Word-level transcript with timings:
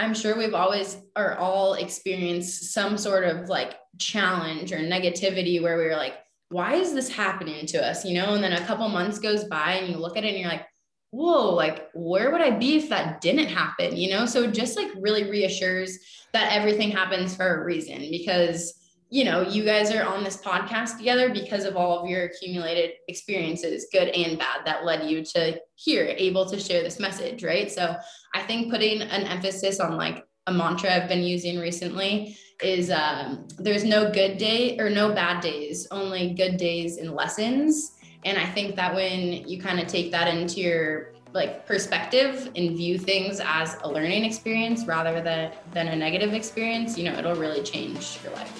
I'm 0.00 0.14
sure 0.14 0.36
we've 0.36 0.54
always 0.54 0.96
or 1.14 1.36
all 1.36 1.74
experienced 1.74 2.72
some 2.72 2.96
sort 2.96 3.24
of 3.24 3.48
like 3.48 3.74
challenge 3.98 4.72
or 4.72 4.78
negativity 4.78 5.62
where 5.62 5.76
we 5.76 5.84
were 5.84 5.96
like, 5.96 6.14
why 6.48 6.74
is 6.74 6.94
this 6.94 7.10
happening 7.10 7.66
to 7.66 7.86
us? 7.86 8.04
You 8.04 8.14
know, 8.14 8.34
and 8.34 8.42
then 8.42 8.54
a 8.54 8.66
couple 8.66 8.88
months 8.88 9.18
goes 9.18 9.44
by 9.44 9.74
and 9.74 9.92
you 9.92 9.98
look 9.98 10.16
at 10.16 10.24
it 10.24 10.28
and 10.28 10.38
you're 10.38 10.48
like, 10.48 10.66
whoa, 11.10 11.54
like 11.54 11.90
where 11.92 12.32
would 12.32 12.40
I 12.40 12.50
be 12.50 12.76
if 12.76 12.88
that 12.88 13.20
didn't 13.20 13.48
happen? 13.48 13.96
You 13.96 14.10
know, 14.10 14.26
so 14.26 14.50
just 14.50 14.76
like 14.76 14.90
really 14.96 15.30
reassures 15.30 15.98
that 16.32 16.52
everything 16.52 16.90
happens 16.90 17.36
for 17.36 17.60
a 17.60 17.64
reason 17.64 17.98
because 18.10 18.79
you 19.10 19.24
know, 19.24 19.42
you 19.42 19.64
guys 19.64 19.90
are 19.90 20.04
on 20.04 20.22
this 20.22 20.36
podcast 20.36 20.96
together 20.96 21.30
because 21.30 21.64
of 21.64 21.76
all 21.76 21.98
of 21.98 22.08
your 22.08 22.26
accumulated 22.26 22.92
experiences, 23.08 23.88
good 23.92 24.08
and 24.08 24.38
bad, 24.38 24.64
that 24.64 24.84
led 24.84 25.10
you 25.10 25.24
to 25.24 25.60
here, 25.74 26.14
able 26.16 26.46
to 26.46 26.58
share 26.60 26.84
this 26.84 27.00
message, 27.00 27.42
right? 27.42 27.70
So 27.70 27.96
I 28.34 28.42
think 28.42 28.70
putting 28.70 29.02
an 29.02 29.24
emphasis 29.24 29.80
on 29.80 29.96
like 29.96 30.24
a 30.46 30.52
mantra 30.52 30.94
I've 30.94 31.08
been 31.08 31.24
using 31.24 31.58
recently 31.58 32.36
is 32.62 32.90
um, 32.90 33.48
there's 33.58 33.84
no 33.84 34.12
good 34.12 34.38
day 34.38 34.78
or 34.78 34.88
no 34.88 35.12
bad 35.12 35.40
days, 35.40 35.88
only 35.90 36.34
good 36.34 36.56
days 36.56 36.98
and 36.98 37.12
lessons. 37.12 37.96
And 38.24 38.38
I 38.38 38.46
think 38.46 38.76
that 38.76 38.94
when 38.94 39.48
you 39.48 39.60
kind 39.60 39.80
of 39.80 39.88
take 39.88 40.12
that 40.12 40.28
into 40.28 40.60
your 40.60 41.14
like 41.32 41.64
perspective 41.64 42.50
and 42.56 42.76
view 42.76 42.98
things 42.98 43.40
as 43.44 43.76
a 43.82 43.88
learning 43.88 44.24
experience 44.24 44.84
rather 44.84 45.20
than 45.20 45.52
than 45.72 45.86
a 45.88 45.94
negative 45.96 46.34
experience, 46.34 46.98
you 46.98 47.04
know, 47.04 47.16
it'll 47.16 47.36
really 47.36 47.62
change 47.62 48.18
your 48.24 48.32
life. 48.32 48.50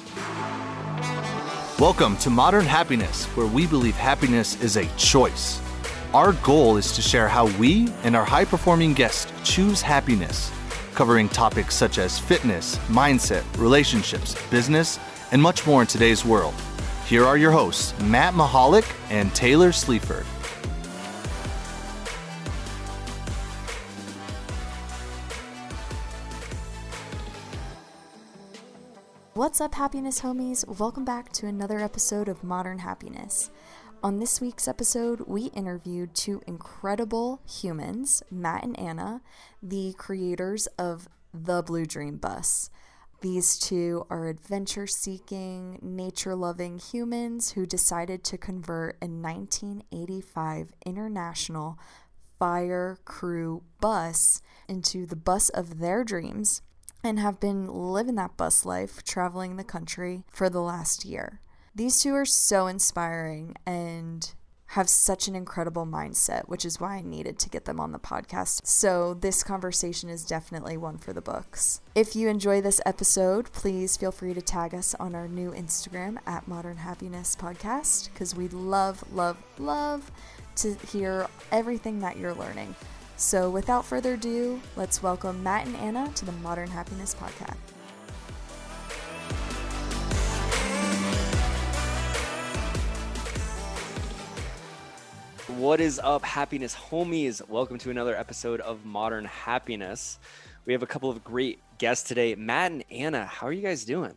Welcome 1.81 2.17
to 2.19 2.31
Modern 2.31 2.65
Happiness, 2.65 3.25
where 3.37 3.47
we 3.47 3.67
believe 3.67 3.97
happiness 3.97 4.61
is 4.63 4.77
a 4.77 4.87
choice. 4.97 5.61
Our 6.15 6.33
goal 6.35 6.77
is 6.77 6.93
to 6.93 7.03
share 7.03 7.27
how 7.27 7.47
we 7.59 7.89
and 8.05 8.15
our 8.15 8.25
high 8.25 8.45
performing 8.45 8.95
guests 8.95 9.33
choose 9.43 9.83
happiness, 9.83 10.53
covering 10.95 11.29
topics 11.29 11.75
such 11.75 11.99
as 11.99 12.19
fitness, 12.21 12.77
mindset, 12.89 13.43
relationships, 13.59 14.37
business, 14.49 15.01
and 15.33 15.43
much 15.43 15.67
more 15.67 15.81
in 15.81 15.87
today's 15.89 16.25
world. 16.25 16.55
Here 17.07 17.25
are 17.25 17.37
your 17.37 17.51
hosts, 17.51 17.99
Matt 18.03 18.35
Mahalik 18.35 18.89
and 19.11 19.35
Taylor 19.35 19.73
Sleaford. 19.73 20.27
What's 29.41 29.59
up, 29.59 29.77
happiness 29.77 30.21
homies? 30.21 30.69
Welcome 30.79 31.07
back 31.07 31.33
to 31.33 31.47
another 31.47 31.79
episode 31.79 32.29
of 32.29 32.45
Modern 32.45 32.81
Happiness. 32.81 33.49
On 34.03 34.19
this 34.19 34.39
week's 34.39 34.69
episode, 34.69 35.23
we 35.27 35.45
interviewed 35.55 36.15
two 36.15 36.43
incredible 36.47 37.41
humans, 37.49 38.23
Matt 38.31 38.65
and 38.65 38.79
Anna, 38.79 39.23
the 39.63 39.95
creators 39.97 40.67
of 40.79 41.09
the 41.33 41.63
Blue 41.63 41.87
Dream 41.87 42.19
Bus. 42.19 42.69
These 43.23 43.59
two 43.59 44.07
are 44.11 44.29
adventure 44.29 44.87
seeking, 44.87 45.79
nature 45.81 46.35
loving 46.35 46.79
humans 46.79 47.53
who 47.53 47.65
decided 47.65 48.23
to 48.25 48.37
convert 48.37 48.99
a 49.01 49.07
1985 49.07 50.75
International 50.85 51.79
Fire 52.39 52.99
Crew 53.07 53.63
bus 53.81 54.43
into 54.69 55.07
the 55.07 55.17
bus 55.17 55.49
of 55.49 55.79
their 55.79 56.05
dreams 56.05 56.61
and 57.03 57.19
have 57.19 57.41
been 57.41 57.67
living 57.67 58.17
that 58.17 58.37
bus 58.37 58.65
life, 58.65 59.03
traveling 59.03 59.57
the 59.57 59.65
country 59.65 60.25
for 60.31 60.51
the 60.51 60.61
last 60.61 61.05
year. 61.05 61.41
These 61.75 62.01
two 62.01 62.15
are 62.15 62.25
so 62.25 62.67
inspiring 62.67 63.57
and 63.65 64.33
have 64.71 64.89
such 64.89 65.27
an 65.27 65.35
incredible 65.35 65.85
mindset, 65.85 66.43
which 66.49 66.65
is 66.65 66.79
why 66.79 66.97
I 66.97 67.01
needed 67.01 67.41
to 67.41 67.49
get 67.49 67.65
them 67.65 67.81
on 67.81 67.91
the 67.91 67.99
podcast. 67.99 68.67
So, 68.67 69.15
this 69.15 69.43
conversation 69.43 70.09
is 70.09 70.25
definitely 70.25 70.77
one 70.77 70.97
for 70.97 71.13
the 71.13 71.21
books. 71.21 71.81
If 71.97 72.15
you 72.15 72.29
enjoy 72.29 72.61
this 72.61 72.81
episode, 72.87 73.53
please 73.53 73.97
feel 73.97 74.13
free 74.13 74.33
to 74.33 74.41
tag 74.41 74.73
us 74.73 74.95
on 75.01 75.17
our 75.17 75.27
new 75.27 75.51
Instagram 75.51 76.19
at 76.25 76.47
Modern 76.47 76.77
Happiness 76.77 77.35
Podcast 77.35 78.13
because 78.13 78.37
we 78.37 78.47
love, 78.49 79.03
love, 79.13 79.37
love 79.59 80.13
to 80.57 80.75
hear 80.87 81.27
everything 81.51 81.99
that 82.01 82.17
you're 82.17 82.35
learning. 82.35 82.77
So, 83.21 83.51
without 83.51 83.85
further 83.85 84.15
ado, 84.15 84.63
let's 84.77 85.03
welcome 85.03 85.43
Matt 85.43 85.67
and 85.67 85.77
Anna 85.77 86.11
to 86.15 86.25
the 86.25 86.33
Modern 86.33 86.71
Happiness 86.71 87.15
Podcast. 87.15 87.55
What 95.59 95.83
is 95.83 96.01
up, 96.03 96.25
happiness 96.25 96.75
homies? 96.75 97.47
Welcome 97.47 97.77
to 97.81 97.91
another 97.91 98.17
episode 98.17 98.63
of 98.63 98.87
Modern 98.87 99.27
Happiness. 99.27 100.19
We 100.65 100.73
have 100.73 100.83
a 100.83 100.87
couple 100.87 101.11
of 101.11 101.23
great 101.23 101.61
guests 101.77 102.09
today. 102.09 102.35
Matt 102.37 102.73
and 102.73 102.85
Anna, 102.91 103.27
how 103.27 103.49
are 103.49 103.53
you 103.53 103.61
guys 103.61 103.85
doing? 103.85 104.17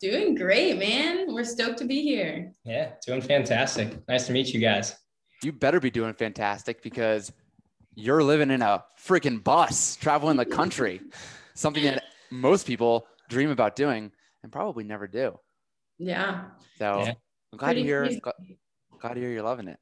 Doing 0.00 0.34
great, 0.34 0.76
man. 0.76 1.32
We're 1.32 1.44
stoked 1.44 1.78
to 1.78 1.84
be 1.84 2.02
here. 2.02 2.52
Yeah, 2.64 2.94
doing 3.06 3.20
fantastic. 3.20 3.96
Nice 4.08 4.26
to 4.26 4.32
meet 4.32 4.52
you 4.52 4.58
guys. 4.58 4.96
You 5.44 5.52
better 5.52 5.78
be 5.78 5.90
doing 5.90 6.12
fantastic 6.14 6.82
because 6.82 7.32
you're 7.94 8.22
living 8.22 8.50
in 8.50 8.62
a 8.62 8.84
freaking 9.04 9.42
bus 9.42 9.96
traveling 9.96 10.36
the 10.36 10.46
country, 10.46 11.00
something 11.54 11.84
that 11.84 12.04
most 12.30 12.66
people 12.66 13.06
dream 13.28 13.50
about 13.50 13.76
doing 13.76 14.12
and 14.42 14.52
probably 14.52 14.84
never 14.84 15.06
do. 15.06 15.38
Yeah. 15.98 16.44
So 16.78 17.04
Yeah. 17.04 17.14
I'm 17.52 17.58
glad 17.58 17.74
to 17.74 17.82
hear. 17.82 18.08
Glad, 18.20 18.34
glad 19.00 19.14
to 19.14 19.20
hear 19.20 19.30
you're 19.30 19.42
loving 19.42 19.68
it. 19.68 19.78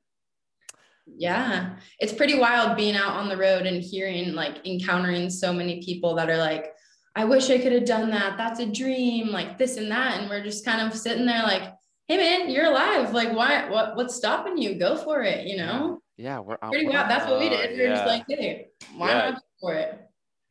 Yeah. 1.06 1.76
It's 1.98 2.12
pretty 2.12 2.38
wild 2.38 2.76
being 2.76 2.96
out 2.96 3.14
on 3.14 3.28
the 3.28 3.36
road 3.36 3.66
and 3.66 3.82
hearing, 3.82 4.34
like, 4.34 4.66
encountering 4.66 5.30
so 5.30 5.52
many 5.52 5.82
people 5.82 6.14
that 6.16 6.28
are 6.28 6.36
like, 6.36 6.72
I 7.14 7.24
wish 7.24 7.50
I 7.50 7.58
could 7.58 7.72
have 7.72 7.84
done 7.84 8.10
that. 8.10 8.36
That's 8.36 8.60
a 8.60 8.66
dream, 8.66 9.28
like 9.28 9.58
this 9.58 9.76
and 9.76 9.90
that. 9.90 10.20
And 10.20 10.30
we're 10.30 10.44
just 10.44 10.64
kind 10.64 10.86
of 10.86 10.96
sitting 10.96 11.26
there 11.26 11.42
like, 11.42 11.72
hey 12.06 12.16
man, 12.16 12.48
you're 12.50 12.66
alive. 12.66 13.12
Like, 13.12 13.34
why 13.34 13.68
what 13.68 13.96
what's 13.96 14.14
stopping 14.14 14.56
you? 14.56 14.78
Go 14.78 14.96
for 14.96 15.22
it, 15.22 15.46
you 15.46 15.56
know? 15.56 16.00
Yeah, 16.18 16.40
we're 16.40 16.58
uh, 16.60 16.68
Pretty 16.70 16.86
we're- 16.86 16.96
wild. 16.98 17.10
That's 17.10 17.26
what 17.30 17.38
we 17.38 17.48
did. 17.48 17.76
We 17.78 17.84
are 17.84 17.94
just 17.94 18.06
like, 18.06 18.24
hey, 18.28 18.68
why 18.96 19.08
Yeah. 19.08 19.14
not 19.30 19.34
go 19.34 19.40
for 19.60 19.74
it? 19.74 20.00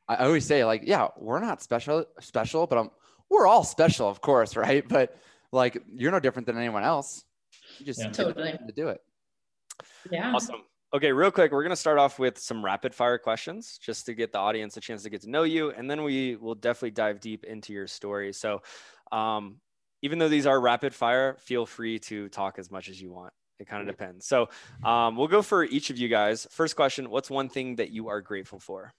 I 0.07 0.15
I 0.15 0.25
always 0.25 0.45
say 0.45 0.63
like, 0.65 0.83
yeah, 0.85 1.09
we're 1.17 1.41
not 1.41 1.61
special, 1.61 2.05
special, 2.21 2.65
but 2.65 2.77
I'm, 2.79 2.89
we're 3.29 3.45
all 3.45 3.63
special, 3.65 4.07
of 4.09 4.21
course, 4.21 4.55
right? 4.65 4.87
But 4.87 5.17
like, 5.51 5.83
you're 5.93 6.11
no 6.11 6.19
different 6.21 6.45
than 6.47 6.57
anyone 6.57 6.83
else. 6.83 7.23
You 7.79 7.85
just 7.85 7.99
Yeah. 7.99 8.09
Totally. 8.11 8.53
to 8.53 8.71
do 8.73 8.87
it. 8.87 9.01
Yeah. 10.09 10.33
Awesome. 10.33 10.63
Okay, 10.93 11.11
real 11.11 11.31
quick, 11.31 11.51
we're 11.51 11.63
going 11.63 11.71
to 11.71 11.75
start 11.75 11.97
off 11.99 12.17
with 12.17 12.39
some 12.39 12.63
rapid 12.63 12.95
fire 12.95 13.17
questions 13.17 13.77
just 13.77 14.05
to 14.05 14.13
get 14.13 14.31
the 14.31 14.39
audience 14.39 14.77
a 14.77 14.79
chance 14.79 15.03
to 15.03 15.09
get 15.09 15.21
to 15.23 15.29
know 15.29 15.43
you. 15.43 15.71
And 15.71 15.91
then 15.91 16.01
we 16.01 16.37
will 16.37 16.55
definitely 16.55 16.91
dive 16.91 17.19
deep 17.19 17.43
into 17.43 17.73
your 17.73 17.87
story. 17.87 18.31
So, 18.31 18.61
um, 19.11 19.57
even 20.01 20.17
though 20.17 20.29
these 20.29 20.45
are 20.45 20.57
rapid 20.61 20.95
fire, 20.95 21.35
feel 21.41 21.65
free 21.65 21.99
to 21.99 22.29
talk 22.29 22.57
as 22.57 22.71
much 22.71 22.87
as 22.87 23.01
you 23.01 23.11
want. 23.11 23.33
It 23.59 23.67
kind 23.67 23.81
of 23.81 23.87
depends. 23.87 24.25
So, 24.27 24.49
um, 24.83 25.15
we'll 25.15 25.27
go 25.27 25.41
for 25.41 25.63
each 25.63 25.89
of 25.89 25.97
you 25.97 26.07
guys. 26.09 26.47
First 26.51 26.75
question 26.75 27.09
What's 27.09 27.29
one 27.29 27.49
thing 27.49 27.75
that 27.77 27.89
you 27.89 28.07
are 28.09 28.21
grateful 28.21 28.59
for? 28.59 28.93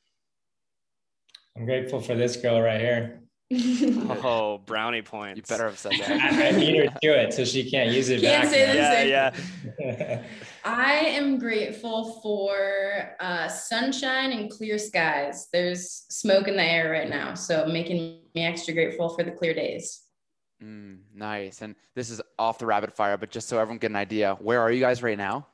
I'm 1.56 1.64
grateful 1.64 2.00
for 2.00 2.14
this 2.14 2.36
girl 2.36 2.60
right 2.60 2.80
here. 2.80 3.22
Oh, 4.22 4.58
brownie 4.58 5.00
points. 5.00 5.36
You 5.38 5.42
better 5.42 5.68
have 5.70 5.78
said 5.78 5.92
that. 6.00 6.10
I 6.10 6.50
need 6.50 6.76
her 6.76 6.98
to 7.02 7.08
it 7.22 7.32
so 7.32 7.44
she 7.46 7.70
can't 7.70 7.90
use 7.90 8.10
it 8.10 8.20
Can't 8.20 8.42
back. 8.44 8.52
say 8.52 8.66
now. 8.66 8.74
Yeah, 8.74 9.32
same. 9.32 9.78
yeah. 9.80 10.24
I 10.64 10.92
am 10.96 11.38
grateful 11.38 12.20
for 12.20 13.16
uh, 13.20 13.48
sunshine 13.48 14.32
and 14.32 14.50
clear 14.50 14.76
skies. 14.78 15.48
There's 15.52 16.04
smoke 16.10 16.46
in 16.48 16.56
the 16.56 16.62
air 16.62 16.90
right 16.90 17.08
now, 17.08 17.32
so 17.34 17.64
making 17.66 18.20
me 18.34 18.44
extra 18.44 18.74
grateful 18.74 19.08
for 19.10 19.22
the 19.24 19.30
clear 19.30 19.54
days. 19.54 20.02
Mm, 20.62 20.98
nice. 21.14 21.62
And 21.62 21.74
this 21.94 22.10
is 22.10 22.20
off 22.38 22.58
the 22.58 22.66
rapid 22.66 22.92
fire, 22.92 23.16
but 23.16 23.30
just 23.30 23.48
so 23.48 23.58
everyone 23.58 23.78
get 23.78 23.90
an 23.90 23.96
idea, 23.96 24.36
where 24.40 24.60
are 24.60 24.72
you 24.72 24.80
guys 24.80 25.02
right 25.02 25.18
now? 25.18 25.46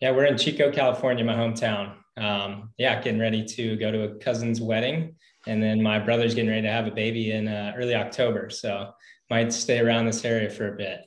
Yeah, 0.00 0.12
we're 0.12 0.24
in 0.24 0.38
Chico, 0.38 0.70
California, 0.70 1.24
my 1.24 1.34
hometown. 1.34 1.94
Um, 2.16 2.70
yeah, 2.78 3.00
getting 3.02 3.20
ready 3.20 3.44
to 3.44 3.76
go 3.76 3.90
to 3.90 4.04
a 4.04 4.14
cousin's 4.16 4.60
wedding. 4.60 5.16
And 5.46 5.62
then 5.62 5.82
my 5.82 5.98
brother's 5.98 6.34
getting 6.34 6.50
ready 6.50 6.62
to 6.62 6.70
have 6.70 6.86
a 6.86 6.90
baby 6.90 7.32
in 7.32 7.48
uh, 7.48 7.72
early 7.76 7.94
October. 7.94 8.50
So 8.50 8.92
might 9.30 9.52
stay 9.52 9.80
around 9.80 10.06
this 10.06 10.24
area 10.24 10.50
for 10.50 10.74
a 10.74 10.76
bit. 10.76 11.00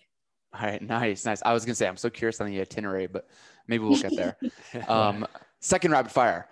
All 0.54 0.68
right, 0.68 0.82
nice, 0.82 1.26
nice. 1.26 1.42
I 1.44 1.54
was 1.54 1.66
gonna 1.66 1.76
say 1.76 1.88
I'm 1.88 1.98
so 1.98 2.10
curious 2.10 2.40
on 2.40 2.48
the 2.48 2.62
itinerary, 2.62 3.08
but 3.08 3.28
maybe 3.68 3.84
we'll 3.84 4.02
get 4.02 4.16
there. 4.16 4.38
Um, 4.88 5.28
second 5.60 5.92
rapid 5.92 6.12
fire. 6.12 6.48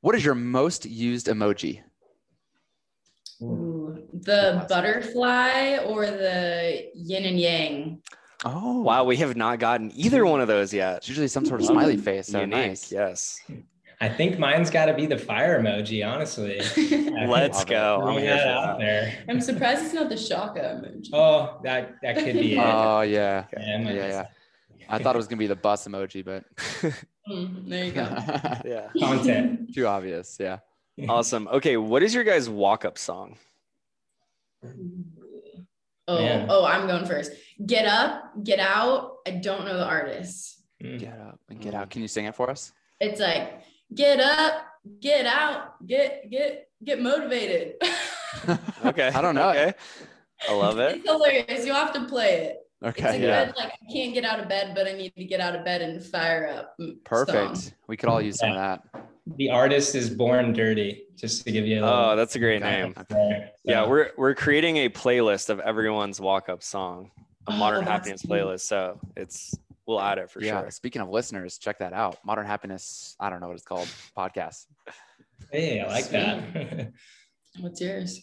What 0.00 0.14
is 0.14 0.24
your 0.24 0.34
most 0.34 0.86
used 0.86 1.26
emoji? 1.26 1.82
Ooh, 3.42 3.75
the 4.22 4.64
butterfly 4.68 5.78
or 5.84 6.06
the 6.06 6.90
yin 6.94 7.24
and 7.24 7.38
yang. 7.40 8.02
Oh, 8.44 8.82
wow, 8.82 9.04
we 9.04 9.16
have 9.16 9.36
not 9.36 9.58
gotten 9.58 9.90
either 9.94 10.24
one 10.26 10.40
of 10.40 10.48
those 10.48 10.72
yet. 10.72 10.98
It's 10.98 11.08
usually 11.08 11.28
some 11.28 11.44
sort 11.46 11.60
of 11.60 11.66
smiley 11.66 11.96
face. 11.96 12.28
So 12.28 12.40
Unique, 12.40 12.54
nice. 12.54 12.92
Yes. 12.92 13.40
I 14.00 14.10
think 14.10 14.38
mine's 14.38 14.68
got 14.70 14.86
to 14.86 14.94
be 14.94 15.06
the 15.06 15.16
fire 15.16 15.58
emoji, 15.60 16.06
honestly. 16.06 16.60
Let's 17.26 17.64
go. 17.64 18.02
I'm 18.04 18.18
here 18.18 18.34
that 18.34 18.46
out 18.46 18.78
there. 18.78 19.24
I'm 19.28 19.40
surprised 19.40 19.84
it's 19.86 19.94
not 19.94 20.10
the 20.10 20.18
shaka 20.18 20.60
emoji. 20.60 21.08
Oh, 21.14 21.58
that 21.64 21.94
that 22.02 22.16
could 22.16 22.34
be 22.34 22.54
it. 22.58 22.58
Oh 22.58 23.00
yeah, 23.00 23.44
Yeah, 23.56 23.58
I 23.58 23.80
yeah, 23.92 24.06
yeah. 24.06 24.26
I 24.90 24.98
thought 24.98 25.16
it 25.16 25.18
was 25.18 25.26
gonna 25.26 25.38
be 25.38 25.46
the 25.46 25.56
bus 25.56 25.88
emoji, 25.88 26.22
but 26.24 26.44
Mm, 27.28 27.68
there 27.68 27.84
you 27.86 27.90
go. 27.92 28.02
Yeah. 28.64 28.88
Content. 29.00 29.74
too 29.74 29.86
obvious. 29.86 30.36
Yeah. 30.38 30.58
Awesome. 31.08 31.48
Okay, 31.48 31.76
what 31.76 32.02
is 32.04 32.14
your 32.14 32.22
guys' 32.22 32.48
walk-up 32.48 32.98
song? 32.98 33.36
Oh, 36.08 36.18
Man. 36.22 36.46
oh, 36.48 36.64
I'm 36.64 36.86
going 36.86 37.04
first. 37.04 37.32
Get 37.64 37.84
up, 37.86 38.32
get 38.44 38.60
out. 38.60 39.16
I 39.26 39.30
don't 39.32 39.64
know 39.64 39.76
the 39.76 39.84
artist. 39.86 40.62
Mm. 40.82 40.98
Get 41.00 41.18
up 41.18 41.40
and 41.48 41.60
get 41.60 41.74
out. 41.74 41.90
Can 41.90 42.02
you 42.02 42.08
sing 42.08 42.26
it 42.26 42.34
for 42.34 42.48
us? 42.50 42.72
It's 43.00 43.20
like 43.20 43.62
get 43.94 44.20
up, 44.20 44.66
get 45.00 45.26
out, 45.26 45.84
get 45.86 46.30
get 46.30 46.68
get 46.84 47.00
motivated. 47.02 47.74
Okay. 48.84 49.08
I 49.08 49.22
don't 49.22 49.34
know. 49.34 49.48
Okay. 49.50 49.72
I 50.48 50.52
love 50.54 50.78
it. 50.78 50.96
it's 50.98 51.08
hilarious. 51.08 51.64
You 51.66 51.72
have 51.72 51.92
to 51.94 52.04
play 52.04 52.44
it. 52.44 52.58
It's 52.82 52.98
Okay. 53.00 53.16
a 53.16 53.26
Yeah. 53.26 53.44
good 53.46 53.56
like 53.56 53.72
I 53.72 53.92
can't 53.92 54.12
get 54.12 54.24
out 54.26 54.38
of 54.38 54.48
bed, 54.48 54.72
but 54.74 54.86
I 54.86 54.92
need 54.92 55.14
to 55.16 55.24
get 55.24 55.40
out 55.40 55.56
of 55.56 55.64
bed 55.64 55.80
and 55.80 56.04
fire 56.04 56.46
up. 56.54 56.76
Perfect. 57.04 57.56
song. 57.56 57.72
We 57.88 57.96
could 57.96 58.10
all 58.10 58.20
use 58.20 58.38
some 58.38 58.50
of 58.50 58.56
that. 58.56 58.82
The 59.36 59.50
artist 59.50 59.94
is 59.94 60.08
Born 60.08 60.52
Dirty, 60.52 61.04
just 61.16 61.44
to 61.44 61.50
give 61.52 61.66
you 61.66 61.80
a 61.80 61.82
little. 61.82 61.98
Oh, 62.10 62.16
that's 62.16 62.36
a 62.36 62.38
great 62.38 62.62
name. 62.62 62.94
there. 63.08 63.50
Yeah, 63.64 63.86
we're 63.86 64.10
we're 64.16 64.34
creating 64.34 64.76
a 64.78 64.88
playlist 64.88 65.50
of 65.50 65.58
everyone's 65.60 66.20
walk-up 66.20 66.62
song, 66.62 67.10
a 67.48 67.52
Oh, 67.52 67.56
modern 67.56 67.80
that's 67.84 67.90
happiness 67.90 68.20
cute. 68.22 68.30
playlist. 68.32 68.60
So 68.60 69.00
it's 69.16 69.52
we'll 69.86 70.00
add 70.00 70.18
it 70.18 70.30
for 70.30 70.40
yeah. 70.40 70.60
sure. 70.62 70.70
Speaking 70.70 71.02
of 71.02 71.08
listeners, 71.08 71.58
check 71.58 71.78
that 71.80 71.92
out. 71.92 72.18
Modern 72.24 72.46
Happiness. 72.46 73.16
I 73.18 73.28
don't 73.30 73.40
know 73.40 73.48
what 73.48 73.54
it's 73.56 73.64
called. 73.64 73.88
Podcast. 74.16 74.66
Hey, 75.50 75.80
I 75.80 75.88
like 75.88 76.08
that. 76.10 76.92
What's 77.60 77.80
yours? 77.80 78.22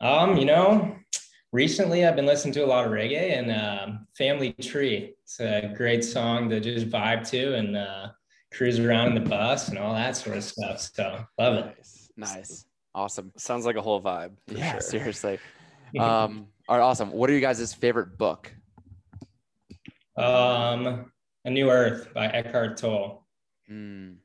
um, 0.00 0.36
you 0.36 0.44
know, 0.44 0.96
recently 1.52 2.06
I've 2.06 2.16
been 2.16 2.26
listening 2.26 2.54
to 2.54 2.64
a 2.64 2.66
lot 2.66 2.86
of 2.86 2.92
reggae 2.92 3.36
and 3.38 3.50
um, 3.52 4.06
Family 4.16 4.52
Tree. 4.54 5.14
It's 5.24 5.40
a 5.40 5.72
great 5.76 6.04
song 6.04 6.48
to 6.50 6.60
just 6.60 6.88
vibe 6.88 7.28
to 7.30 7.54
and 7.56 7.76
uh, 7.76 8.08
cruise 8.52 8.78
around 8.78 9.08
in 9.16 9.22
the 9.22 9.28
bus 9.28 9.68
and 9.68 9.78
all 9.78 9.94
that 9.94 10.16
sort 10.16 10.36
of 10.36 10.44
stuff. 10.44 10.80
So 10.94 11.24
love 11.38 11.54
it. 11.56 11.76
Nice. 11.76 12.10
Nice. 12.16 12.64
Awesome. 12.94 13.32
Sounds 13.36 13.64
like 13.64 13.76
a 13.76 13.80
whole 13.82 14.00
vibe. 14.02 14.32
Yeah. 14.48 14.72
sure. 14.72 14.80
Seriously. 14.80 15.38
Um. 15.98 16.46
All 16.68 16.76
right. 16.78 16.84
Awesome. 16.84 17.10
What 17.10 17.28
are 17.30 17.32
you 17.32 17.40
guys' 17.40 17.74
favorite 17.74 18.16
book? 18.16 18.54
Um, 20.16 21.10
A 21.44 21.50
New 21.50 21.68
Earth 21.68 22.14
by 22.14 22.26
Eckhart 22.28 22.76
Tolle. 22.76 23.26
Mm, 23.68 24.16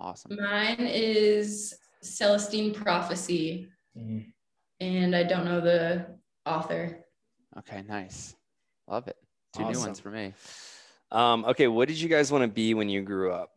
awesome. 0.00 0.36
Mine 0.38 0.76
is 0.86 1.74
Celestine 2.02 2.74
Prophecy, 2.74 3.68
Mm. 3.96 4.26
and 4.80 5.16
I 5.16 5.22
don't 5.22 5.46
know 5.46 5.60
the 5.62 6.06
author. 6.44 7.04
Okay. 7.58 7.82
Nice. 7.88 8.34
Love 8.86 9.08
it. 9.08 9.16
Two 9.56 9.70
new 9.70 9.78
ones 9.80 9.98
for 9.98 10.10
me. 10.10 10.34
Um, 11.10 11.44
okay, 11.46 11.68
what 11.68 11.88
did 11.88 12.00
you 12.00 12.08
guys 12.08 12.30
want 12.30 12.42
to 12.42 12.48
be 12.48 12.74
when 12.74 12.88
you 12.88 13.02
grew 13.02 13.32
up? 13.32 13.50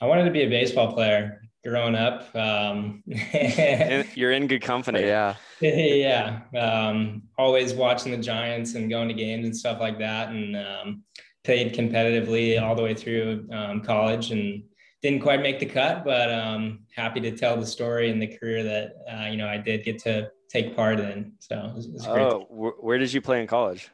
I 0.00 0.06
wanted 0.06 0.24
to 0.24 0.30
be 0.30 0.42
a 0.42 0.48
baseball 0.48 0.92
player 0.92 1.42
growing 1.64 1.94
up. 1.94 2.34
Um, 2.34 3.02
you're 4.14 4.32
in 4.32 4.46
good 4.46 4.62
company. 4.62 5.02
yeah. 5.02 5.36
yeah, 5.60 6.40
um, 6.58 7.22
always 7.36 7.74
watching 7.74 8.12
the 8.12 8.18
Giants 8.18 8.74
and 8.74 8.88
going 8.88 9.08
to 9.08 9.14
games 9.14 9.44
and 9.44 9.56
stuff 9.56 9.78
like 9.78 9.98
that, 9.98 10.30
and 10.30 10.56
um, 10.56 11.02
played 11.44 11.74
competitively 11.74 12.60
all 12.60 12.74
the 12.74 12.82
way 12.82 12.94
through 12.94 13.46
um, 13.52 13.82
college, 13.82 14.30
and 14.30 14.62
didn't 15.02 15.20
quite 15.20 15.42
make 15.42 15.58
the 15.58 15.66
cut, 15.66 16.04
but 16.04 16.32
um, 16.32 16.80
happy 16.94 17.20
to 17.20 17.36
tell 17.36 17.58
the 17.58 17.66
story 17.66 18.10
and 18.10 18.22
the 18.22 18.38
career 18.38 18.62
that 18.62 18.94
uh, 19.12 19.26
you 19.26 19.36
know 19.36 19.48
I 19.48 19.58
did 19.58 19.84
get 19.84 19.98
to 20.04 20.30
take 20.48 20.74
part 20.74 20.98
in. 20.98 21.32
So 21.40 21.58
it 21.58 21.74
was, 21.74 21.86
it 21.86 21.92
was 21.92 22.06
great. 22.06 22.22
Oh, 22.22 22.46
wh- 22.48 22.82
where 22.82 22.96
did 22.96 23.12
you 23.12 23.20
play 23.20 23.42
in 23.42 23.46
college? 23.46 23.90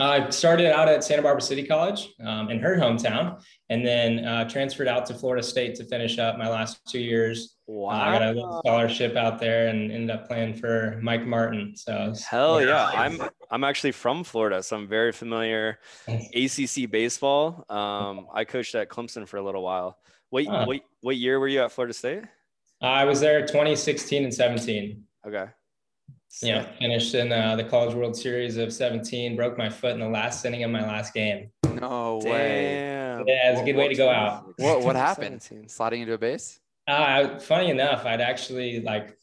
I 0.00 0.30
started 0.30 0.66
out 0.66 0.88
at 0.88 1.04
Santa 1.04 1.22
Barbara 1.22 1.42
City 1.42 1.66
College 1.66 2.12
um, 2.24 2.50
in 2.50 2.58
her 2.60 2.76
hometown, 2.76 3.42
and 3.68 3.86
then 3.86 4.24
uh, 4.24 4.48
transferred 4.48 4.88
out 4.88 5.06
to 5.06 5.14
Florida 5.14 5.42
State 5.42 5.74
to 5.76 5.84
finish 5.84 6.18
up 6.18 6.38
my 6.38 6.48
last 6.48 6.80
two 6.88 7.00
years. 7.00 7.56
Uh, 7.68 7.86
I 7.86 8.18
got 8.18 8.22
a 8.36 8.60
scholarship 8.64 9.16
out 9.16 9.38
there 9.38 9.68
and 9.68 9.92
ended 9.92 10.10
up 10.10 10.26
playing 10.26 10.54
for 10.54 10.98
Mike 11.02 11.26
Martin. 11.26 11.74
So 11.76 12.14
Hell 12.28 12.64
yeah. 12.64 12.90
I'm 12.94 13.20
I'm 13.50 13.64
actually 13.64 13.92
from 13.92 14.24
Florida, 14.24 14.62
so 14.62 14.76
I'm 14.76 14.88
very 14.88 15.12
familiar. 15.12 15.78
ACC 16.08 16.90
baseball. 16.90 17.64
Um, 17.68 18.26
I 18.34 18.44
coached 18.44 18.74
at 18.74 18.88
Clemson 18.88 19.28
for 19.28 19.36
a 19.36 19.42
little 19.42 19.62
while. 19.62 19.98
What 20.30 20.46
Huh. 20.46 20.64
what 20.66 20.80
what 21.00 21.16
year 21.16 21.38
were 21.38 21.48
you 21.48 21.62
at 21.62 21.72
Florida 21.72 21.94
State? 21.94 22.22
I 22.82 23.04
was 23.04 23.20
there 23.20 23.42
2016 23.42 24.24
and 24.24 24.32
17. 24.32 25.04
Okay. 25.26 25.46
Yeah, 26.42 26.62
finished 26.78 27.14
in 27.14 27.32
uh, 27.32 27.56
the 27.56 27.64
College 27.64 27.94
World 27.94 28.16
Series 28.16 28.56
of 28.56 28.72
17. 28.72 29.34
Broke 29.34 29.58
my 29.58 29.68
foot 29.68 29.92
in 29.92 30.00
the 30.00 30.08
last 30.08 30.44
inning 30.44 30.62
of 30.62 30.70
my 30.70 30.82
last 30.82 31.12
game. 31.12 31.50
No 31.64 32.20
way. 32.24 32.74
Yeah, 33.26 33.52
it's 33.52 33.60
a 33.60 33.64
good 33.64 33.76
way 33.76 33.88
to 33.88 33.94
go 33.94 34.08
out. 34.08 34.54
What 34.58 34.82
what 34.82 34.96
happened? 35.08 35.42
17. 35.42 35.68
Sliding 35.68 36.02
into 36.02 36.14
a 36.14 36.18
base? 36.18 36.60
Uh, 36.86 37.38
funny 37.40 37.70
enough, 37.70 38.06
I'd 38.06 38.20
actually 38.20 38.80
like 38.80 39.16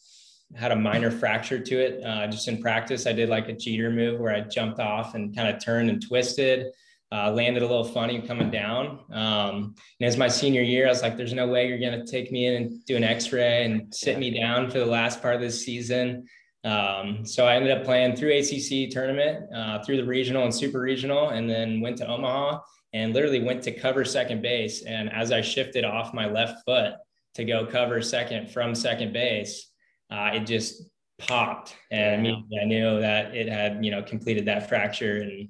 had 0.55 0.71
a 0.71 0.75
minor 0.75 1.09
fracture 1.09 1.59
to 1.59 1.79
it. 1.79 2.03
Uh, 2.03 2.27
just 2.27 2.47
in 2.47 2.61
practice, 2.61 3.07
I 3.07 3.13
did 3.13 3.29
like 3.29 3.47
a 3.49 3.55
cheater 3.55 3.89
move 3.89 4.19
where 4.19 4.33
I 4.33 4.41
jumped 4.41 4.79
off 4.79 5.15
and 5.15 5.35
kind 5.35 5.53
of 5.53 5.63
turned 5.63 5.89
and 5.89 6.05
twisted. 6.05 6.67
Uh, 7.09 7.31
landed 7.31 7.63
a 7.63 7.65
little 7.65 7.85
funny 7.85 8.21
coming 8.21 8.51
down. 8.51 8.99
Um, 9.13 9.75
and 10.01 10.07
as 10.07 10.17
my 10.17 10.27
senior 10.27 10.61
year, 10.61 10.87
I 10.87 10.89
was 10.89 11.01
like, 11.01 11.15
"There's 11.15 11.31
no 11.31 11.47
way 11.47 11.69
you're 11.69 11.79
gonna 11.79 12.05
take 12.05 12.33
me 12.33 12.47
in 12.47 12.55
and 12.55 12.85
do 12.85 12.97
an 12.97 13.05
X-ray 13.05 13.63
and 13.63 13.95
sit 13.95 14.19
me 14.19 14.37
down 14.37 14.69
for 14.69 14.79
the 14.79 14.85
last 14.85 15.21
part 15.21 15.35
of 15.35 15.39
this 15.41 15.63
season." 15.63 16.27
Um, 16.67 17.25
so 17.25 17.45
I 17.45 17.55
ended 17.55 17.71
up 17.71 17.85
playing 17.85 18.17
through 18.17 18.37
ACC 18.37 18.89
tournament, 18.91 19.45
uh, 19.55 19.81
through 19.83 19.97
the 19.97 20.05
regional 20.05 20.43
and 20.43 20.53
super 20.53 20.81
regional, 20.81 21.29
and 21.29 21.49
then 21.49 21.79
went 21.79 21.97
to 21.99 22.07
Omaha 22.07 22.59
and 22.93 23.13
literally 23.13 23.41
went 23.41 23.63
to 23.63 23.71
cover 23.71 24.03
second 24.03 24.41
base. 24.41 24.83
And 24.83 25.09
as 25.11 25.31
I 25.31 25.41
shifted 25.41 25.85
off 25.85 26.13
my 26.13 26.29
left 26.29 26.65
foot 26.65 26.95
to 27.35 27.45
go 27.45 27.65
cover 27.65 28.01
second 28.01 28.51
from 28.51 28.75
second 28.75 29.13
base, 29.13 29.71
uh, 30.11 30.31
it 30.33 30.41
just 30.41 30.83
popped, 31.19 31.75
and 31.89 32.19
immediately 32.19 32.59
I 32.61 32.65
knew 32.65 32.99
that 32.99 33.35
it 33.35 33.47
had 33.47 33.83
you 33.83 33.91
know 33.91 34.03
completed 34.03 34.45
that 34.45 34.67
fracture. 34.67 35.21
And 35.21 35.49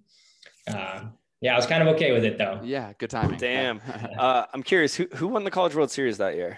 uh, 0.67 1.05
yeah, 1.41 1.53
I 1.53 1.55
was 1.55 1.65
kind 1.65 1.81
of 1.81 1.95
okay 1.95 2.11
with 2.11 2.25
it 2.25 2.37
though. 2.37 2.61
Yeah, 2.63 2.93
good 2.97 3.09
timing. 3.09 3.39
Damn. 3.39 3.81
Uh, 4.17 4.45
I'm 4.51 4.63
curious, 4.63 4.95
who 4.95 5.07
who 5.13 5.27
won 5.27 5.43
the 5.43 5.51
College 5.51 5.75
World 5.75 5.91
Series 5.91 6.17
that 6.17 6.35
year? 6.35 6.57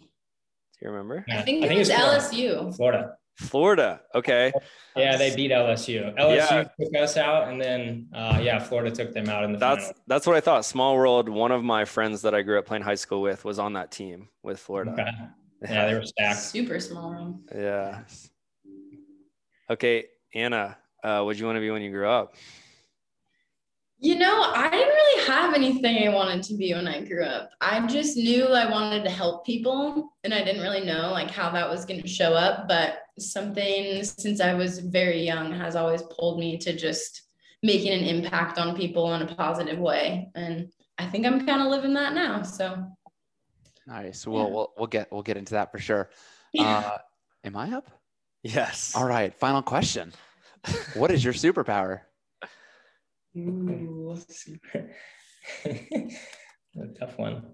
Do 0.00 0.06
you 0.80 0.90
remember? 0.90 1.24
I 1.28 1.42
think 1.42 1.64
it 1.64 1.76
was 1.76 1.90
Florida. 1.90 2.18
LSU. 2.18 2.76
Florida. 2.76 3.16
Florida. 3.36 4.00
Okay. 4.14 4.52
Yeah, 4.96 5.16
they 5.16 5.34
beat 5.34 5.50
LSU. 5.50 6.14
LSU 6.16 6.36
Yeah. 6.36 6.64
took 6.80 6.94
us 7.02 7.16
out, 7.16 7.48
and 7.48 7.60
then 7.60 8.08
uh, 8.14 8.38
yeah, 8.40 8.58
Florida 8.60 8.90
took 8.94 9.12
them 9.12 9.28
out 9.28 9.42
in 9.44 9.52
the 9.52 9.58
That's 9.58 9.86
final. 9.86 10.00
that's 10.06 10.26
what 10.26 10.36
I 10.36 10.40
thought. 10.40 10.64
Small 10.64 10.94
world. 10.96 11.28
One 11.28 11.50
of 11.50 11.64
my 11.64 11.84
friends 11.84 12.22
that 12.22 12.34
I 12.34 12.42
grew 12.42 12.58
up 12.58 12.66
playing 12.66 12.84
high 12.84 12.94
school 12.94 13.20
with 13.22 13.44
was 13.44 13.58
on 13.58 13.72
that 13.72 13.90
team 13.90 14.28
with 14.42 14.58
Florida. 14.60 14.92
Okay. 14.92 15.10
Yeah, 15.66 15.86
they 15.86 15.94
were 15.94 16.04
stacked. 16.04 16.40
Super 16.40 16.78
small 16.78 17.10
room. 17.10 17.42
Yeah. 17.54 18.02
Okay, 19.70 20.04
Anna. 20.34 20.76
Uh, 21.02 21.18
what 21.20 21.26
would 21.26 21.38
you 21.38 21.46
want 21.46 21.56
to 21.56 21.60
be 21.60 21.70
when 21.70 21.80
you 21.80 21.90
grew 21.90 22.06
up? 22.06 22.34
You 23.98 24.16
know, 24.16 24.52
I 24.54 24.68
didn't 24.68 24.88
really 24.94 25.26
have 25.26 25.54
anything 25.54 26.06
I 26.06 26.10
wanted 26.14 26.42
to 26.44 26.56
be 26.58 26.74
when 26.74 26.86
I 26.86 27.00
grew 27.02 27.24
up. 27.24 27.48
I 27.62 27.86
just 27.86 28.14
knew 28.18 28.48
I 28.48 28.70
wanted 28.70 29.04
to 29.04 29.10
help 29.10 29.46
people 29.46 30.12
and 30.24 30.34
I 30.34 30.44
didn't 30.44 30.60
really 30.60 30.84
know 30.84 31.10
like 31.12 31.30
how 31.30 31.48
that 31.50 31.70
was 31.70 31.86
going 31.86 32.02
to 32.02 32.08
show 32.08 32.34
up, 32.34 32.68
but 32.68 32.98
something 33.18 34.02
since 34.04 34.40
I 34.40 34.54
was 34.54 34.78
very 34.78 35.22
young 35.22 35.52
has 35.52 35.76
always 35.76 36.02
pulled 36.02 36.38
me 36.38 36.58
to 36.58 36.74
just 36.76 37.22
making 37.62 37.92
an 37.92 38.04
impact 38.04 38.58
on 38.58 38.76
people 38.76 39.14
in 39.14 39.22
a 39.22 39.34
positive 39.34 39.78
way. 39.78 40.30
And 40.34 40.70
I 40.98 41.06
think 41.06 41.26
I'm 41.26 41.46
kind 41.46 41.62
of 41.62 41.68
living 41.68 41.94
that 41.94 42.14
now. 42.14 42.42
So, 42.42 42.84
Nice. 43.86 44.26
We'll, 44.26 44.44
Yeah. 44.44 44.48
we'll 44.54 44.72
we'll 44.78 44.86
get 44.86 45.12
we'll 45.12 45.22
get 45.22 45.36
into 45.36 45.52
that 45.54 45.70
for 45.70 45.78
sure. 45.78 46.08
yeah. 46.52 46.78
Uh, 46.78 46.98
am 47.44 47.56
I 47.56 47.72
up? 47.72 47.90
Yes. 48.42 48.94
All 48.96 49.06
right. 49.06 49.34
Final 49.34 49.62
question. 49.62 50.12
What 50.94 51.10
is 51.10 51.22
your 51.22 51.34
superpower? 51.34 52.00
Ooh. 53.36 54.16
a 55.64 56.86
tough 56.98 57.18
one. 57.18 57.44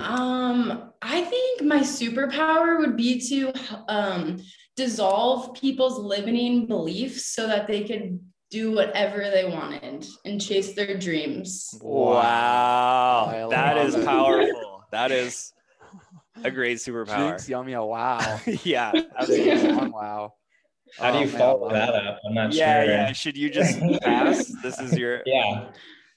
Um, 0.00 0.92
I 1.02 1.22
think 1.22 1.62
my 1.62 1.80
superpower 1.80 2.78
would 2.78 2.96
be 2.96 3.20
to 3.28 3.52
um, 3.88 4.38
dissolve 4.76 5.54
people's 5.54 5.98
limiting 5.98 6.66
beliefs 6.66 7.26
so 7.26 7.46
that 7.46 7.66
they 7.66 7.84
could 7.84 8.20
do 8.50 8.72
whatever 8.72 9.28
they 9.30 9.44
wanted 9.44 10.06
and 10.24 10.40
chase 10.40 10.74
their 10.74 10.96
dreams. 10.96 11.74
Wow. 11.82 13.26
I 13.28 13.48
That 13.50 13.76
love 13.76 13.86
is 13.88 13.94
it. 13.96 14.04
powerful. 14.04 14.84
That 14.92 15.10
is 15.10 15.52
a 16.44 16.50
great 16.50 16.78
superpower. 16.78 17.30
Jinx, 17.30 17.48
yummy. 17.48 17.72
a 17.72 17.82
Wow. 17.82 18.40
yeah. 18.62 18.92
That's 18.92 19.06
Absolutely. 19.30 19.70
a 19.70 19.74
fun 19.74 19.90
wow. 19.92 20.34
How 20.98 21.10
do 21.10 21.18
Oh, 21.18 21.20
you 21.22 21.26
man, 21.26 21.38
follow 21.38 21.62
love 21.62 21.72
that 21.72 21.94
up? 21.94 22.20
I'm 22.26 22.34
not 22.34 22.52
Yeah, 22.52 22.84
sure. 22.84 22.92
yeah. 22.92 23.12
Should 23.12 23.36
you 23.36 23.50
just 23.50 23.80
pass? 24.02 24.46
This 24.62 24.78
is 24.78 24.96
your 24.96 25.22
Yeah. 25.26 25.70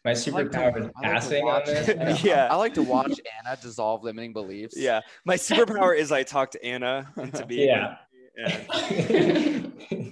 My 0.06 0.12
I 0.12 0.14
like 0.14 0.24
to- 0.24 0.32
superpower 0.32 0.78
is 0.80 0.86
I 0.86 0.86
like 0.86 0.94
to 0.94 1.02
passing 1.02 1.44
on 1.46 1.62
this. 1.66 2.24
Yeah. 2.24 2.48
I 2.52 2.56
like 2.56 2.74
to 2.76 2.84
watch 2.84 3.20
Anna 3.44 3.58
dissolve 3.62 4.04
limiting 4.04 4.34
beliefs. 4.34 4.76
Yeah. 4.78 5.02
My 5.26 5.36
superpower 5.36 5.98
is 5.98 6.12
I 6.12 6.24
talk 6.24 6.52
to 6.52 6.64
Anna 6.64 7.12
into 7.18 7.46
being 7.46 7.68
Yeah. 7.70 7.96
Yeah. 8.38 9.62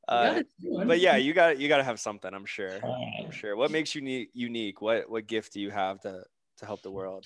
Uh, 0.07 0.43
but 0.85 0.99
yeah, 0.99 1.15
you 1.15 1.33
got 1.33 1.57
you 1.57 1.67
got 1.67 1.77
to 1.77 1.83
have 1.83 1.99
something. 1.99 2.31
I'm 2.33 2.45
sure. 2.45 2.79
I'm 3.19 3.31
sure. 3.31 3.55
What 3.55 3.71
makes 3.71 3.95
you 3.95 4.01
ne- 4.01 4.29
unique? 4.33 4.81
What 4.81 5.09
what 5.09 5.25
gift 5.25 5.53
do 5.53 5.59
you 5.59 5.71
have 5.71 5.99
to 6.01 6.23
to 6.57 6.65
help 6.65 6.81
the 6.83 6.91
world? 6.91 7.25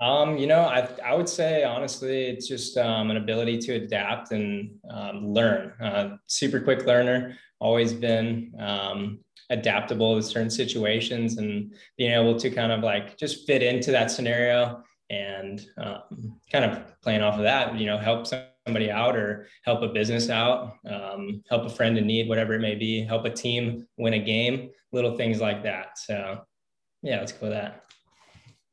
Um, 0.00 0.36
you 0.36 0.46
know, 0.46 0.60
I, 0.60 0.88
I 1.04 1.14
would 1.14 1.28
say 1.28 1.64
honestly, 1.64 2.24
it's 2.26 2.48
just 2.48 2.76
um, 2.76 3.10
an 3.10 3.16
ability 3.16 3.58
to 3.58 3.74
adapt 3.74 4.32
and 4.32 4.70
um, 4.90 5.32
learn. 5.32 5.72
Uh, 5.80 6.16
super 6.26 6.60
quick 6.60 6.84
learner, 6.84 7.36
always 7.60 7.92
been 7.92 8.52
um, 8.58 9.20
adaptable 9.50 10.16
to 10.16 10.22
certain 10.22 10.50
situations 10.50 11.38
and 11.38 11.74
being 11.96 12.12
able 12.12 12.36
to 12.38 12.50
kind 12.50 12.72
of 12.72 12.80
like 12.80 13.16
just 13.16 13.46
fit 13.46 13.62
into 13.62 13.92
that 13.92 14.10
scenario 14.10 14.82
and 15.10 15.64
um, 15.78 16.38
kind 16.50 16.64
of 16.64 17.00
playing 17.00 17.22
off 17.22 17.36
of 17.36 17.44
that, 17.44 17.76
you 17.78 17.86
know, 17.86 17.96
help 17.96 18.26
somebody 18.66 18.90
out 18.90 19.16
or 19.16 19.46
help 19.64 19.82
a 19.82 19.88
business 19.88 20.30
out, 20.30 20.78
um, 20.88 21.42
help 21.48 21.64
a 21.64 21.70
friend 21.70 21.98
in 21.98 22.06
need, 22.06 22.28
whatever 22.28 22.54
it 22.54 22.60
may 22.60 22.74
be, 22.74 23.04
help 23.04 23.24
a 23.24 23.30
team 23.30 23.86
win 23.98 24.14
a 24.14 24.18
game, 24.18 24.70
little 24.92 25.16
things 25.16 25.40
like 25.40 25.62
that. 25.62 25.98
So, 25.98 26.40
yeah, 27.02 27.20
let's 27.20 27.32
go 27.32 27.38
with 27.42 27.52
that. 27.52 27.84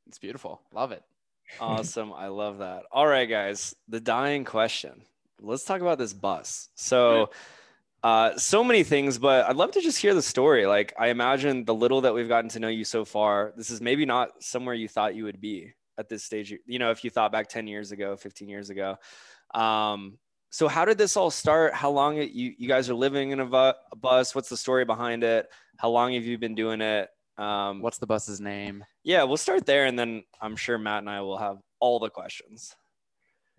It's 0.07 0.19
beautiful. 0.19 0.61
Love 0.73 0.91
it. 0.91 1.03
Awesome. 1.59 2.13
I 2.13 2.27
love 2.27 2.59
that. 2.59 2.83
All 2.93 3.05
right, 3.05 3.27
guys. 3.27 3.75
The 3.89 3.99
dying 3.99 4.45
question. 4.45 5.01
Let's 5.41 5.65
talk 5.65 5.81
about 5.81 5.97
this 5.97 6.13
bus. 6.13 6.69
So, 6.75 7.31
uh, 8.03 8.37
so 8.37 8.63
many 8.63 8.83
things, 8.83 9.17
but 9.17 9.45
I'd 9.45 9.57
love 9.57 9.71
to 9.71 9.81
just 9.81 9.97
hear 9.97 10.13
the 10.13 10.21
story. 10.21 10.65
Like, 10.65 10.93
I 10.97 11.07
imagine 11.09 11.65
the 11.65 11.73
little 11.73 11.99
that 12.01 12.13
we've 12.13 12.29
gotten 12.29 12.49
to 12.51 12.59
know 12.59 12.69
you 12.69 12.85
so 12.85 13.03
far, 13.03 13.51
this 13.57 13.69
is 13.69 13.81
maybe 13.81 14.05
not 14.05 14.41
somewhere 14.41 14.73
you 14.73 14.87
thought 14.87 15.13
you 15.13 15.25
would 15.25 15.41
be 15.41 15.73
at 15.97 16.07
this 16.07 16.23
stage. 16.23 16.53
You 16.65 16.79
know, 16.79 16.89
if 16.89 17.03
you 17.03 17.09
thought 17.09 17.33
back 17.33 17.49
10 17.49 17.67
years 17.67 17.91
ago, 17.91 18.15
15 18.15 18.47
years 18.47 18.69
ago. 18.69 18.97
Um, 19.53 20.17
so 20.49 20.67
how 20.67 20.85
did 20.85 20.97
this 20.97 21.15
all 21.15 21.31
start? 21.31 21.73
How 21.73 21.89
long 21.89 22.17
it, 22.17 22.31
you, 22.31 22.53
you 22.57 22.67
guys 22.67 22.89
are 22.89 22.93
living 22.93 23.31
in 23.31 23.39
a, 23.39 23.45
bu- 23.45 23.55
a 23.91 23.95
bus? 23.95 24.35
What's 24.35 24.49
the 24.49 24.57
story 24.57 24.85
behind 24.85 25.23
it? 25.23 25.47
How 25.77 25.89
long 25.89 26.13
have 26.13 26.25
you 26.25 26.37
been 26.37 26.55
doing 26.55 26.81
it? 26.81 27.09
Um, 27.37 27.81
What's 27.81 27.97
the 27.97 28.05
bus's 28.05 28.41
name? 28.41 28.83
Yeah, 29.03 29.23
we'll 29.23 29.37
start 29.37 29.65
there, 29.65 29.85
and 29.85 29.97
then 29.97 30.23
I'm 30.41 30.55
sure 30.55 30.77
Matt 30.77 30.99
and 30.99 31.09
I 31.09 31.21
will 31.21 31.37
have 31.37 31.57
all 31.79 31.99
the 31.99 32.09
questions. 32.09 32.75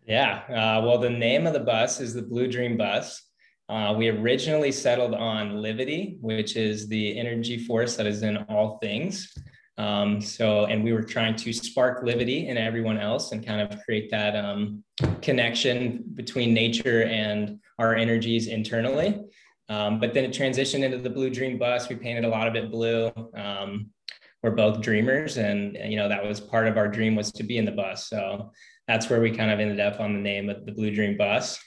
Yeah, 0.07 0.43
uh, 0.49 0.85
well, 0.85 0.99
the 0.99 1.11
name 1.11 1.47
of 1.47 1.53
the 1.53 1.61
bus 1.61 2.01
is 2.01 2.13
the 2.13 2.23
Blue 2.23 2.47
Dream 2.47 2.77
Bus. 2.77 3.23
Uh, 3.69 3.95
we 3.97 4.09
originally 4.09 4.71
settled 4.73 5.15
on 5.15 5.55
Livity, 5.55 6.21
which 6.21 6.57
is 6.57 6.89
the 6.89 7.19
energy 7.19 7.57
force 7.57 7.97
that 7.97 8.07
is 8.07 8.23
in 8.23 8.37
all 8.49 8.79
things. 8.79 9.33
Um, 9.79 10.21
so, 10.21 10.67
and 10.67 10.85
we 10.85 10.93
were 10.93 11.03
trying 11.03 11.35
to 11.37 11.53
spark 11.53 12.05
Livity 12.05 12.49
in 12.49 12.57
everyone 12.57 12.99
else 12.99 13.33
and 13.33 13.45
kind 13.45 13.61
of 13.61 13.83
create 13.85 14.11
that 14.11 14.37
um, 14.37 14.85
connection 15.23 16.05
between 16.15 16.53
nature 16.53 17.05
and 17.05 17.59
our 17.79 17.95
energies 17.95 18.49
internally. 18.49 19.21
Um, 19.69 19.99
but 19.99 20.13
then 20.13 20.25
it 20.25 20.33
transitioned 20.33 20.83
into 20.83 20.99
the 20.99 21.09
Blue 21.09 21.31
Dream 21.31 21.59
Bus. 21.59 21.89
We 21.89 21.97
painted 21.97 22.25
a 22.25 22.29
lot 22.29 22.47
of 22.47 22.55
it 22.55 22.71
blue. 22.71 23.11
Um, 23.35 23.91
we're 24.43 24.51
both 24.51 24.83
dreamers, 24.83 25.39
and 25.39 25.79
you 25.85 25.97
know 25.97 26.09
that 26.09 26.25
was 26.25 26.41
part 26.41 26.67
of 26.67 26.77
our 26.77 26.89
dream 26.89 27.15
was 27.15 27.31
to 27.33 27.45
be 27.45 27.59
in 27.59 27.65
the 27.65 27.73
bus. 27.73 28.09
So 28.09 28.51
that's 28.89 29.09
where 29.09 29.21
we 29.21 29.31
kind 29.31 29.51
of 29.51 29.61
ended 29.61 29.81
up 29.81 30.01
on 30.01 30.13
the 30.13 30.21
name 30.21 30.51
of 30.51 30.67
the 30.67 30.73
Blue 30.73 30.95
Dream 30.95 31.17
Bus. 31.17 31.59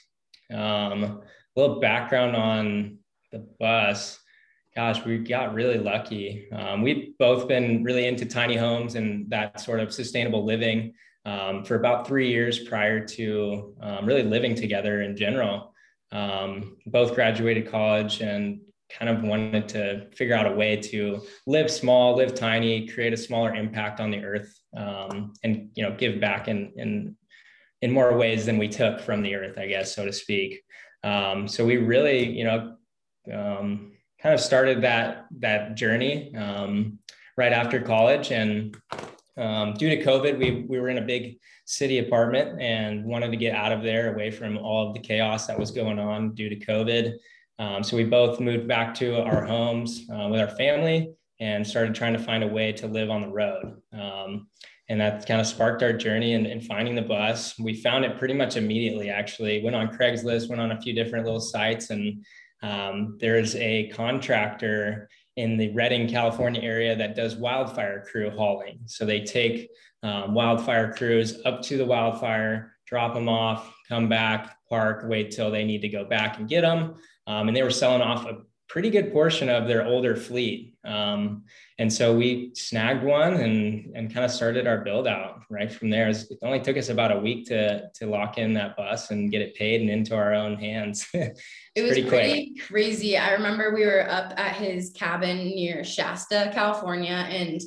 Um, 0.52 1.02
a 1.04 1.20
little 1.56 1.80
background 1.80 2.36
on 2.36 2.98
the 3.32 3.46
bus. 3.58 4.20
Gosh, 4.76 5.02
we 5.06 5.16
got 5.16 5.54
really 5.54 5.78
lucky. 5.78 6.48
Um, 6.52 6.82
we've 6.82 7.16
both 7.18 7.48
been 7.48 7.82
really 7.82 8.06
into 8.06 8.26
tiny 8.26 8.56
homes 8.56 8.94
and 8.94 9.28
that 9.30 9.58
sort 9.58 9.80
of 9.80 9.90
sustainable 9.90 10.44
living 10.44 10.92
um, 11.24 11.64
for 11.64 11.76
about 11.76 12.06
three 12.06 12.28
years 12.28 12.58
prior 12.58 13.02
to 13.06 13.74
um, 13.80 14.04
really 14.04 14.22
living 14.22 14.54
together 14.54 15.00
in 15.00 15.16
general. 15.16 15.72
Um, 16.12 16.76
both 16.84 17.14
graduated 17.14 17.70
college 17.70 18.20
and 18.20 18.60
kind 18.90 19.08
of 19.08 19.24
wanted 19.24 19.66
to 19.70 20.10
figure 20.14 20.36
out 20.36 20.46
a 20.46 20.54
way 20.54 20.76
to 20.76 21.22
live 21.46 21.70
small, 21.70 22.14
live 22.14 22.34
tiny, 22.34 22.86
create 22.86 23.14
a 23.14 23.16
smaller 23.16 23.54
impact 23.54 23.98
on 23.98 24.10
the 24.10 24.22
earth, 24.22 24.60
um, 24.76 25.32
and 25.42 25.70
you 25.74 25.84
know 25.84 25.96
give 25.96 26.20
back 26.20 26.48
in 26.48 26.72
in 26.76 27.16
in 27.80 27.90
more 27.90 28.16
ways 28.16 28.44
than 28.44 28.58
we 28.58 28.68
took 28.68 29.00
from 29.00 29.22
the 29.22 29.34
earth, 29.34 29.56
I 29.58 29.68
guess, 29.68 29.94
so 29.94 30.04
to 30.04 30.12
speak. 30.12 30.62
Um, 31.02 31.48
so 31.48 31.64
we 31.64 31.78
really, 31.78 32.28
you 32.30 32.44
know, 32.44 32.76
kind 34.22 34.34
of 34.34 34.40
started 34.40 34.82
that 34.82 35.26
that 35.38 35.74
journey 35.74 36.34
um, 36.36 36.98
right 37.36 37.52
after 37.52 37.80
college, 37.80 38.32
and 38.32 38.76
um, 39.36 39.74
due 39.74 39.90
to 39.90 40.02
COVID, 40.02 40.38
we 40.38 40.66
we 40.68 40.78
were 40.80 40.88
in 40.88 40.98
a 40.98 41.02
big 41.02 41.38
city 41.66 41.98
apartment 41.98 42.60
and 42.60 43.04
wanted 43.04 43.30
to 43.30 43.36
get 43.36 43.54
out 43.54 43.72
of 43.72 43.82
there 43.82 44.14
away 44.14 44.30
from 44.30 44.56
all 44.56 44.88
of 44.88 44.94
the 44.94 45.00
chaos 45.00 45.46
that 45.46 45.58
was 45.58 45.70
going 45.70 45.98
on 45.98 46.32
due 46.34 46.48
to 46.48 46.56
COVID. 46.56 47.14
Um, 47.58 47.82
so 47.82 47.96
we 47.96 48.04
both 48.04 48.38
moved 48.38 48.68
back 48.68 48.94
to 48.96 49.22
our 49.22 49.44
homes 49.44 50.06
uh, 50.12 50.28
with 50.28 50.40
our 50.40 50.48
family 50.48 51.12
and 51.40 51.66
started 51.66 51.94
trying 51.94 52.12
to 52.12 52.18
find 52.18 52.44
a 52.44 52.48
way 52.48 52.72
to 52.72 52.86
live 52.86 53.10
on 53.10 53.20
the 53.20 53.28
road. 53.28 53.80
Um, 53.92 54.48
and 54.88 55.00
that 55.00 55.26
kind 55.26 55.40
of 55.40 55.46
sparked 55.46 55.82
our 55.82 55.92
journey 55.92 56.34
in, 56.34 56.46
in, 56.46 56.60
finding 56.60 56.94
the 56.94 57.02
bus. 57.02 57.58
We 57.58 57.74
found 57.74 58.04
it 58.04 58.18
pretty 58.18 58.34
much 58.34 58.56
immediately, 58.56 59.10
actually. 59.10 59.62
Went 59.62 59.74
on 59.74 59.88
Craigslist, 59.88 60.48
went 60.48 60.60
on 60.60 60.70
a 60.70 60.80
few 60.80 60.92
different 60.92 61.24
little 61.24 61.40
sites, 61.40 61.90
and 61.90 62.24
um, 62.66 63.16
there's 63.20 63.54
a 63.56 63.88
contractor 63.90 65.08
in 65.36 65.56
the 65.56 65.72
Redding, 65.72 66.08
California 66.08 66.60
area 66.62 66.96
that 66.96 67.14
does 67.14 67.36
wildfire 67.36 68.04
crew 68.10 68.30
hauling. 68.30 68.80
So 68.86 69.04
they 69.04 69.20
take 69.20 69.68
um, 70.02 70.34
wildfire 70.34 70.92
crews 70.92 71.40
up 71.44 71.62
to 71.62 71.76
the 71.76 71.84
wildfire, 71.84 72.72
drop 72.86 73.14
them 73.14 73.28
off, 73.28 73.72
come 73.88 74.08
back, 74.08 74.56
park, 74.68 75.04
wait 75.06 75.30
till 75.30 75.50
they 75.50 75.64
need 75.64 75.82
to 75.82 75.88
go 75.88 76.04
back 76.04 76.38
and 76.38 76.48
get 76.48 76.62
them. 76.62 76.94
Um, 77.28 77.48
and 77.48 77.56
they 77.56 77.62
were 77.62 77.70
selling 77.70 78.02
off 78.02 78.26
a 78.26 78.38
pretty 78.68 78.90
good 78.90 79.12
portion 79.12 79.48
of 79.48 79.68
their 79.68 79.84
older 79.84 80.16
fleet. 80.16 80.74
Um, 80.84 81.44
and 81.78 81.92
so 81.92 82.16
we 82.16 82.52
snagged 82.54 83.04
one 83.04 83.34
and, 83.34 83.94
and 83.94 84.12
kind 84.12 84.24
of 84.24 84.30
started 84.30 84.66
our 84.66 84.78
build 84.78 85.06
out 85.06 85.42
right 85.50 85.70
from 85.70 85.90
there. 85.90 86.08
It 86.08 86.26
only 86.42 86.60
took 86.60 86.76
us 86.76 86.88
about 86.88 87.12
a 87.12 87.18
week 87.18 87.46
to, 87.46 87.88
to 87.94 88.06
lock 88.06 88.38
in 88.38 88.54
that 88.54 88.76
bus 88.76 89.10
and 89.10 89.30
get 89.30 89.42
it 89.42 89.54
paid 89.54 89.80
and 89.82 89.90
into 89.90 90.14
our 90.14 90.34
own 90.34 90.56
hands. 90.56 91.06
it 91.14 91.36
was 91.76 91.92
pretty, 91.92 92.08
pretty 92.08 92.54
crazy. 92.66 93.16
I 93.16 93.32
remember 93.32 93.74
we 93.74 93.84
were 93.84 94.08
up 94.10 94.32
at 94.36 94.56
his 94.56 94.90
cabin 94.90 95.38
near 95.38 95.84
Shasta, 95.84 96.50
California, 96.52 97.26
and 97.30 97.60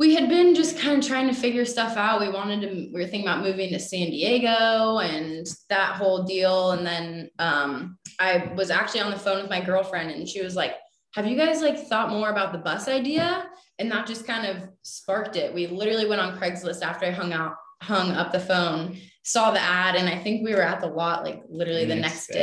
we 0.00 0.14
had 0.14 0.30
been 0.30 0.54
just 0.54 0.78
kind 0.78 0.98
of 0.98 1.06
trying 1.06 1.28
to 1.28 1.34
figure 1.34 1.66
stuff 1.66 1.98
out. 1.98 2.20
We 2.20 2.30
wanted 2.30 2.62
to, 2.62 2.68
we 2.90 2.90
were 2.90 3.06
thinking 3.06 3.28
about 3.28 3.44
moving 3.44 3.70
to 3.72 3.78
San 3.78 4.08
Diego 4.08 4.96
and 4.96 5.46
that 5.68 5.96
whole 5.96 6.22
deal. 6.22 6.70
And 6.70 6.86
then 6.86 7.30
um, 7.38 7.98
I 8.18 8.50
was 8.56 8.70
actually 8.70 9.00
on 9.00 9.10
the 9.10 9.18
phone 9.18 9.42
with 9.42 9.50
my 9.50 9.60
girlfriend 9.60 10.10
and 10.10 10.26
she 10.26 10.42
was 10.42 10.56
like, 10.56 10.72
have 11.14 11.26
you 11.26 11.36
guys 11.36 11.60
like 11.60 11.86
thought 11.86 12.08
more 12.08 12.30
about 12.30 12.52
the 12.52 12.58
bus 12.58 12.88
idea? 12.88 13.46
And 13.78 13.92
that 13.92 14.06
just 14.06 14.26
kind 14.26 14.46
of 14.46 14.70
sparked 14.80 15.36
it. 15.36 15.52
We 15.52 15.66
literally 15.66 16.06
went 16.06 16.22
on 16.22 16.38
Craigslist 16.38 16.80
after 16.80 17.04
I 17.04 17.10
hung 17.10 17.34
out, 17.34 17.56
hung 17.82 18.12
up 18.12 18.32
the 18.32 18.40
phone 18.40 18.96
saw 19.30 19.50
the 19.50 19.60
ad 19.60 19.96
and 19.96 20.08
I 20.08 20.18
think 20.18 20.44
we 20.44 20.54
were 20.54 20.62
at 20.62 20.80
the 20.80 20.86
lot 20.86 21.24
like 21.24 21.42
literally 21.48 21.84
the 21.84 21.94
next, 21.94 22.14
next 22.14 22.26
day. 22.28 22.34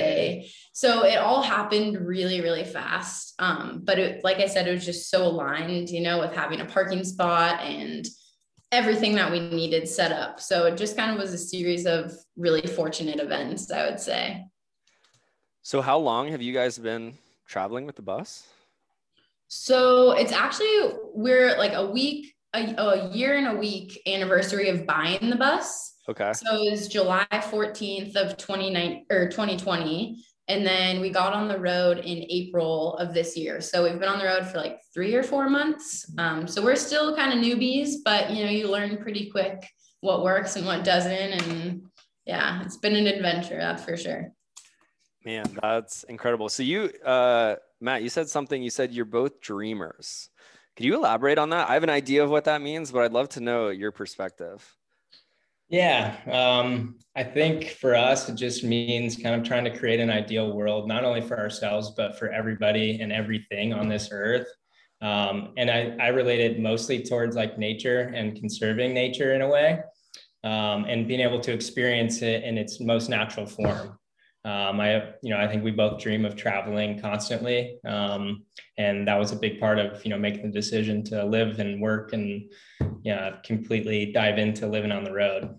day. 0.41 0.51
So 0.73 1.03
it 1.03 1.17
all 1.17 1.41
happened 1.41 2.05
really, 2.05 2.41
really 2.41 2.63
fast. 2.63 3.33
Um, 3.39 3.81
but 3.83 3.99
it, 3.99 4.23
like 4.23 4.37
I 4.37 4.47
said, 4.47 4.67
it 4.67 4.73
was 4.73 4.85
just 4.85 5.09
so 5.09 5.25
aligned, 5.25 5.89
you 5.89 6.01
know, 6.01 6.19
with 6.19 6.33
having 6.33 6.61
a 6.61 6.65
parking 6.65 7.03
spot 7.03 7.61
and 7.61 8.07
everything 8.71 9.15
that 9.15 9.31
we 9.31 9.39
needed 9.39 9.87
set 9.87 10.11
up. 10.11 10.39
So 10.39 10.65
it 10.65 10.77
just 10.77 10.97
kind 10.97 11.11
of 11.11 11.17
was 11.17 11.33
a 11.33 11.37
series 11.37 11.85
of 11.85 12.13
really 12.35 12.61
fortunate 12.61 13.19
events, 13.19 13.71
I 13.71 13.89
would 13.89 13.99
say. 13.99 14.45
So 15.61 15.81
how 15.81 15.97
long 15.97 16.29
have 16.29 16.41
you 16.41 16.53
guys 16.53 16.77
been 16.77 17.17
traveling 17.45 17.85
with 17.85 17.95
the 17.95 18.01
bus? 18.01 18.45
So 19.47 20.11
it's 20.11 20.31
actually 20.31 20.91
we're 21.13 21.57
like 21.57 21.73
a 21.73 21.85
week, 21.85 22.35
a, 22.53 22.73
a 22.77 23.09
year 23.09 23.37
and 23.37 23.47
a 23.47 23.59
week 23.59 24.01
anniversary 24.05 24.69
of 24.69 24.85
buying 24.85 25.29
the 25.29 25.35
bus. 25.35 25.93
Okay. 26.09 26.31
So 26.33 26.63
it 26.63 26.71
was 26.71 26.87
July 26.87 27.25
14th 27.31 28.15
of 28.15 28.37
29 28.37 29.05
or 29.11 29.27
2020. 29.27 30.23
And 30.49 30.65
then 30.65 31.01
we 31.01 31.09
got 31.09 31.33
on 31.33 31.49
the 31.49 31.59
road 31.59 31.97
in 31.99 32.25
April 32.29 32.95
of 32.97 33.13
this 33.13 33.35
year. 33.35 33.59
So 33.59 33.83
we've 33.83 33.99
been 33.99 34.07
on 34.07 34.19
the 34.19 34.25
road 34.25 34.47
for 34.47 34.57
like 34.57 34.79
three 34.93 35.13
or 35.13 35.23
four 35.23 35.49
months. 35.49 36.09
Um, 36.17 36.47
so 36.47 36.63
we're 36.63 36.77
still 36.77 37.15
kind 37.15 37.37
of 37.37 37.43
newbies, 37.43 37.95
but 38.05 38.31
you 38.31 38.45
know, 38.45 38.49
you 38.49 38.69
learn 38.69 38.97
pretty 38.97 39.29
quick 39.29 39.67
what 39.99 40.23
works 40.23 40.55
and 40.55 40.65
what 40.65 40.85
doesn't. 40.85 41.11
And 41.11 41.81
yeah, 42.25 42.63
it's 42.63 42.77
been 42.77 42.95
an 42.95 43.07
adventure, 43.07 43.57
that's 43.57 43.83
for 43.83 43.97
sure. 43.97 44.31
Man, 45.25 45.45
that's 45.61 46.03
incredible. 46.03 46.47
So 46.47 46.63
you, 46.63 46.91
uh, 47.05 47.55
Matt, 47.81 48.01
you 48.03 48.07
said 48.07 48.29
something, 48.29 48.63
you 48.63 48.69
said 48.69 48.93
you're 48.93 49.03
both 49.03 49.41
dreamers. 49.41 50.29
Could 50.77 50.85
you 50.85 50.95
elaborate 50.95 51.39
on 51.39 51.49
that? 51.49 51.69
I 51.69 51.73
have 51.73 51.83
an 51.83 51.89
idea 51.89 52.23
of 52.23 52.29
what 52.29 52.45
that 52.45 52.61
means, 52.61 52.91
but 52.91 53.03
I'd 53.03 53.11
love 53.11 53.27
to 53.29 53.41
know 53.41 53.67
your 53.69 53.91
perspective. 53.91 54.76
Yeah, 55.69 56.15
um, 56.31 56.95
I 57.15 57.23
think 57.23 57.71
for 57.71 57.93
us, 57.93 58.29
it 58.29 58.35
just 58.35 58.63
means 58.63 59.17
kind 59.17 59.35
of 59.35 59.45
trying 59.45 59.65
to 59.65 59.77
create 59.77 59.99
an 59.99 60.09
ideal 60.09 60.53
world, 60.53 60.87
not 60.87 61.03
only 61.03 61.19
for 61.19 61.37
ourselves, 61.37 61.91
but 61.97 62.17
for 62.17 62.31
everybody 62.31 63.01
and 63.01 63.11
everything 63.11 63.73
on 63.73 63.89
this 63.89 64.09
earth. 64.11 64.47
Um, 65.01 65.53
and 65.57 65.69
I, 65.69 65.95
I 65.99 66.07
relate 66.07 66.39
it 66.39 66.59
mostly 66.59 67.03
towards 67.03 67.35
like 67.35 67.57
nature 67.57 68.11
and 68.15 68.35
conserving 68.35 68.93
nature 68.93 69.33
in 69.33 69.41
a 69.41 69.47
way 69.49 69.81
um, 70.43 70.85
and 70.85 71.07
being 71.07 71.19
able 71.19 71.41
to 71.41 71.51
experience 71.51 72.21
it 72.21 72.43
in 72.43 72.57
its 72.57 72.79
most 72.79 73.09
natural 73.09 73.45
form. 73.45 73.99
Um, 74.45 74.79
I, 74.79 75.09
you 75.21 75.31
know, 75.31 75.37
I 75.37 75.49
think 75.49 75.65
we 75.65 75.71
both 75.71 76.01
dream 76.01 76.23
of 76.23 76.37
traveling 76.37 77.01
constantly, 77.01 77.79
um, 77.85 78.45
and 78.77 79.05
that 79.09 79.19
was 79.19 79.33
a 79.33 79.35
big 79.35 79.59
part 79.59 79.77
of, 79.79 80.03
you 80.05 80.11
know, 80.11 80.17
making 80.17 80.43
the 80.43 80.51
decision 80.51 81.03
to 81.05 81.25
live 81.25 81.59
and 81.59 81.81
work 81.81 82.13
and, 82.13 82.49
yeah, 83.07 83.37
completely 83.41 84.11
dive 84.11 84.37
into 84.37 84.67
living 84.67 84.91
on 84.91 85.05
the 85.05 85.13
road. 85.13 85.57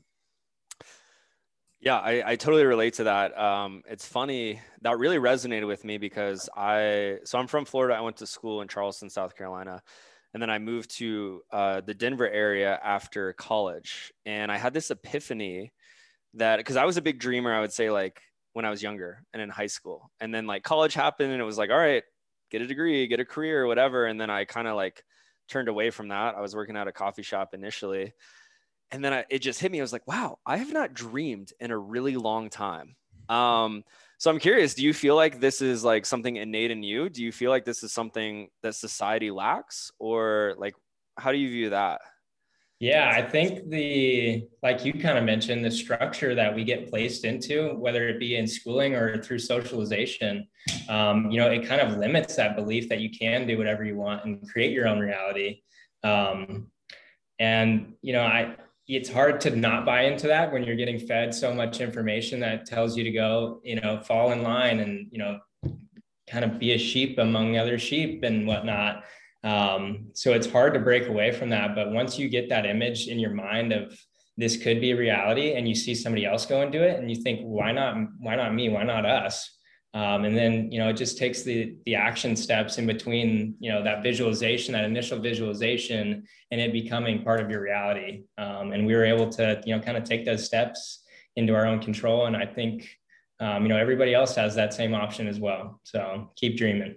Yeah, 1.80 1.96
I, 1.96 2.32
I 2.32 2.36
totally 2.36 2.66
relate 2.66 2.92
to 2.94 3.04
that. 3.04 3.38
Um, 3.38 3.82
it's 3.88 4.06
funny 4.06 4.60
that 4.82 4.98
really 4.98 5.16
resonated 5.16 5.66
with 5.66 5.82
me 5.82 5.96
because 5.96 6.50
I 6.54 7.20
so 7.24 7.38
I'm 7.38 7.46
from 7.46 7.64
Florida. 7.64 7.94
I 7.94 8.02
went 8.02 8.18
to 8.18 8.26
school 8.26 8.60
in 8.60 8.68
Charleston, 8.68 9.08
South 9.08 9.34
Carolina, 9.34 9.82
and 10.34 10.42
then 10.42 10.50
I 10.50 10.58
moved 10.58 10.90
to 10.98 11.40
uh, 11.50 11.80
the 11.80 11.94
Denver 11.94 12.28
area 12.28 12.78
after 12.84 13.32
college. 13.32 14.12
And 14.26 14.52
I 14.52 14.58
had 14.58 14.74
this 14.74 14.90
epiphany 14.90 15.72
that 16.34 16.58
because 16.58 16.76
I 16.76 16.84
was 16.84 16.98
a 16.98 17.02
big 17.02 17.18
dreamer, 17.18 17.54
I 17.54 17.62
would 17.62 17.72
say 17.72 17.90
like 17.90 18.20
when 18.52 18.66
I 18.66 18.70
was 18.70 18.82
younger 18.82 19.24
and 19.32 19.40
in 19.40 19.48
high 19.48 19.68
school, 19.68 20.10
and 20.20 20.34
then 20.34 20.46
like 20.46 20.64
college 20.64 20.92
happened, 20.92 21.32
and 21.32 21.40
it 21.40 21.46
was 21.46 21.56
like, 21.56 21.70
all 21.70 21.78
right, 21.78 22.02
get 22.50 22.60
a 22.60 22.66
degree, 22.66 23.06
get 23.06 23.20
a 23.20 23.24
career, 23.24 23.66
whatever. 23.66 24.04
And 24.04 24.20
then 24.20 24.28
I 24.28 24.44
kind 24.44 24.68
of 24.68 24.76
like 24.76 25.02
turned 25.48 25.68
away 25.68 25.90
from 25.90 26.08
that. 26.08 26.34
I 26.36 26.40
was 26.40 26.54
working 26.54 26.76
at 26.76 26.88
a 26.88 26.92
coffee 26.92 27.22
shop 27.22 27.54
initially 27.54 28.12
and 28.90 29.04
then 29.04 29.12
I, 29.12 29.24
it 29.28 29.40
just 29.40 29.60
hit 29.60 29.70
me. 29.70 29.80
I 29.80 29.82
was 29.82 29.92
like, 29.92 30.06
wow, 30.06 30.38
I 30.46 30.56
have 30.56 30.72
not 30.72 30.94
dreamed 30.94 31.52
in 31.60 31.70
a 31.70 31.78
really 31.78 32.16
long 32.16 32.48
time. 32.48 32.96
Um, 33.28 33.84
so 34.16 34.30
I'm 34.30 34.38
curious, 34.38 34.74
do 34.74 34.82
you 34.82 34.94
feel 34.94 35.14
like 35.14 35.40
this 35.40 35.60
is 35.60 35.84
like 35.84 36.06
something 36.06 36.36
innate 36.36 36.70
in 36.70 36.82
you? 36.82 37.08
Do 37.08 37.22
you 37.22 37.30
feel 37.30 37.50
like 37.50 37.64
this 37.64 37.82
is 37.82 37.92
something 37.92 38.48
that 38.62 38.74
society 38.74 39.30
lacks 39.30 39.92
or 39.98 40.54
like, 40.58 40.74
how 41.16 41.32
do 41.32 41.38
you 41.38 41.48
view 41.48 41.70
that? 41.70 42.00
Yeah, 42.80 43.10
I 43.12 43.22
think 43.22 43.68
the, 43.70 44.46
like 44.62 44.84
you 44.84 44.92
kind 44.92 45.18
of 45.18 45.24
mentioned, 45.24 45.64
the 45.64 45.70
structure 45.70 46.36
that 46.36 46.54
we 46.54 46.62
get 46.62 46.88
placed 46.88 47.24
into, 47.24 47.70
whether 47.74 48.08
it 48.08 48.20
be 48.20 48.36
in 48.36 48.46
schooling 48.46 48.94
or 48.94 49.20
through 49.20 49.40
socialization, 49.40 50.46
um, 50.88 51.28
you 51.28 51.40
know, 51.40 51.50
it 51.50 51.66
kind 51.66 51.80
of 51.80 51.98
limits 51.98 52.36
that 52.36 52.54
belief 52.54 52.88
that 52.88 53.00
you 53.00 53.10
can 53.10 53.48
do 53.48 53.58
whatever 53.58 53.84
you 53.84 53.96
want 53.96 54.24
and 54.24 54.48
create 54.48 54.70
your 54.70 54.86
own 54.86 55.00
reality. 55.00 55.62
Um, 56.04 56.68
and, 57.40 57.94
you 58.00 58.12
know, 58.12 58.22
I, 58.22 58.54
it's 58.86 59.10
hard 59.10 59.40
to 59.40 59.56
not 59.56 59.84
buy 59.84 60.02
into 60.02 60.28
that 60.28 60.52
when 60.52 60.62
you're 60.62 60.76
getting 60.76 61.00
fed 61.00 61.34
so 61.34 61.52
much 61.52 61.80
information 61.80 62.38
that 62.40 62.64
tells 62.64 62.96
you 62.96 63.02
to 63.02 63.10
go, 63.10 63.60
you 63.64 63.80
know, 63.80 64.00
fall 64.00 64.30
in 64.30 64.44
line 64.44 64.78
and, 64.78 65.08
you 65.10 65.18
know, 65.18 65.40
kind 66.30 66.44
of 66.44 66.60
be 66.60 66.72
a 66.72 66.78
sheep 66.78 67.18
among 67.18 67.56
other 67.56 67.76
sheep 67.78 68.22
and 68.22 68.46
whatnot. 68.46 69.02
Um, 69.44 70.08
so 70.14 70.32
it's 70.32 70.50
hard 70.50 70.74
to 70.74 70.80
break 70.80 71.08
away 71.08 71.32
from 71.32 71.50
that. 71.50 71.74
But 71.74 71.92
once 71.92 72.18
you 72.18 72.28
get 72.28 72.48
that 72.48 72.66
image 72.66 73.08
in 73.08 73.18
your 73.18 73.34
mind 73.34 73.72
of 73.72 73.98
this 74.36 74.56
could 74.56 74.80
be 74.80 74.94
reality 74.94 75.54
and 75.54 75.68
you 75.68 75.74
see 75.74 75.94
somebody 75.94 76.24
else 76.24 76.46
go 76.46 76.60
and 76.62 76.72
do 76.72 76.82
it 76.82 76.98
and 76.98 77.10
you 77.10 77.22
think, 77.22 77.40
why 77.42 77.72
not, 77.72 77.96
why 78.18 78.36
not 78.36 78.54
me? 78.54 78.68
Why 78.68 78.84
not 78.84 79.04
us? 79.04 79.58
Um, 79.94 80.24
and 80.24 80.36
then, 80.36 80.70
you 80.70 80.78
know, 80.78 80.88
it 80.90 80.96
just 80.96 81.18
takes 81.18 81.42
the, 81.42 81.74
the 81.86 81.94
action 81.94 82.36
steps 82.36 82.78
in 82.78 82.86
between, 82.86 83.54
you 83.58 83.72
know, 83.72 83.82
that 83.82 84.02
visualization, 84.02 84.74
that 84.74 84.84
initial 84.84 85.18
visualization, 85.18 86.24
and 86.50 86.60
it 86.60 86.72
becoming 86.72 87.22
part 87.24 87.40
of 87.40 87.50
your 87.50 87.62
reality. 87.62 88.24
Um, 88.36 88.72
and 88.72 88.86
we 88.86 88.94
were 88.94 89.04
able 89.04 89.28
to, 89.30 89.60
you 89.64 89.74
know, 89.74 89.82
kind 89.82 89.96
of 89.96 90.04
take 90.04 90.24
those 90.24 90.44
steps 90.44 91.04
into 91.36 91.54
our 91.54 91.66
own 91.66 91.80
control. 91.80 92.26
And 92.26 92.36
I 92.36 92.44
think, 92.44 92.88
um, 93.40 93.62
you 93.62 93.68
know, 93.70 93.78
everybody 93.78 94.14
else 94.14 94.36
has 94.36 94.54
that 94.56 94.74
same 94.74 94.94
option 94.94 95.26
as 95.26 95.40
well. 95.40 95.80
So 95.84 96.32
keep 96.36 96.58
dreaming. 96.58 96.96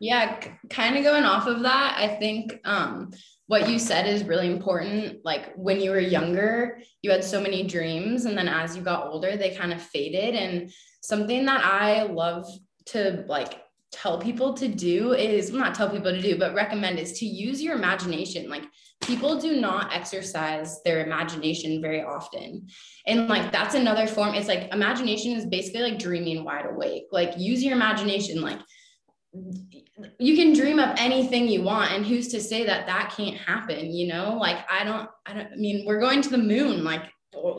Yeah, 0.00 0.40
c- 0.40 0.50
kind 0.70 0.96
of 0.96 1.04
going 1.04 1.24
off 1.24 1.46
of 1.46 1.62
that, 1.62 1.96
I 1.98 2.08
think 2.08 2.60
um, 2.64 3.12
what 3.46 3.68
you 3.68 3.78
said 3.78 4.06
is 4.06 4.24
really 4.24 4.50
important. 4.50 5.24
Like 5.24 5.52
when 5.54 5.80
you 5.80 5.90
were 5.90 6.00
younger, 6.00 6.80
you 7.02 7.10
had 7.10 7.24
so 7.24 7.40
many 7.40 7.62
dreams, 7.62 8.24
and 8.24 8.36
then 8.36 8.48
as 8.48 8.76
you 8.76 8.82
got 8.82 9.06
older, 9.06 9.36
they 9.36 9.54
kind 9.54 9.72
of 9.72 9.80
faded. 9.80 10.34
And 10.34 10.70
something 11.02 11.44
that 11.46 11.64
I 11.64 12.02
love 12.02 12.46
to 12.86 13.24
like 13.28 13.60
tell 13.92 14.18
people 14.18 14.54
to 14.54 14.66
do 14.66 15.12
is 15.12 15.52
not 15.52 15.74
tell 15.74 15.88
people 15.88 16.10
to 16.10 16.20
do, 16.20 16.36
but 16.36 16.54
recommend 16.54 16.98
is 16.98 17.18
to 17.20 17.26
use 17.26 17.62
your 17.62 17.76
imagination. 17.76 18.50
Like 18.50 18.64
people 19.02 19.38
do 19.38 19.60
not 19.60 19.94
exercise 19.94 20.82
their 20.82 21.04
imagination 21.04 21.80
very 21.80 22.02
often. 22.02 22.66
And 23.06 23.28
like 23.28 23.52
that's 23.52 23.74
another 23.74 24.06
form. 24.06 24.34
It's 24.34 24.48
like 24.48 24.72
imagination 24.72 25.32
is 25.32 25.46
basically 25.46 25.82
like 25.82 25.98
dreaming 25.98 26.44
wide 26.44 26.66
awake. 26.66 27.04
Like 27.12 27.38
use 27.38 27.62
your 27.62 27.74
imagination. 27.74 28.40
Like 28.40 28.58
you 30.18 30.36
can 30.36 30.52
dream 30.52 30.78
up 30.78 30.94
anything 30.98 31.48
you 31.48 31.62
want 31.62 31.92
and 31.92 32.06
who's 32.06 32.28
to 32.28 32.40
say 32.40 32.64
that 32.64 32.86
that 32.86 33.12
can't 33.16 33.36
happen 33.36 33.92
you 33.92 34.06
know? 34.06 34.36
Like 34.40 34.64
i 34.70 34.84
don't 34.84 35.08
i 35.26 35.32
don't 35.32 35.52
I 35.52 35.56
mean 35.56 35.84
we're 35.86 36.00
going 36.00 36.22
to 36.22 36.30
the 36.30 36.38
moon 36.38 36.84
like 36.84 37.02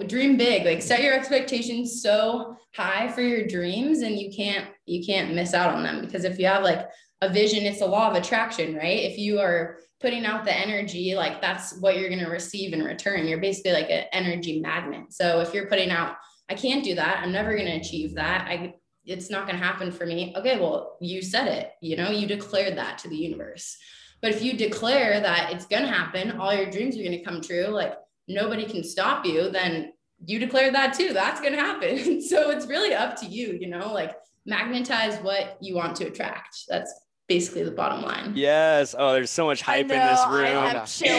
dream 0.07 0.37
big 0.37 0.65
like 0.65 0.81
set 0.81 1.03
your 1.03 1.13
expectations 1.13 2.01
so 2.01 2.55
high 2.73 3.09
for 3.09 3.21
your 3.21 3.45
dreams 3.45 3.99
and 3.99 4.17
you 4.17 4.31
can't 4.31 4.67
you 4.85 5.05
can't 5.05 5.33
miss 5.33 5.53
out 5.53 5.73
on 5.73 5.83
them 5.83 6.01
because 6.01 6.23
if 6.23 6.39
you 6.39 6.45
have 6.45 6.63
like 6.63 6.87
a 7.21 7.29
vision 7.29 7.65
it's 7.65 7.81
a 7.81 7.85
law 7.85 8.09
of 8.09 8.15
attraction 8.15 8.75
right? 8.75 9.03
If 9.03 9.17
you 9.17 9.39
are 9.39 9.77
putting 10.01 10.25
out 10.25 10.45
the 10.45 10.53
energy 10.53 11.15
like 11.15 11.41
that's 11.41 11.77
what 11.79 11.97
you're 11.97 12.09
going 12.09 12.23
to 12.23 12.29
receive 12.29 12.73
in 12.73 12.83
return. 12.83 13.27
You're 13.27 13.39
basically 13.39 13.73
like 13.73 13.89
an 13.89 14.05
energy 14.11 14.59
magnet. 14.59 15.11
So 15.11 15.41
if 15.41 15.53
you're 15.53 15.67
putting 15.67 15.91
out 15.91 16.15
i 16.49 16.53
can't 16.53 16.83
do 16.83 16.95
that. 16.95 17.21
I'm 17.23 17.31
never 17.31 17.55
going 17.55 17.67
to 17.67 17.77
achieve 17.79 18.15
that. 18.15 18.47
I 18.47 18.75
it's 19.05 19.29
not 19.29 19.47
going 19.47 19.57
to 19.57 19.63
happen 19.63 19.91
for 19.91 20.05
me 20.05 20.33
okay 20.35 20.59
well 20.59 20.97
you 20.99 21.21
said 21.21 21.47
it 21.47 21.71
you 21.81 21.95
know 21.95 22.09
you 22.09 22.27
declared 22.27 22.77
that 22.77 22.97
to 22.97 23.07
the 23.07 23.15
universe 23.15 23.77
but 24.21 24.31
if 24.31 24.41
you 24.41 24.53
declare 24.53 25.19
that 25.19 25.51
it's 25.53 25.65
going 25.65 25.83
to 25.83 25.89
happen 25.89 26.39
all 26.39 26.53
your 26.53 26.69
dreams 26.69 26.95
are 26.97 27.03
going 27.03 27.11
to 27.11 27.23
come 27.23 27.41
true 27.41 27.67
like 27.67 27.95
nobody 28.27 28.65
can 28.65 28.83
stop 28.83 29.25
you, 29.25 29.49
then 29.49 29.93
you 30.25 30.39
declare 30.39 30.71
that 30.71 30.93
too. 30.93 31.13
That's 31.13 31.41
going 31.41 31.53
to 31.53 31.59
happen. 31.59 32.21
so 32.27 32.49
it's 32.49 32.67
really 32.67 32.93
up 32.93 33.15
to 33.21 33.25
you, 33.25 33.57
you 33.59 33.67
know, 33.67 33.91
like 33.93 34.15
magnetize 34.45 35.17
what 35.19 35.57
you 35.61 35.75
want 35.75 35.95
to 35.97 36.07
attract. 36.07 36.63
That's 36.67 36.93
basically 37.27 37.63
the 37.63 37.71
bottom 37.71 38.03
line. 38.03 38.33
Yes. 38.35 38.95
Oh, 38.97 39.13
there's 39.13 39.31
so 39.31 39.45
much 39.45 39.61
hype 39.61 39.87
know, 39.87 39.95
in 39.95 40.01
this 40.01 41.01
room. 41.01 41.15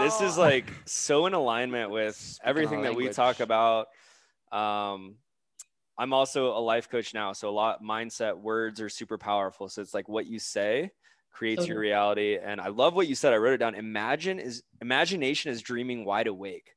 this 0.02 0.20
is 0.20 0.36
like 0.36 0.70
so 0.84 1.26
in 1.26 1.34
alignment 1.34 1.90
with 1.90 2.38
everything 2.44 2.82
that 2.82 2.94
we 2.94 3.08
talk 3.08 3.40
about. 3.40 3.88
Um, 4.50 5.16
I'm 5.98 6.12
also 6.12 6.56
a 6.56 6.60
life 6.60 6.88
coach 6.88 7.14
now, 7.14 7.32
so 7.32 7.48
a 7.48 7.52
lot 7.52 7.82
mindset 7.82 8.36
words 8.36 8.80
are 8.80 8.88
super 8.88 9.18
powerful. 9.18 9.68
So 9.68 9.82
it's 9.82 9.94
like 9.94 10.08
what 10.08 10.26
you 10.26 10.38
say 10.38 10.90
creates 11.32 11.62
okay. 11.62 11.70
your 11.70 11.80
reality. 11.80 12.38
And 12.42 12.60
I 12.60 12.68
love 12.68 12.94
what 12.94 13.08
you 13.08 13.14
said. 13.14 13.32
I 13.32 13.36
wrote 13.36 13.54
it 13.54 13.58
down. 13.58 13.74
Imagine 13.74 14.38
is 14.38 14.62
imagination 14.80 15.50
is 15.50 15.62
dreaming 15.62 16.04
wide 16.04 16.26
awake. 16.26 16.70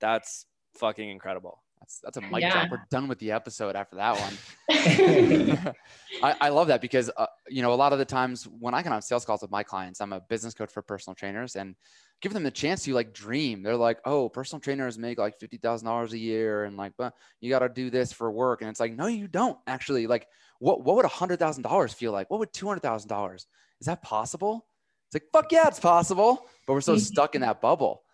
That's 0.00 0.46
fucking 0.78 1.08
incredible. 1.08 1.62
That's 1.80 2.00
that's 2.02 2.16
a 2.16 2.20
mic 2.20 2.42
yeah. 2.42 2.52
drop. 2.52 2.70
We're 2.70 2.84
done 2.90 3.08
with 3.08 3.18
the 3.18 3.32
episode 3.32 3.74
after 3.74 3.96
that 3.96 4.18
one. 4.18 4.36
I, 6.22 6.36
I 6.40 6.48
love 6.50 6.68
that 6.68 6.80
because 6.80 7.10
uh, 7.16 7.26
you 7.48 7.62
know 7.62 7.72
a 7.72 7.76
lot 7.76 7.92
of 7.92 7.98
the 7.98 8.04
times 8.04 8.44
when 8.44 8.74
I 8.74 8.82
can 8.82 8.92
have 8.92 9.04
sales 9.04 9.24
calls 9.24 9.42
with 9.42 9.50
my 9.50 9.62
clients, 9.62 10.00
I'm 10.00 10.12
a 10.12 10.20
business 10.20 10.54
coach 10.54 10.70
for 10.70 10.82
personal 10.82 11.14
trainers 11.14 11.56
and 11.56 11.74
give 12.22 12.32
them 12.32 12.44
the 12.44 12.50
chance 12.50 12.84
to 12.84 12.94
like 12.94 13.12
dream. 13.12 13.62
They're 13.62 13.76
like, 13.76 13.98
oh, 14.04 14.28
personal 14.28 14.60
trainers 14.60 14.96
make 14.96 15.18
like 15.18 15.38
fifty 15.38 15.58
thousand 15.58 15.86
dollars 15.86 16.12
a 16.12 16.18
year, 16.18 16.64
and 16.64 16.76
like, 16.76 16.92
but 16.96 17.14
you 17.40 17.50
got 17.50 17.58
to 17.58 17.68
do 17.68 17.90
this 17.90 18.12
for 18.12 18.30
work. 18.30 18.62
And 18.62 18.70
it's 18.70 18.80
like, 18.80 18.94
no, 18.94 19.06
you 19.06 19.28
don't 19.28 19.58
actually. 19.66 20.06
Like, 20.06 20.26
what 20.58 20.82
what 20.84 20.96
would 20.96 21.04
a 21.04 21.08
hundred 21.08 21.38
thousand 21.38 21.64
dollars 21.64 21.92
feel 21.92 22.12
like? 22.12 22.30
What 22.30 22.40
would 22.40 22.52
two 22.52 22.66
hundred 22.66 22.80
thousand 22.80 23.08
dollars? 23.08 23.46
is 23.82 23.86
that 23.86 24.00
possible? 24.00 24.64
It's 25.08 25.14
like, 25.16 25.24
fuck 25.32 25.50
yeah, 25.50 25.66
it's 25.66 25.80
possible. 25.80 26.46
But 26.66 26.74
we're 26.74 26.80
so 26.80 26.96
stuck 27.10 27.34
in 27.34 27.40
that 27.40 27.60
bubble. 27.60 28.04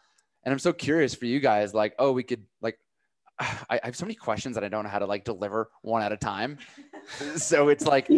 And 0.45 0.53
I'm 0.53 0.59
so 0.59 0.73
curious 0.73 1.15
for 1.15 1.27
you 1.27 1.41
guys, 1.41 1.75
like, 1.75 1.95
oh, 1.99 2.13
we 2.13 2.23
could 2.23 2.45
like 2.63 2.79
I, 3.39 3.55
I 3.71 3.81
have 3.85 3.97
so 3.97 4.07
many 4.07 4.15
questions 4.15 4.55
that 4.55 4.65
I 4.65 4.69
don't 4.69 4.85
know 4.85 4.91
how 4.91 4.99
to 4.99 5.07
like 5.07 5.25
deliver 5.25 5.71
one 5.83 6.03
at 6.03 6.11
a 6.11 6.17
time. 6.17 6.59
so 7.37 7.69
it's 7.69 7.87
like 7.87 8.09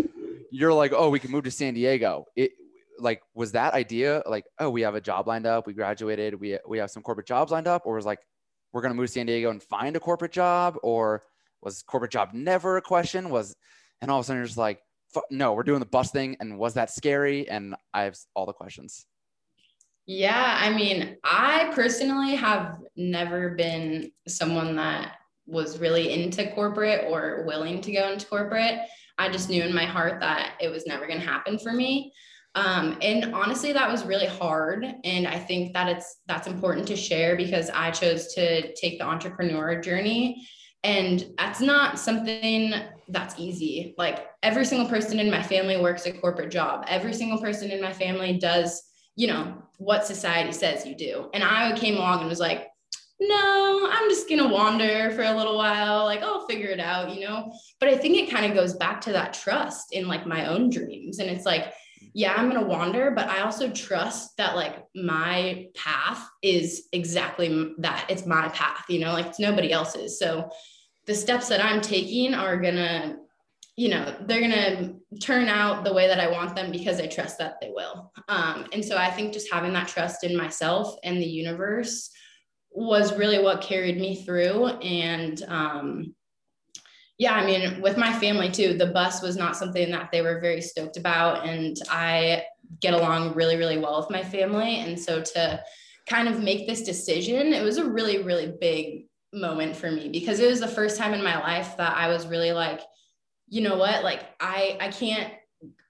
you're 0.52 0.72
like, 0.72 0.92
oh, 0.94 1.10
we 1.10 1.18
can 1.18 1.32
move 1.32 1.44
to 1.44 1.50
San 1.50 1.74
Diego. 1.74 2.26
It 2.36 2.52
like 3.00 3.22
was 3.34 3.52
that 3.52 3.74
idea 3.74 4.22
like, 4.26 4.44
oh, 4.58 4.70
we 4.70 4.82
have 4.82 4.94
a 4.94 5.00
job 5.00 5.26
lined 5.26 5.46
up, 5.46 5.66
we 5.66 5.72
graduated, 5.72 6.38
we 6.38 6.58
we 6.68 6.78
have 6.78 6.90
some 6.90 7.02
corporate 7.02 7.26
jobs 7.26 7.52
lined 7.52 7.66
up, 7.66 7.82
or 7.84 7.94
was 7.94 8.06
like 8.06 8.20
we're 8.72 8.82
gonna 8.82 8.94
move 8.94 9.06
to 9.06 9.12
San 9.12 9.26
Diego 9.26 9.50
and 9.50 9.62
find 9.62 9.96
a 9.96 10.00
corporate 10.00 10.32
job, 10.32 10.76
or 10.82 11.24
was 11.62 11.82
corporate 11.82 12.12
job 12.12 12.30
never 12.32 12.76
a 12.76 12.82
question? 12.82 13.30
Was 13.30 13.56
and 14.00 14.10
all 14.10 14.18
of 14.18 14.24
a 14.24 14.26
sudden 14.26 14.40
you're 14.40 14.46
just 14.46 14.58
like, 14.58 14.80
no, 15.30 15.52
we're 15.52 15.62
doing 15.62 15.80
the 15.80 15.86
bus 15.86 16.10
thing. 16.10 16.36
And 16.40 16.58
was 16.58 16.74
that 16.74 16.90
scary? 16.90 17.48
And 17.48 17.74
I 17.92 18.02
have 18.02 18.16
all 18.34 18.46
the 18.46 18.52
questions. 18.52 19.06
Yeah, 20.06 20.58
I 20.60 20.70
mean, 20.70 21.18
I 21.22 21.70
personally 21.74 22.34
have 22.34 22.80
never 22.96 23.50
been 23.50 24.10
someone 24.26 24.76
that 24.76 25.16
was 25.46 25.78
really 25.78 26.12
into 26.12 26.50
corporate 26.52 27.06
or 27.08 27.44
willing 27.46 27.80
to 27.82 27.92
go 27.92 28.10
into 28.10 28.26
corporate. 28.26 28.80
I 29.18 29.30
just 29.30 29.50
knew 29.50 29.62
in 29.62 29.74
my 29.74 29.84
heart 29.84 30.20
that 30.20 30.54
it 30.60 30.68
was 30.68 30.86
never 30.86 31.06
going 31.06 31.20
to 31.20 31.26
happen 31.26 31.58
for 31.58 31.72
me. 31.72 32.12
Um, 32.54 32.98
and 33.00 33.34
honestly, 33.34 33.72
that 33.72 33.90
was 33.90 34.04
really 34.04 34.26
hard. 34.26 34.84
And 35.04 35.26
I 35.28 35.38
think 35.38 35.72
that 35.74 35.88
it's 35.88 36.16
that's 36.26 36.48
important 36.48 36.88
to 36.88 36.96
share 36.96 37.36
because 37.36 37.70
I 37.70 37.90
chose 37.90 38.34
to 38.34 38.74
take 38.74 38.98
the 38.98 39.06
entrepreneur 39.06 39.80
journey 39.80 40.46
and 40.82 41.26
that's 41.36 41.60
not 41.60 41.98
something 41.98 42.72
that's 43.08 43.38
easy. 43.38 43.94
Like 43.98 44.26
every 44.42 44.64
single 44.64 44.88
person 44.88 45.18
in 45.18 45.30
my 45.30 45.42
family 45.42 45.76
works 45.76 46.06
a 46.06 46.12
corporate 46.12 46.50
job. 46.50 46.84
Every 46.88 47.12
single 47.12 47.38
person 47.38 47.70
in 47.70 47.82
my 47.82 47.92
family 47.92 48.38
does, 48.38 48.82
you 49.14 49.26
know, 49.26 49.62
what 49.78 50.06
society 50.06 50.52
says 50.52 50.86
you 50.86 50.94
do. 50.96 51.28
And 51.34 51.44
I 51.44 51.76
came 51.76 51.96
along 51.96 52.20
and 52.20 52.28
was 52.28 52.40
like, 52.40 52.68
no, 53.22 53.88
I'm 53.92 54.08
just 54.08 54.30
going 54.30 54.42
to 54.42 54.48
wander 54.48 55.10
for 55.10 55.22
a 55.22 55.36
little 55.36 55.58
while. 55.58 56.04
Like, 56.04 56.22
I'll 56.22 56.46
figure 56.46 56.70
it 56.70 56.80
out, 56.80 57.14
you 57.14 57.28
know? 57.28 57.52
But 57.78 57.90
I 57.90 57.98
think 57.98 58.16
it 58.16 58.30
kind 58.30 58.46
of 58.46 58.56
goes 58.56 58.74
back 58.74 59.02
to 59.02 59.12
that 59.12 59.34
trust 59.34 59.92
in 59.92 60.08
like 60.08 60.26
my 60.26 60.46
own 60.46 60.70
dreams. 60.70 61.18
And 61.18 61.28
it's 61.28 61.44
like, 61.44 61.74
yeah, 62.12 62.34
I'm 62.34 62.50
going 62.50 62.60
to 62.60 62.66
wander, 62.66 63.10
but 63.12 63.28
I 63.28 63.40
also 63.42 63.70
trust 63.70 64.36
that 64.36 64.56
like 64.56 64.84
my 64.94 65.66
path 65.74 66.26
is 66.42 66.88
exactly 66.92 67.74
that. 67.78 68.06
It's 68.08 68.26
my 68.26 68.48
path, 68.48 68.84
you 68.88 68.98
know, 69.00 69.12
like 69.12 69.26
it's 69.26 69.38
nobody 69.38 69.72
else's. 69.72 70.18
So 70.18 70.50
the 71.06 71.14
steps 71.14 71.48
that 71.48 71.64
I'm 71.64 71.80
taking 71.80 72.34
are 72.34 72.56
going 72.56 72.76
to, 72.76 73.16
you 73.76 73.88
know, 73.88 74.14
they're 74.26 74.40
going 74.40 74.50
to 74.50 75.18
turn 75.20 75.48
out 75.48 75.84
the 75.84 75.92
way 75.92 76.06
that 76.06 76.20
I 76.20 76.30
want 76.30 76.54
them 76.54 76.70
because 76.70 77.00
I 77.00 77.06
trust 77.06 77.38
that 77.38 77.60
they 77.60 77.70
will. 77.70 78.12
Um, 78.28 78.66
and 78.72 78.84
so 78.84 78.96
I 78.96 79.10
think 79.10 79.32
just 79.32 79.52
having 79.52 79.72
that 79.74 79.88
trust 79.88 80.24
in 80.24 80.36
myself 80.36 80.96
and 81.04 81.16
the 81.16 81.26
universe 81.26 82.10
was 82.70 83.16
really 83.16 83.42
what 83.42 83.62
carried 83.62 83.98
me 83.98 84.22
through. 84.22 84.66
And, 84.66 85.42
um, 85.48 86.14
yeah, 87.20 87.34
I 87.34 87.44
mean, 87.44 87.82
with 87.82 87.98
my 87.98 88.18
family 88.18 88.50
too, 88.50 88.72
the 88.72 88.86
bus 88.86 89.20
was 89.20 89.36
not 89.36 89.54
something 89.54 89.90
that 89.90 90.10
they 90.10 90.22
were 90.22 90.40
very 90.40 90.62
stoked 90.62 90.96
about. 90.96 91.46
And 91.46 91.76
I 91.90 92.44
get 92.80 92.94
along 92.94 93.34
really, 93.34 93.56
really 93.56 93.76
well 93.76 94.00
with 94.00 94.08
my 94.08 94.22
family. 94.22 94.76
And 94.76 94.98
so 94.98 95.20
to 95.20 95.62
kind 96.08 96.28
of 96.28 96.42
make 96.42 96.66
this 96.66 96.80
decision, 96.80 97.52
it 97.52 97.62
was 97.62 97.76
a 97.76 97.84
really, 97.84 98.22
really 98.22 98.54
big 98.58 99.04
moment 99.34 99.76
for 99.76 99.90
me 99.90 100.08
because 100.08 100.40
it 100.40 100.48
was 100.48 100.60
the 100.60 100.66
first 100.66 100.96
time 100.96 101.12
in 101.12 101.22
my 101.22 101.38
life 101.38 101.76
that 101.76 101.94
I 101.94 102.08
was 102.08 102.26
really 102.26 102.52
like, 102.52 102.80
you 103.48 103.60
know 103.60 103.76
what, 103.76 104.02
like 104.02 104.22
I 104.40 104.78
I 104.80 104.88
can't 104.88 105.30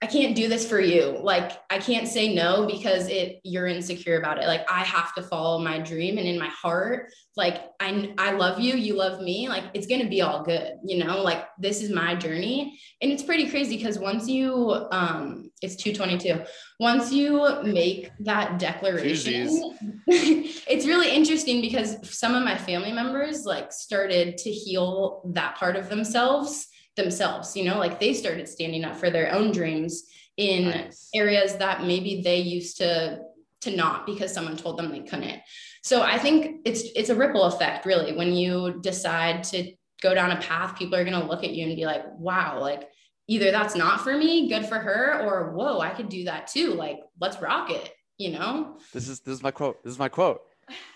I 0.03 0.07
can't 0.07 0.35
do 0.35 0.49
this 0.49 0.67
for 0.67 0.81
you. 0.81 1.19
Like 1.21 1.53
I 1.69 1.79
can't 1.79 2.09
say 2.09 2.35
no 2.35 2.67
because 2.67 3.07
it 3.09 3.41
you're 3.45 3.67
insecure 3.67 4.19
about 4.19 4.43
it. 4.43 4.47
Like 4.47 4.71
I 4.71 4.83
have 4.83 5.15
to 5.17 5.23
follow 5.23 5.59
my 5.59 5.79
dream 5.79 6.17
and 6.17 6.27
in 6.27 6.39
my 6.39 6.49
heart, 6.49 7.13
like 7.37 7.61
I 7.81 8.15
I 8.17 8.33
love 8.33 8.59
you, 8.59 8.77
you 8.77 8.95
love 8.95 9.21
me. 9.21 9.51
Like 9.51 9.65
it's 9.75 9.87
going 9.87 10.01
to 10.01 10.09
be 10.09 10.23
all 10.23 10.43
good, 10.43 10.73
you 10.83 11.05
know? 11.05 11.23
Like 11.23 11.45
this 11.59 11.83
is 11.83 11.91
my 11.91 12.15
journey. 12.15 12.81
And 13.03 13.13
it's 13.13 13.23
pretty 13.23 13.51
crazy 13.51 13.77
because 13.77 13.99
once 13.99 14.27
you 14.27 14.87
um 14.91 15.51
it's 15.61 15.77
222. 15.77 16.47
Once 16.79 17.13
you 17.13 17.63
make 17.63 18.11
that 18.21 18.59
declaration, 18.59 19.49
it's 20.07 20.87
really 20.87 21.15
interesting 21.15 21.61
because 21.61 21.99
some 22.11 22.35
of 22.35 22.43
my 22.43 22.57
family 22.57 22.93
members 22.93 23.45
like 23.45 23.71
started 23.71 24.39
to 24.39 24.51
heal 24.51 25.31
that 25.35 25.57
part 25.57 25.77
of 25.77 25.91
themselves 25.91 26.69
themselves 27.01 27.57
you 27.57 27.65
know 27.65 27.79
like 27.79 27.99
they 27.99 28.13
started 28.13 28.49
standing 28.49 28.85
up 28.85 28.97
for 28.97 29.11
their 29.11 29.33
own 29.33 29.51
dreams 29.53 30.05
in 30.37 30.71
nice. 30.71 31.09
areas 31.15 31.57
that 31.57 31.85
maybe 31.85 32.23
they 32.23 32.41
used 32.41 32.77
to 32.79 33.21
to 33.61 33.77
not 33.77 34.07
because 34.07 34.33
someone 34.33 34.57
told 34.57 34.79
them 34.79 34.91
they 34.91 35.01
couldn't. 35.01 35.41
So 35.83 36.03
i 36.03 36.19
think 36.19 36.63
it's 36.65 36.83
it's 36.95 37.11
a 37.11 37.15
ripple 37.15 37.45
effect 37.45 37.85
really. 37.87 38.17
When 38.17 38.33
you 38.33 38.81
decide 38.81 39.45
to 39.45 39.73
go 40.01 40.15
down 40.15 40.31
a 40.31 40.41
path 40.41 40.79
people 40.79 40.97
are 40.97 41.05
going 41.05 41.21
to 41.21 41.27
look 41.27 41.45
at 41.45 41.53
you 41.53 41.67
and 41.67 41.77
be 41.77 41.85
like 41.85 42.05
wow 42.17 42.59
like 42.59 42.89
either 43.29 43.51
that's 43.51 43.75
not 43.75 44.01
for 44.01 44.17
me 44.17 44.49
good 44.49 44.65
for 44.65 44.79
her 44.79 45.21
or 45.23 45.53
whoa 45.53 45.79
i 45.81 45.91
could 45.91 46.09
do 46.09 46.25
that 46.25 46.47
too. 46.47 46.73
Like 46.75 47.01
let's 47.21 47.41
rock 47.41 47.71
it 47.71 47.93
you 48.21 48.31
know? 48.33 48.77
This 48.93 49.09
is 49.09 49.21
this 49.21 49.35
is 49.35 49.43
my 49.43 49.51
quote 49.51 49.83
this 49.83 49.93
is 49.93 49.99
my 49.99 50.09
quote. 50.09 50.43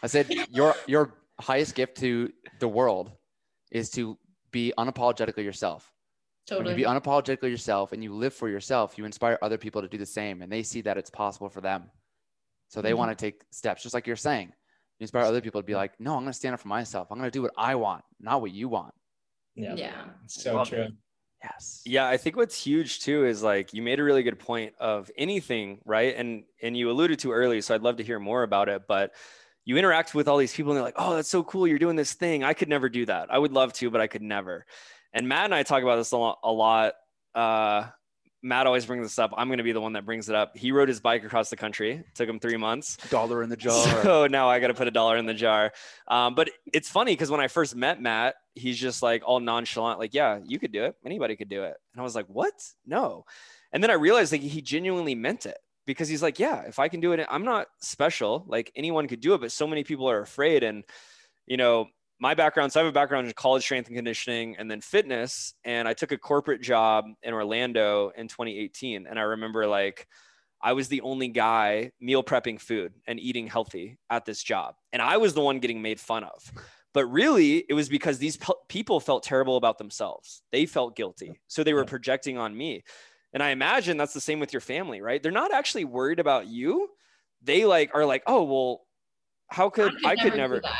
I 0.02 0.06
said 0.06 0.30
your 0.50 0.74
your 0.86 1.14
highest 1.40 1.74
gift 1.74 1.96
to 1.98 2.30
the 2.60 2.68
world 2.68 3.10
is 3.72 3.90
to 3.90 4.16
be 4.52 4.72
unapologetically 4.78 5.42
yourself. 5.42 5.90
Totally. 6.46 6.72
When 6.72 6.78
you 6.78 6.84
be 6.84 6.90
unapologetically 6.90 7.50
yourself 7.50 7.92
and 7.92 8.02
you 8.02 8.14
live 8.14 8.34
for 8.34 8.48
yourself, 8.48 8.98
you 8.98 9.04
inspire 9.04 9.38
other 9.40 9.56
people 9.56 9.80
to 9.82 9.88
do 9.88 9.96
the 9.96 10.06
same 10.06 10.42
and 10.42 10.52
they 10.52 10.62
see 10.62 10.82
that 10.82 10.98
it's 10.98 11.10
possible 11.10 11.48
for 11.48 11.60
them. 11.60 11.84
So 12.68 12.82
they 12.82 12.90
mm-hmm. 12.90 12.98
want 12.98 13.18
to 13.18 13.24
take 13.24 13.42
steps, 13.50 13.82
just 13.82 13.94
like 13.94 14.06
you're 14.06 14.16
saying. 14.16 14.48
You 14.98 15.04
inspire 15.04 15.24
other 15.24 15.40
people 15.40 15.60
to 15.60 15.66
be 15.66 15.74
like, 15.74 15.98
no, 15.98 16.14
I'm 16.14 16.20
going 16.20 16.32
to 16.32 16.32
stand 16.32 16.54
up 16.54 16.60
for 16.60 16.68
myself. 16.68 17.08
I'm 17.10 17.18
going 17.18 17.30
to 17.30 17.36
do 17.36 17.42
what 17.42 17.52
I 17.56 17.74
want, 17.74 18.04
not 18.20 18.40
what 18.40 18.52
you 18.52 18.68
want. 18.68 18.94
Yeah. 19.54 19.74
Yeah. 19.74 20.04
So 20.26 20.54
well, 20.54 20.66
true. 20.66 20.88
Yes. 21.42 21.82
Yeah, 21.84 22.08
I 22.08 22.16
think 22.16 22.36
what's 22.36 22.62
huge 22.62 23.00
too 23.00 23.26
is 23.26 23.42
like 23.42 23.74
you 23.74 23.82
made 23.82 24.00
a 24.00 24.04
really 24.04 24.22
good 24.22 24.38
point 24.38 24.74
of 24.80 25.10
anything, 25.16 25.80
right? 25.84 26.14
And 26.16 26.44
and 26.62 26.76
you 26.76 26.90
alluded 26.90 27.18
to 27.20 27.32
early, 27.32 27.60
so 27.60 27.74
I'd 27.74 27.82
love 27.82 27.98
to 27.98 28.02
hear 28.02 28.18
more 28.18 28.42
about 28.44 28.70
it, 28.70 28.82
but 28.88 29.12
you 29.66 29.76
interact 29.76 30.14
with 30.14 30.26
all 30.26 30.38
these 30.38 30.54
people 30.54 30.72
and 30.72 30.76
they're 30.76 30.84
like, 30.84 30.94
oh, 30.96 31.14
that's 31.14 31.28
so 31.28 31.42
cool. 31.42 31.66
You're 31.66 31.78
doing 31.78 31.96
this 31.96 32.14
thing. 32.14 32.44
I 32.44 32.54
could 32.54 32.68
never 32.68 32.88
do 32.88 33.04
that. 33.06 33.32
I 33.32 33.38
would 33.38 33.52
love 33.52 33.72
to, 33.74 33.90
but 33.90 34.00
I 34.00 34.06
could 34.06 34.22
never. 34.22 34.64
And 35.14 35.28
Matt 35.28 35.46
and 35.46 35.54
I 35.54 35.62
talk 35.62 35.82
about 35.82 35.96
this 35.96 36.12
a 36.12 36.18
lot. 36.18 36.38
A 36.42 36.52
lot. 36.52 36.94
Uh, 37.34 37.86
Matt 38.42 38.66
always 38.66 38.84
brings 38.84 39.06
this 39.06 39.18
up. 39.18 39.32
I'm 39.38 39.48
going 39.48 39.58
to 39.58 39.64
be 39.64 39.72
the 39.72 39.80
one 39.80 39.94
that 39.94 40.04
brings 40.04 40.28
it 40.28 40.34
up. 40.34 40.54
He 40.54 40.70
rode 40.70 40.88
his 40.88 41.00
bike 41.00 41.24
across 41.24 41.48
the 41.48 41.56
country. 41.56 41.92
It 41.92 42.14
took 42.14 42.28
him 42.28 42.38
three 42.38 42.58
months. 42.58 42.98
Dollar 43.08 43.42
in 43.42 43.48
the 43.48 43.56
jar. 43.56 43.72
So 44.02 44.26
now 44.26 44.50
I 44.50 44.60
got 44.60 44.66
to 44.66 44.74
put 44.74 44.86
a 44.86 44.90
dollar 44.90 45.16
in 45.16 45.24
the 45.24 45.32
jar. 45.32 45.72
Um, 46.08 46.34
but 46.34 46.50
it's 46.70 46.90
funny 46.90 47.12
because 47.12 47.30
when 47.30 47.40
I 47.40 47.48
first 47.48 47.74
met 47.74 48.02
Matt, 48.02 48.34
he's 48.54 48.78
just 48.78 49.02
like 49.02 49.22
all 49.24 49.40
nonchalant, 49.40 49.98
like, 49.98 50.12
yeah, 50.12 50.40
you 50.44 50.58
could 50.58 50.72
do 50.72 50.84
it. 50.84 50.94
Anybody 51.06 51.36
could 51.36 51.48
do 51.48 51.62
it. 51.62 51.74
And 51.94 52.00
I 52.00 52.02
was 52.02 52.14
like, 52.14 52.26
what? 52.26 52.52
No. 52.86 53.24
And 53.72 53.82
then 53.82 53.90
I 53.90 53.94
realized 53.94 54.30
like 54.30 54.42
he 54.42 54.60
genuinely 54.60 55.14
meant 55.14 55.46
it 55.46 55.56
because 55.86 56.08
he's 56.08 56.22
like, 56.22 56.38
yeah, 56.38 56.62
if 56.62 56.78
I 56.78 56.88
can 56.88 57.00
do 57.00 57.12
it, 57.12 57.26
I'm 57.30 57.44
not 57.44 57.68
special. 57.80 58.44
Like 58.46 58.70
anyone 58.76 59.08
could 59.08 59.20
do 59.20 59.32
it, 59.32 59.40
but 59.40 59.52
so 59.52 59.66
many 59.66 59.84
people 59.84 60.10
are 60.10 60.20
afraid. 60.20 60.64
And, 60.64 60.84
you 61.46 61.56
know, 61.56 61.86
my 62.20 62.34
background, 62.34 62.72
so 62.72 62.80
I 62.80 62.84
have 62.84 62.90
a 62.90 62.94
background 62.94 63.26
in 63.26 63.32
college 63.32 63.62
strength 63.62 63.88
and 63.88 63.96
conditioning 63.96 64.56
and 64.56 64.70
then 64.70 64.80
fitness. 64.80 65.54
And 65.64 65.88
I 65.88 65.94
took 65.94 66.12
a 66.12 66.18
corporate 66.18 66.62
job 66.62 67.06
in 67.22 67.34
Orlando 67.34 68.12
in 68.16 68.28
2018. 68.28 69.06
And 69.06 69.18
I 69.18 69.22
remember 69.22 69.66
like, 69.66 70.06
I 70.62 70.72
was 70.72 70.88
the 70.88 71.02
only 71.02 71.28
guy 71.28 71.92
meal 72.00 72.22
prepping 72.22 72.60
food 72.60 72.94
and 73.06 73.20
eating 73.20 73.46
healthy 73.46 73.98
at 74.08 74.24
this 74.24 74.42
job. 74.42 74.76
And 74.92 75.02
I 75.02 75.18
was 75.18 75.34
the 75.34 75.42
one 75.42 75.58
getting 75.58 75.82
made 75.82 76.00
fun 76.00 76.24
of. 76.24 76.52
But 76.94 77.06
really, 77.06 77.64
it 77.68 77.74
was 77.74 77.88
because 77.88 78.18
these 78.18 78.36
pe- 78.36 78.52
people 78.68 79.00
felt 79.00 79.24
terrible 79.24 79.56
about 79.56 79.78
themselves. 79.78 80.42
They 80.52 80.64
felt 80.64 80.96
guilty. 80.96 81.40
So 81.48 81.64
they 81.64 81.74
were 81.74 81.84
projecting 81.84 82.38
on 82.38 82.56
me. 82.56 82.84
And 83.34 83.42
I 83.42 83.50
imagine 83.50 83.96
that's 83.96 84.14
the 84.14 84.20
same 84.20 84.38
with 84.38 84.52
your 84.52 84.60
family, 84.60 85.02
right? 85.02 85.20
They're 85.20 85.32
not 85.32 85.52
actually 85.52 85.84
worried 85.84 86.20
about 86.20 86.46
you. 86.46 86.88
They 87.42 87.64
like 87.66 87.90
are 87.92 88.06
like, 88.06 88.22
oh 88.26 88.44
well, 88.44 88.86
how 89.48 89.68
could 89.68 89.92
I 90.04 90.14
could, 90.14 90.20
I 90.20 90.22
could 90.22 90.36
never, 90.36 90.60
never 90.60 90.74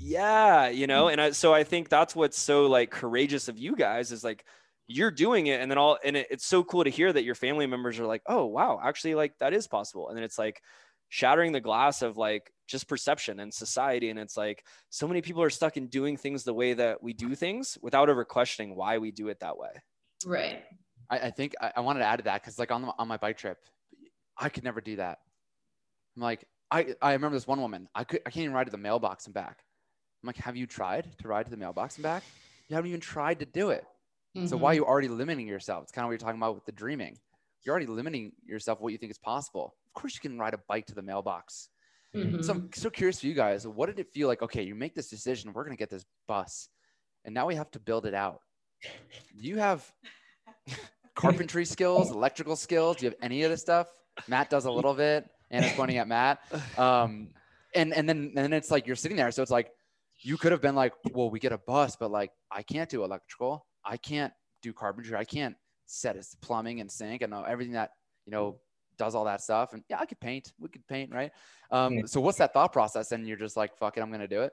yeah, 0.00 0.68
you 0.68 0.86
know, 0.86 1.06
mm. 1.06 1.12
and 1.12 1.20
I, 1.20 1.30
so 1.30 1.52
I 1.52 1.64
think 1.64 1.88
that's 1.88 2.16
what's 2.16 2.38
so 2.38 2.66
like 2.66 2.90
courageous 2.90 3.48
of 3.48 3.58
you 3.58 3.76
guys 3.76 4.12
is 4.12 4.24
like 4.24 4.44
you're 4.86 5.10
doing 5.10 5.46
it, 5.46 5.60
and 5.60 5.70
then 5.70 5.78
all, 5.78 5.98
and 6.04 6.16
it, 6.16 6.26
it's 6.30 6.46
so 6.46 6.64
cool 6.64 6.84
to 6.84 6.90
hear 6.90 7.12
that 7.12 7.24
your 7.24 7.34
family 7.34 7.66
members 7.66 8.00
are 8.00 8.06
like, 8.06 8.22
oh 8.26 8.46
wow, 8.46 8.80
actually 8.82 9.14
like 9.14 9.38
that 9.38 9.52
is 9.52 9.66
possible, 9.66 10.08
and 10.08 10.16
then 10.16 10.24
it's 10.24 10.38
like 10.38 10.62
shattering 11.10 11.52
the 11.52 11.60
glass 11.60 12.02
of 12.02 12.16
like 12.16 12.50
just 12.66 12.88
perception 12.88 13.40
and 13.40 13.52
society, 13.52 14.10
and 14.10 14.18
it's 14.18 14.36
like 14.36 14.64
so 14.88 15.06
many 15.06 15.20
people 15.20 15.42
are 15.42 15.50
stuck 15.50 15.76
in 15.76 15.86
doing 15.88 16.16
things 16.16 16.44
the 16.44 16.54
way 16.54 16.72
that 16.72 17.02
we 17.02 17.12
do 17.12 17.34
things 17.34 17.76
without 17.82 18.08
ever 18.08 18.24
questioning 18.24 18.74
why 18.74 18.98
we 18.98 19.10
do 19.10 19.28
it 19.28 19.40
that 19.40 19.58
way. 19.58 19.70
Right. 20.24 20.62
I, 21.10 21.18
I 21.18 21.30
think 21.30 21.54
I, 21.60 21.72
I, 21.76 21.80
wanted 21.80 22.00
to 22.00 22.06
add 22.06 22.16
to 22.16 22.24
that 22.24 22.40
because 22.40 22.58
like 22.58 22.70
on 22.70 22.82
the, 22.82 22.92
on 22.98 23.08
my 23.08 23.16
bike 23.16 23.36
trip, 23.36 23.58
I 24.38 24.48
could 24.48 24.64
never 24.64 24.80
do 24.80 24.96
that. 24.96 25.18
I'm 26.16 26.22
like, 26.22 26.44
I, 26.70 26.94
I 27.02 27.12
remember 27.12 27.36
this 27.36 27.46
one 27.46 27.60
woman, 27.60 27.88
I 27.94 28.04
could 28.04 28.20
I 28.26 28.30
can't 28.30 28.44
even 28.44 28.54
ride 28.54 28.64
to 28.64 28.70
the 28.70 28.78
mailbox 28.78 29.26
and 29.26 29.34
back. 29.34 29.64
I'm 30.22 30.26
like, 30.26 30.36
have 30.36 30.56
you 30.56 30.66
tried 30.66 31.06
to 31.18 31.28
ride 31.28 31.46
to 31.46 31.50
the 31.50 31.56
mailbox 31.56 31.96
and 31.96 32.02
back? 32.02 32.22
You 32.68 32.76
haven't 32.76 32.88
even 32.88 33.00
tried 33.00 33.40
to 33.40 33.46
do 33.46 33.70
it. 33.70 33.84
Mm-hmm. 34.36 34.46
So 34.46 34.56
why 34.56 34.70
are 34.70 34.74
mm-hmm. 34.74 34.82
you 34.82 34.86
already 34.86 35.08
limiting 35.08 35.46
yourself? 35.46 35.84
It's 35.84 35.92
kind 35.92 36.04
of 36.04 36.08
what 36.08 36.12
you're 36.12 36.18
talking 36.18 36.40
about 36.40 36.54
with 36.54 36.66
the 36.66 36.72
dreaming. 36.72 37.18
You're 37.64 37.72
already 37.72 37.86
limiting 37.86 38.32
yourself 38.44 38.80
what 38.80 38.92
you 38.92 38.98
think 38.98 39.10
is 39.10 39.18
possible. 39.18 39.74
Of 39.86 40.00
course, 40.00 40.14
you 40.14 40.20
can 40.20 40.38
ride 40.38 40.54
a 40.54 40.60
bike 40.68 40.86
to 40.86 40.94
the 40.94 41.02
mailbox. 41.02 41.68
Mm-hmm. 42.14 42.42
So 42.42 42.52
I'm 42.52 42.70
so 42.74 42.90
curious 42.90 43.20
for 43.20 43.26
you 43.26 43.34
guys. 43.34 43.66
What 43.66 43.86
did 43.86 43.98
it 43.98 44.12
feel 44.12 44.28
like? 44.28 44.42
Okay, 44.42 44.62
you 44.62 44.74
make 44.74 44.94
this 44.94 45.08
decision. 45.08 45.52
We're 45.52 45.64
going 45.64 45.76
to 45.76 45.78
get 45.78 45.90
this 45.90 46.04
bus, 46.26 46.68
and 47.24 47.34
now 47.34 47.46
we 47.46 47.54
have 47.54 47.70
to 47.72 47.78
build 47.78 48.06
it 48.06 48.14
out. 48.14 48.40
Do 48.82 49.46
you 49.46 49.58
have 49.58 49.88
carpentry 51.14 51.64
skills, 51.64 52.10
electrical 52.10 52.56
skills? 52.56 52.96
Do 52.96 53.06
you 53.06 53.10
have 53.10 53.18
any 53.22 53.42
of 53.44 53.50
this 53.50 53.60
stuff? 53.60 53.88
Matt 54.26 54.50
does 54.50 54.64
a 54.64 54.70
little 54.70 54.94
bit, 54.94 55.28
and 55.50 55.64
it's 55.64 55.76
pointing 55.76 55.98
at 55.98 56.08
Matt. 56.08 56.40
Um, 56.76 57.28
and 57.74 57.92
and 57.94 58.08
then 58.08 58.32
and 58.34 58.44
then 58.44 58.52
it's 58.52 58.70
like 58.70 58.86
you're 58.86 58.96
sitting 58.96 59.16
there, 59.16 59.30
so 59.30 59.42
it's 59.42 59.50
like 59.50 59.70
you 60.22 60.36
could 60.36 60.52
have 60.52 60.60
been 60.60 60.74
like, 60.74 60.92
well, 61.12 61.30
we 61.30 61.38
get 61.38 61.52
a 61.52 61.58
bus, 61.58 61.96
but 61.96 62.10
like 62.10 62.30
I 62.50 62.62
can't 62.62 62.88
do 62.88 63.04
electrical, 63.04 63.66
I 63.84 63.96
can't 63.96 64.32
do 64.62 64.72
carpentry, 64.72 65.16
I 65.16 65.24
can't 65.24 65.56
set 65.86 66.16
his 66.16 66.36
plumbing 66.40 66.80
and 66.80 66.90
sink 66.90 67.22
and 67.22 67.34
everything 67.34 67.72
that 67.72 67.90
you 68.26 68.32
know 68.32 68.58
does 68.98 69.14
all 69.14 69.24
that 69.24 69.40
stuff. 69.40 69.72
And 69.72 69.82
yeah, 69.88 69.98
I 69.98 70.06
could 70.06 70.20
paint, 70.20 70.52
we 70.58 70.68
could 70.68 70.86
paint, 70.86 71.12
right? 71.12 71.32
Um, 71.70 72.06
so 72.06 72.20
what's 72.20 72.38
that 72.38 72.52
thought 72.52 72.72
process? 72.72 73.12
And 73.12 73.26
you're 73.26 73.38
just 73.38 73.56
like, 73.56 73.76
fuck 73.76 73.96
it, 73.96 74.00
I'm 74.00 74.10
gonna 74.10 74.28
do 74.28 74.42
it. 74.42 74.52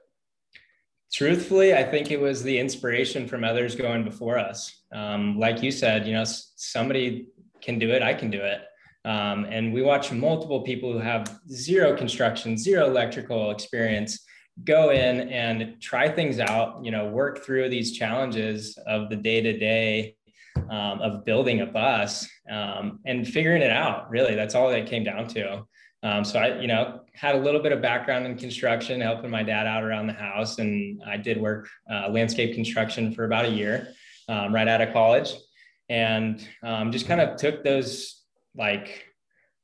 Truthfully, 1.12 1.74
I 1.74 1.84
think 1.84 2.10
it 2.10 2.20
was 2.20 2.42
the 2.42 2.58
inspiration 2.58 3.26
from 3.26 3.44
others 3.44 3.74
going 3.74 4.04
before 4.04 4.38
us. 4.38 4.82
Um, 4.92 5.38
like 5.38 5.62
you 5.62 5.70
said, 5.70 6.06
you 6.06 6.12
know, 6.12 6.24
somebody 6.24 7.28
can 7.62 7.78
do 7.78 7.90
it, 7.90 8.02
I 8.02 8.14
can 8.14 8.30
do 8.30 8.40
it. 8.40 8.60
Um, 9.04 9.46
and 9.46 9.72
we 9.72 9.80
watch 9.80 10.12
multiple 10.12 10.62
people 10.62 10.92
who 10.92 10.98
have 10.98 11.40
zero 11.50 11.96
construction, 11.96 12.58
zero 12.58 12.86
electrical 12.86 13.50
experience 13.50 14.24
go 14.64 14.90
in 14.90 15.28
and 15.30 15.80
try 15.80 16.08
things 16.08 16.40
out, 16.40 16.84
you 16.84 16.90
know, 16.90 17.08
work 17.08 17.44
through 17.44 17.68
these 17.68 17.92
challenges 17.92 18.78
of 18.86 19.08
the 19.08 19.16
day 19.16 19.40
to 19.40 19.58
day 19.58 20.16
of 20.70 21.24
building 21.24 21.60
a 21.60 21.66
bus 21.66 22.28
um, 22.50 23.00
and 23.06 23.26
figuring 23.26 23.62
it 23.62 23.70
out. 23.70 24.10
Really, 24.10 24.34
that's 24.34 24.54
all 24.54 24.70
that 24.70 24.86
came 24.86 25.04
down 25.04 25.26
to. 25.28 25.64
Um, 26.02 26.24
so 26.24 26.38
I, 26.38 26.60
you 26.60 26.68
know, 26.68 27.00
had 27.12 27.34
a 27.34 27.38
little 27.38 27.60
bit 27.60 27.72
of 27.72 27.82
background 27.82 28.26
in 28.26 28.36
construction, 28.36 29.00
helping 29.00 29.30
my 29.30 29.42
dad 29.42 29.66
out 29.66 29.82
around 29.82 30.06
the 30.06 30.12
house, 30.12 30.58
and 30.58 31.02
I 31.04 31.16
did 31.16 31.40
work 31.40 31.68
uh, 31.90 32.08
landscape 32.08 32.54
construction 32.54 33.12
for 33.12 33.24
about 33.24 33.46
a 33.46 33.50
year, 33.50 33.88
um, 34.28 34.54
right 34.54 34.68
out 34.68 34.80
of 34.80 34.92
college, 34.92 35.32
and 35.88 36.46
um, 36.62 36.92
just 36.92 37.08
kind 37.08 37.20
of 37.20 37.36
took 37.36 37.64
those 37.64 38.22
like 38.54 39.07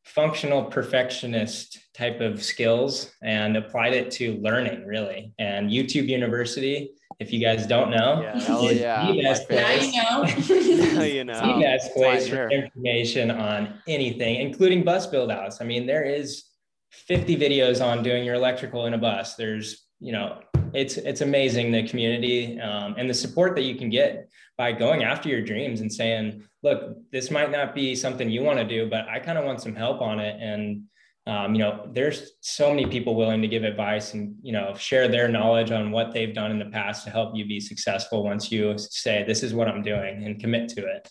functional 0.05 0.65
perfectionist 0.65 1.79
type 1.95 2.21
of 2.21 2.43
skills 2.43 3.13
and 3.23 3.57
applied 3.57 3.95
it 3.95 4.11
to 4.11 4.37
learning 4.37 4.85
really. 4.87 5.33
And 5.39 5.71
YouTube 5.71 6.09
University, 6.09 6.91
if 7.21 7.33
you 7.33 7.41
guys 7.41 7.67
don't 7.67 7.91
know, 7.91 8.21
yeah, 8.23 8.71
yeah. 8.71 9.13
the 9.13 9.23
best 9.23 9.51
now 9.51 9.57
place, 9.57 9.95
you 9.95 10.03
know. 10.95 11.03
you 11.05 11.25
know. 11.25 11.55
the 11.55 11.63
best 11.63 11.95
place 11.95 12.29
for 12.29 12.51
information 12.51 13.31
on 13.31 13.81
anything, 13.89 14.37
including 14.37 14.85
bus 14.85 15.07
build 15.07 15.31
outs. 15.31 15.61
I 15.61 15.65
mean, 15.65 15.87
there 15.87 16.05
is 16.05 16.45
50 16.91 17.37
videos 17.37 17.85
on 17.85 18.03
doing 18.03 18.25
your 18.25 18.35
electrical 18.35 18.87
in 18.87 18.95
a 18.95 18.99
bus. 18.99 19.37
There's, 19.37 19.87
you 20.01 20.13
know, 20.13 20.41
it's 20.75 20.97
it's 20.97 21.21
amazing 21.21 21.71
the 21.71 21.87
community 21.87 22.61
um, 22.61 22.97
and 22.99 23.09
the 23.09 23.15
support 23.15 23.55
that 23.55 23.63
you 23.63 23.77
can 23.77 23.91
get 23.91 24.29
by 24.59 24.73
going 24.73 25.05
after 25.05 25.29
your 25.29 25.43
dreams 25.43 25.81
and 25.81 25.93
saying, 25.93 26.43
look, 26.65 26.97
this 27.13 27.31
might 27.31 27.53
not 27.53 27.75
be 27.75 27.95
something 27.95 28.29
you 28.29 28.43
want 28.43 28.59
to 28.59 28.65
do, 28.67 28.89
but 28.89 29.07
I 29.07 29.21
kind 29.21 29.39
of 29.39 29.45
want 29.45 29.61
some 29.61 29.77
help 29.77 30.01
on 30.01 30.19
it. 30.19 30.37
And 30.41 30.85
um, 31.27 31.55
you 31.55 31.61
know, 31.61 31.89
there's 31.93 32.33
so 32.41 32.71
many 32.71 32.87
people 32.87 33.15
willing 33.15 33.41
to 33.41 33.49
give 33.49 33.65
advice 33.65 34.13
and 34.15 34.35
you 34.43 34.53
know 34.53 34.75
share 34.75 35.09
their 35.09 35.29
knowledge 35.29 35.71
on 35.71 35.91
what 35.91 36.13
they've 36.13 36.35
done 36.35 36.51
in 36.51 36.59
the 36.59 36.67
past 36.67 37.05
to 37.05 37.11
help 37.11 37.35
you 37.35 37.47
be 37.47 37.61
successful 37.61 38.25
once 38.25 38.51
you 38.51 38.77
say 38.77 39.25
this 39.25 39.43
is 39.43 39.55
what 39.55 39.69
I'm 39.69 39.83
doing 39.83 40.25
and 40.25 40.41
commit 40.41 40.69
to 40.71 40.87
it. 40.87 41.09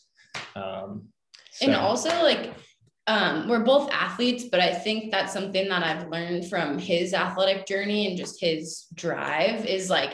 Um, 0.56 1.08
And 1.62 1.76
also 1.76 2.10
like 2.22 2.54
um, 3.08 3.50
we're 3.50 3.64
both 3.64 3.90
athletes, 3.92 4.46
but 4.46 4.60
I 4.60 4.74
think 4.74 5.12
that's 5.12 5.34
something 5.34 5.68
that 5.70 5.84
I've 5.84 6.08
learned 6.10 6.48
from 6.48 6.78
his 6.78 7.14
athletic 7.14 7.66
journey 7.66 8.08
and 8.08 8.18
just 8.18 8.40
his 8.40 8.86
drive 8.94 9.66
is 9.66 9.90
like 9.90 10.14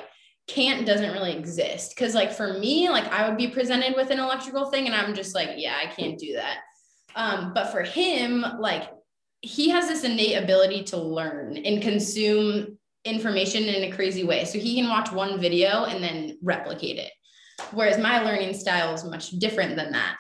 can't 0.50 0.86
doesn't 0.86 1.14
really 1.14 1.34
exist. 1.34 1.96
Cause 1.96 2.16
like 2.16 2.32
for 2.32 2.54
me, 2.54 2.90
like 2.90 3.06
I 3.12 3.28
would 3.28 3.38
be 3.38 3.48
presented 3.48 3.96
with 3.96 4.10
an 4.10 4.20
electrical 4.20 4.70
thing 4.70 4.88
and 4.88 4.96
I'm 4.96 5.14
just 5.14 5.36
like, 5.36 5.52
yeah, 5.56 5.76
I 5.82 5.88
can't 5.88 6.18
do 6.18 6.34
that. 6.34 6.58
Um, 7.16 7.54
but 7.54 7.72
for 7.72 7.84
him, 7.84 8.46
like 8.60 8.90
he 9.42 9.70
has 9.70 9.88
this 9.88 10.04
innate 10.04 10.42
ability 10.42 10.84
to 10.86 10.98
learn 10.98 11.58
and 11.58 11.82
consume 11.82 12.78
information 13.06 13.64
in 13.64 13.92
a 13.92 13.96
crazy 13.96 14.24
way. 14.24 14.44
So 14.46 14.60
he 14.60 14.76
can 14.76 14.90
watch 14.90 15.12
one 15.12 15.40
video 15.40 15.86
and 15.86 16.04
then 16.04 16.38
replicate 16.42 16.98
it. 16.98 17.12
Whereas 17.72 17.98
my 17.98 18.22
learning 18.22 18.54
style 18.54 18.94
is 18.94 19.06
much 19.06 19.32
different 19.32 19.76
than 19.76 19.92
that 19.92 20.18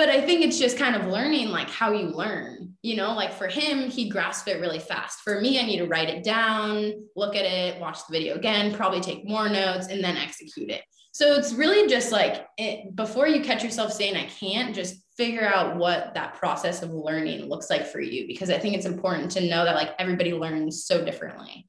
but 0.00 0.08
I 0.08 0.22
think 0.22 0.42
it's 0.42 0.58
just 0.58 0.78
kind 0.78 0.96
of 0.96 1.08
learning 1.08 1.50
like 1.50 1.68
how 1.68 1.92
you 1.92 2.06
learn, 2.06 2.74
you 2.80 2.96
know, 2.96 3.12
like 3.12 3.34
for 3.34 3.48
him, 3.48 3.90
he 3.90 4.08
grasped 4.08 4.48
it 4.48 4.58
really 4.58 4.78
fast. 4.78 5.20
For 5.20 5.42
me, 5.42 5.60
I 5.60 5.66
need 5.66 5.76
to 5.76 5.86
write 5.86 6.08
it 6.08 6.24
down, 6.24 6.94
look 7.16 7.36
at 7.36 7.44
it, 7.44 7.78
watch 7.78 7.98
the 8.06 8.12
video 8.12 8.36
again, 8.36 8.72
probably 8.72 9.02
take 9.02 9.28
more 9.28 9.50
notes 9.50 9.88
and 9.88 10.02
then 10.02 10.16
execute 10.16 10.70
it. 10.70 10.84
So 11.12 11.34
it's 11.34 11.52
really 11.52 11.86
just 11.86 12.12
like 12.12 12.46
it, 12.56 12.96
before 12.96 13.28
you 13.28 13.42
catch 13.42 13.62
yourself 13.62 13.92
saying, 13.92 14.16
I 14.16 14.24
can't, 14.24 14.74
just 14.74 15.04
figure 15.18 15.46
out 15.46 15.76
what 15.76 16.14
that 16.14 16.32
process 16.32 16.82
of 16.82 16.92
learning 16.92 17.44
looks 17.50 17.68
like 17.68 17.86
for 17.86 18.00
you. 18.00 18.26
Because 18.26 18.48
I 18.48 18.58
think 18.58 18.74
it's 18.74 18.86
important 18.86 19.30
to 19.32 19.46
know 19.50 19.66
that 19.66 19.74
like 19.74 19.90
everybody 19.98 20.32
learns 20.32 20.82
so 20.82 21.04
differently. 21.04 21.68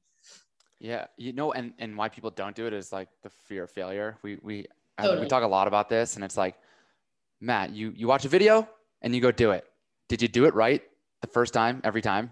Yeah, 0.80 1.04
you 1.18 1.34
know, 1.34 1.52
and 1.52 1.74
and 1.78 1.98
why 1.98 2.08
people 2.08 2.30
don't 2.30 2.56
do 2.56 2.66
it 2.66 2.72
is 2.72 2.92
like 2.92 3.08
the 3.22 3.28
fear 3.28 3.64
of 3.64 3.70
failure. 3.70 4.16
We 4.22 4.38
we 4.40 4.64
Totally. 4.98 5.20
we 5.22 5.28
talk 5.28 5.42
a 5.42 5.46
lot 5.46 5.68
about 5.68 5.88
this, 5.88 6.16
and 6.16 6.24
it's 6.24 6.36
like, 6.36 6.56
Matt, 7.42 7.70
you 7.72 7.92
you 7.96 8.06
watch 8.06 8.24
a 8.24 8.28
video 8.28 8.68
and 9.02 9.14
you 9.14 9.20
go 9.20 9.32
do 9.32 9.50
it. 9.50 9.64
Did 10.08 10.22
you 10.22 10.28
do 10.28 10.44
it 10.46 10.54
right 10.54 10.80
the 11.20 11.26
first 11.26 11.52
time 11.52 11.80
every 11.84 12.00
time? 12.00 12.30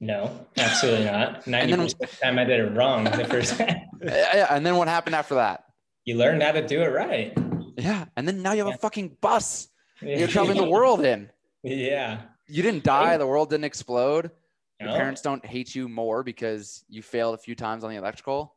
No, 0.00 0.46
absolutely 0.56 1.04
not. 1.04 1.46
Ninety 1.46 1.72
then- 1.72 1.80
percent 1.82 2.02
of 2.04 2.10
the 2.10 2.16
time 2.16 2.38
I 2.38 2.44
did 2.44 2.60
it 2.60 2.74
wrong 2.74 3.04
the 3.04 3.24
first 3.26 3.56
time. 3.58 3.76
Yeah, 4.02 4.46
and 4.50 4.64
then 4.64 4.76
what 4.76 4.88
happened 4.88 5.14
after 5.14 5.34
that? 5.36 5.62
you 6.04 6.16
learned 6.16 6.40
how 6.42 6.52
to 6.52 6.64
do 6.66 6.82
it 6.82 6.86
right. 6.86 7.36
Yeah, 7.76 8.04
and 8.16 8.26
then 8.28 8.40
now 8.40 8.52
you 8.52 8.60
have 8.60 8.68
Yeah. 8.68 8.74
a 8.74 8.78
fucking 8.78 9.16
bus 9.20 9.68
you're 10.00 10.28
traveling 10.28 10.56
the 10.58 10.64
world 10.70 11.04
in. 11.04 11.30
Yeah. 11.64 12.20
You 12.46 12.62
didn't 12.62 12.84
die. 12.84 13.16
The 13.16 13.26
world 13.26 13.50
didn't 13.50 13.64
explode. 13.64 14.30
Your 14.78 14.90
No. 14.90 14.96
parents 14.96 15.20
don't 15.22 15.44
hate 15.44 15.74
you 15.74 15.88
more 15.88 16.22
because 16.22 16.84
you 16.88 17.02
failed 17.02 17.34
a 17.34 17.38
few 17.38 17.54
times 17.54 17.82
on 17.82 17.90
the 17.90 17.96
electrical. 17.96 18.54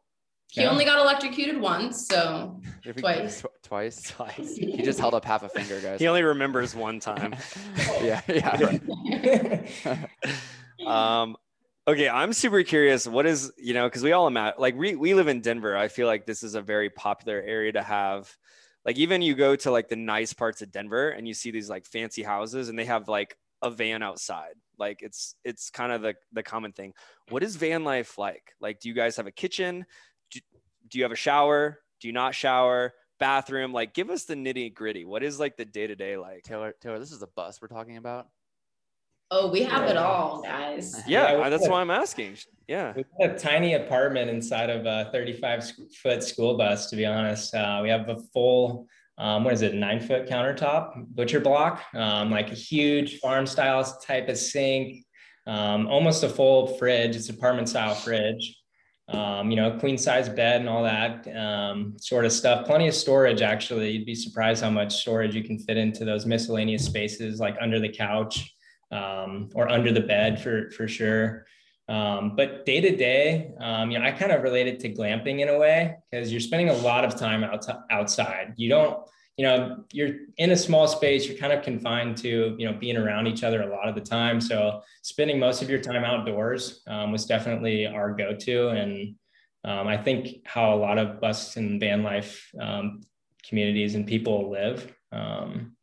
He 0.51 0.61
Yeah. 0.61 0.69
only 0.71 0.83
got 0.85 0.99
electrocuted 0.99 1.59
once. 1.61 2.07
So 2.07 2.59
If 2.83 2.95
he- 2.95 3.01
Twice. 3.01 3.41
tw- 3.43 3.63
twice. 3.63 4.01
Twice. 4.09 4.55
He 4.57 4.81
just 4.81 4.99
held 4.99 5.13
up 5.13 5.23
half 5.25 5.43
a 5.43 5.49
finger, 5.49 5.79
guys. 5.79 5.99
He 5.99 6.07
only 6.07 6.23
remembers 6.23 6.75
one 6.75 6.99
time. 6.99 7.35
yeah, 8.01 8.21
yeah. 8.27 8.79
right. 9.85 10.09
um 10.87 11.35
okay 11.87 12.07
i'm 12.07 12.31
super 12.31 12.63
curious 12.63 13.05
what 13.05 13.25
is 13.25 13.51
you 13.57 13.73
know 13.73 13.85
because 13.87 14.01
we 14.03 14.11
all 14.13 14.27
imagine 14.27 14.55
like 14.59 14.75
we, 14.77 14.95
we 14.95 15.13
live 15.13 15.27
in 15.27 15.41
denver 15.41 15.75
i 15.75 15.87
feel 15.89 16.07
like 16.07 16.25
this 16.25 16.41
is 16.41 16.55
a 16.55 16.61
very 16.61 16.89
popular 16.89 17.41
area 17.41 17.71
to 17.71 17.81
have 17.81 18.33
like 18.85 18.97
even 18.97 19.21
you 19.21 19.35
go 19.35 19.55
to 19.57 19.71
like 19.71 19.89
the 19.89 19.95
nice 19.97 20.31
parts 20.33 20.61
of 20.61 20.71
denver 20.71 21.09
and 21.09 21.27
you 21.27 21.33
see 21.33 21.51
these 21.51 21.69
like 21.69 21.85
fancy 21.85 22.23
houses 22.23 22.69
and 22.69 22.79
they 22.79 22.85
have 22.85 23.09
like 23.09 23.35
a 23.61 23.69
van 23.69 24.01
outside 24.01 24.53
like 24.77 25.01
it's 25.01 25.35
it's 25.43 25.69
kind 25.69 25.91
of 25.91 26.01
the 26.01 26.15
the 26.31 26.43
common 26.43 26.71
thing 26.71 26.93
what 27.29 27.43
is 27.43 27.57
van 27.57 27.83
life 27.83 28.17
like 28.17 28.53
like 28.61 28.79
do 28.79 28.87
you 28.87 28.95
guys 28.95 29.17
have 29.17 29.27
a 29.27 29.31
kitchen 29.31 29.85
do, 30.89 30.93
do 30.93 30.97
you 30.99 31.03
have 31.03 31.11
a 31.11 31.15
shower 31.15 31.79
do 31.99 32.07
you 32.07 32.13
not 32.13 32.35
shower 32.35 32.93
bathroom 33.19 33.73
like 33.73 33.93
give 33.93 34.09
us 34.09 34.25
the 34.25 34.35
nitty 34.35 34.73
gritty 34.73 35.05
what 35.05 35.23
is 35.23 35.39
like 35.39 35.57
the 35.57 35.65
day 35.65 35.87
to 35.87 35.95
day 35.95 36.17
like 36.17 36.43
Taylor, 36.43 36.73
Taylor, 36.81 36.99
this 36.99 37.11
is 37.11 37.19
the 37.19 37.27
bus 37.27 37.59
we're 37.61 37.67
talking 37.67 37.97
about. 37.97 38.27
oh, 39.31 39.51
we 39.51 39.61
have 39.61 39.87
it 39.89 39.97
all, 39.97 40.41
guys. 40.41 41.03
yeah, 41.07 41.37
Yeah, 41.37 41.49
that's 41.49 41.67
why 41.67 41.81
i'm 41.81 41.91
asking 41.91 42.37
yeah 42.67 42.93
We 42.95 43.03
got 43.19 43.35
a 43.35 43.37
tiny 43.39 43.73
apartment 43.73 44.29
inside 44.29 44.69
of 44.69 44.85
a 44.85 45.09
35 45.11 45.71
foot 46.01 46.23
school 46.23 46.57
bus, 46.57 46.89
to 46.89 46.95
be 46.95 47.05
honest. 47.05 47.53
Uh, 47.53 47.79
we 47.83 47.89
have 47.89 48.07
a 48.09 48.17
full, 48.33 48.87
um, 49.17 49.43
what 49.43 49.53
is 49.53 49.61
it, 49.61 49.73
nine 49.75 49.99
foot 49.99 50.27
countertop 50.27 51.05
butcher 51.07 51.39
block, 51.41 51.83
um, 51.93 52.31
like 52.31 52.51
a 52.51 52.55
huge 52.55 53.19
farm 53.19 53.45
style 53.45 53.83
type 54.01 54.29
of 54.29 54.37
sink, 54.37 55.05
um, 55.47 55.87
almost 55.87 56.23
a 56.23 56.29
full 56.29 56.77
fridge. 56.77 57.15
It's 57.15 57.29
apartment 57.29 57.67
style 57.69 57.95
fridge. 57.95 58.58
Um, 59.11 59.49
you 59.49 59.55
know, 59.55 59.71
a 59.71 59.79
queen 59.79 59.97
size 59.97 60.29
bed 60.29 60.61
and 60.61 60.69
all 60.69 60.83
that 60.83 61.27
um, 61.35 61.95
sort 61.99 62.25
of 62.25 62.31
stuff. 62.31 62.67
Plenty 62.67 62.87
of 62.87 62.93
storage, 62.93 63.41
actually. 63.41 63.89
You'd 63.91 64.05
be 64.05 64.13
surprised 64.13 64.63
how 64.63 64.69
much 64.69 64.97
storage 64.97 65.33
you 65.33 65.43
can 65.43 65.57
fit 65.57 65.77
into 65.77 66.05
those 66.05 66.27
miscellaneous 66.27 66.85
spaces, 66.85 67.39
like 67.39 67.55
under 67.59 67.79
the 67.79 67.89
couch 67.89 68.53
um, 68.91 69.49
or 69.55 69.67
under 69.69 69.91
the 69.91 70.01
bed 70.01 70.41
for 70.41 70.69
for 70.71 70.87
sure. 70.87 71.45
Um, 71.89 72.35
but 72.35 72.67
day 72.67 72.81
to 72.81 72.95
day, 72.95 73.51
um, 73.59 73.89
you 73.89 73.97
know, 73.97 74.05
I 74.05 74.11
kind 74.11 74.31
of 74.31 74.43
relate 74.43 74.67
it 74.67 74.79
to 74.81 74.93
glamping 74.93 75.39
in 75.39 75.49
a 75.49 75.57
way 75.57 75.97
because 76.11 76.31
you're 76.31 76.39
spending 76.39 76.69
a 76.69 76.77
lot 76.77 77.03
of 77.03 77.15
time 77.15 77.43
out, 77.43 77.65
outside. 77.89 78.53
You 78.57 78.69
don't, 78.69 78.99
you 79.39 79.45
know, 79.45 79.85
you're 79.93 80.15
in 80.35 80.51
a 80.51 80.55
small 80.57 80.85
space. 80.85 81.25
You're 81.25 81.37
kind 81.37 81.53
of 81.53 81.63
confined 81.63 82.17
to, 82.17 82.57
you 82.59 82.69
know, 82.69 82.73
being 82.77 82.97
around 82.97 83.25
each 83.25 83.41
other 83.41 83.61
a 83.61 83.73
lot 83.73 83.87
of 83.87 83.95
the 83.95 84.01
time. 84.01 84.41
So 84.41 84.81
spending 85.01 85.39
most 85.39 85.61
of 85.61 85.69
your 85.69 85.79
time 85.79 86.03
outdoors 86.03 86.81
um, 86.87 87.13
was 87.13 87.25
definitely 87.25 87.87
our 87.87 88.13
go-to, 88.13 88.67
and 88.67 89.15
um, 89.63 89.87
I 89.87 89.95
think 89.95 90.45
how 90.45 90.73
a 90.73 90.75
lot 90.75 90.97
of 90.97 91.21
bus 91.21 91.55
and 91.55 91.79
van 91.79 92.03
life 92.03 92.51
um, 92.59 92.99
communities 93.47 93.95
and 93.95 94.05
people 94.05 94.51
live. 94.51 94.93
Um, 95.13 95.77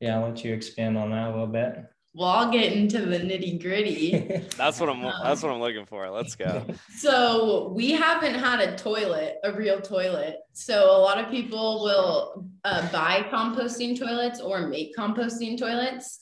yeah, 0.00 0.18
I'll 0.18 0.28
let 0.28 0.44
you 0.44 0.52
expand 0.52 0.98
on 0.98 1.12
that 1.12 1.28
a 1.28 1.30
little 1.30 1.46
bit. 1.46 1.86
Well, 2.14 2.28
I'll 2.28 2.50
get 2.50 2.74
into 2.74 3.00
the 3.00 3.16
nitty 3.16 3.62
gritty. 3.62 4.44
That's 4.56 4.78
what 4.78 4.90
I'm. 4.90 5.00
That's 5.00 5.42
what 5.42 5.50
I'm 5.50 5.60
looking 5.60 5.86
for. 5.86 6.10
Let's 6.10 6.34
go. 6.34 6.66
So 6.96 7.72
we 7.74 7.92
haven't 7.92 8.34
had 8.34 8.60
a 8.60 8.76
toilet, 8.76 9.36
a 9.44 9.52
real 9.52 9.80
toilet. 9.80 10.36
So 10.52 10.94
a 10.94 10.98
lot 10.98 11.18
of 11.18 11.30
people 11.30 11.82
will 11.82 12.46
uh, 12.64 12.86
buy 12.92 13.26
composting 13.30 13.98
toilets 13.98 14.40
or 14.40 14.66
make 14.68 14.94
composting 14.94 15.58
toilets. 15.58 16.20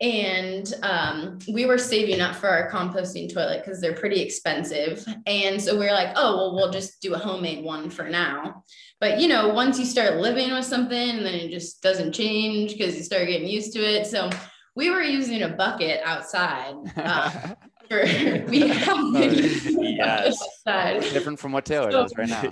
And 0.00 0.72
um, 0.82 1.38
we 1.52 1.64
were 1.64 1.78
saving 1.78 2.20
up 2.20 2.36
for 2.36 2.48
our 2.48 2.70
composting 2.70 3.32
toilet 3.32 3.62
because 3.64 3.80
they're 3.80 3.94
pretty 3.94 4.20
expensive. 4.20 5.04
And 5.26 5.60
so 5.60 5.76
we 5.78 5.88
are 5.88 5.94
like, 5.94 6.12
oh, 6.16 6.36
well, 6.36 6.54
we'll 6.54 6.70
just 6.70 7.00
do 7.00 7.14
a 7.14 7.18
homemade 7.18 7.64
one 7.64 7.88
for 7.88 8.08
now. 8.08 8.62
But 9.00 9.20
you 9.20 9.26
know, 9.26 9.48
once 9.48 9.78
you 9.78 9.86
start 9.86 10.18
living 10.18 10.52
with 10.52 10.66
something, 10.66 11.24
then 11.24 11.34
it 11.34 11.50
just 11.50 11.82
doesn't 11.82 12.12
change 12.12 12.72
because 12.72 12.94
you 12.94 13.02
start 13.02 13.26
getting 13.26 13.48
used 13.48 13.72
to 13.72 13.80
it. 13.80 14.06
So 14.06 14.30
we 14.76 14.90
were 14.90 15.02
using 15.02 15.42
a 15.42 15.48
bucket 15.48 16.00
outside. 16.04 16.74
Uh, 16.96 17.54
for, 17.88 18.02
we 18.50 18.66
have 18.66 18.98
Yes. 19.14 20.42
outside. 20.42 21.00
Different 21.12 21.38
from 21.38 21.52
what 21.52 21.64
Taylor 21.64 21.92
So- 21.92 22.02
does 22.02 22.16
right 22.16 22.28
now. 22.28 22.42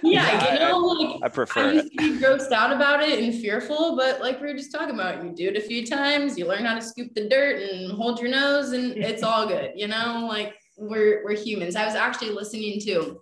Yeah, 0.00 0.52
you 0.52 0.58
know, 0.68 0.78
like 0.78 1.22
I 1.22 1.26
I 1.26 1.28
prefer 1.28 1.72
used 1.72 1.86
it. 1.86 1.98
to 1.98 2.12
be 2.14 2.24
grossed 2.24 2.52
out 2.52 2.72
about 2.72 3.02
it 3.02 3.18
and 3.18 3.34
fearful, 3.34 3.96
but 3.96 4.20
like 4.20 4.40
we 4.40 4.46
were 4.46 4.54
just 4.54 4.70
talking 4.72 4.94
about, 4.94 5.24
you 5.24 5.32
do 5.34 5.48
it 5.48 5.56
a 5.56 5.60
few 5.60 5.84
times, 5.84 6.38
you 6.38 6.46
learn 6.46 6.64
how 6.64 6.76
to 6.76 6.82
scoop 6.82 7.12
the 7.16 7.28
dirt 7.28 7.60
and 7.60 7.90
hold 7.92 8.20
your 8.20 8.30
nose, 8.30 8.70
and 8.70 8.92
it's 8.96 9.24
all 9.24 9.48
good. 9.48 9.72
You 9.74 9.88
know, 9.88 10.26
like 10.28 10.54
we're 10.78 11.24
we're 11.24 11.34
humans. 11.36 11.74
I 11.74 11.84
was 11.84 11.96
actually 11.96 12.30
listening 12.30 12.80
to 12.82 13.20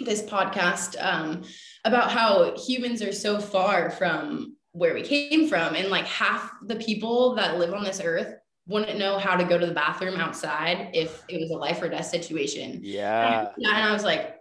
this 0.00 0.20
podcast 0.22 0.96
um, 1.02 1.42
about 1.86 2.10
how 2.10 2.54
humans 2.58 3.00
are 3.00 3.12
so 3.12 3.40
far 3.40 3.90
from 3.90 4.56
where 4.72 4.94
we 4.94 5.02
came 5.02 5.48
from, 5.48 5.74
and 5.74 5.88
like 5.90 6.06
half 6.06 6.50
the 6.66 6.76
people 6.76 7.34
that 7.36 7.58
live 7.58 7.72
on 7.74 7.84
this 7.84 8.00
earth 8.02 8.34
wouldn't 8.66 8.98
know 8.98 9.18
how 9.18 9.36
to 9.36 9.44
go 9.44 9.58
to 9.58 9.66
the 9.66 9.74
bathroom 9.74 10.20
outside 10.20 10.90
if 10.94 11.22
it 11.28 11.40
was 11.40 11.50
a 11.50 11.56
life 11.56 11.82
or 11.82 11.88
death 11.88 12.06
situation. 12.06 12.80
Yeah. 12.82 13.48
And 13.56 13.66
I 13.66 13.92
was 13.92 14.04
like, 14.04 14.36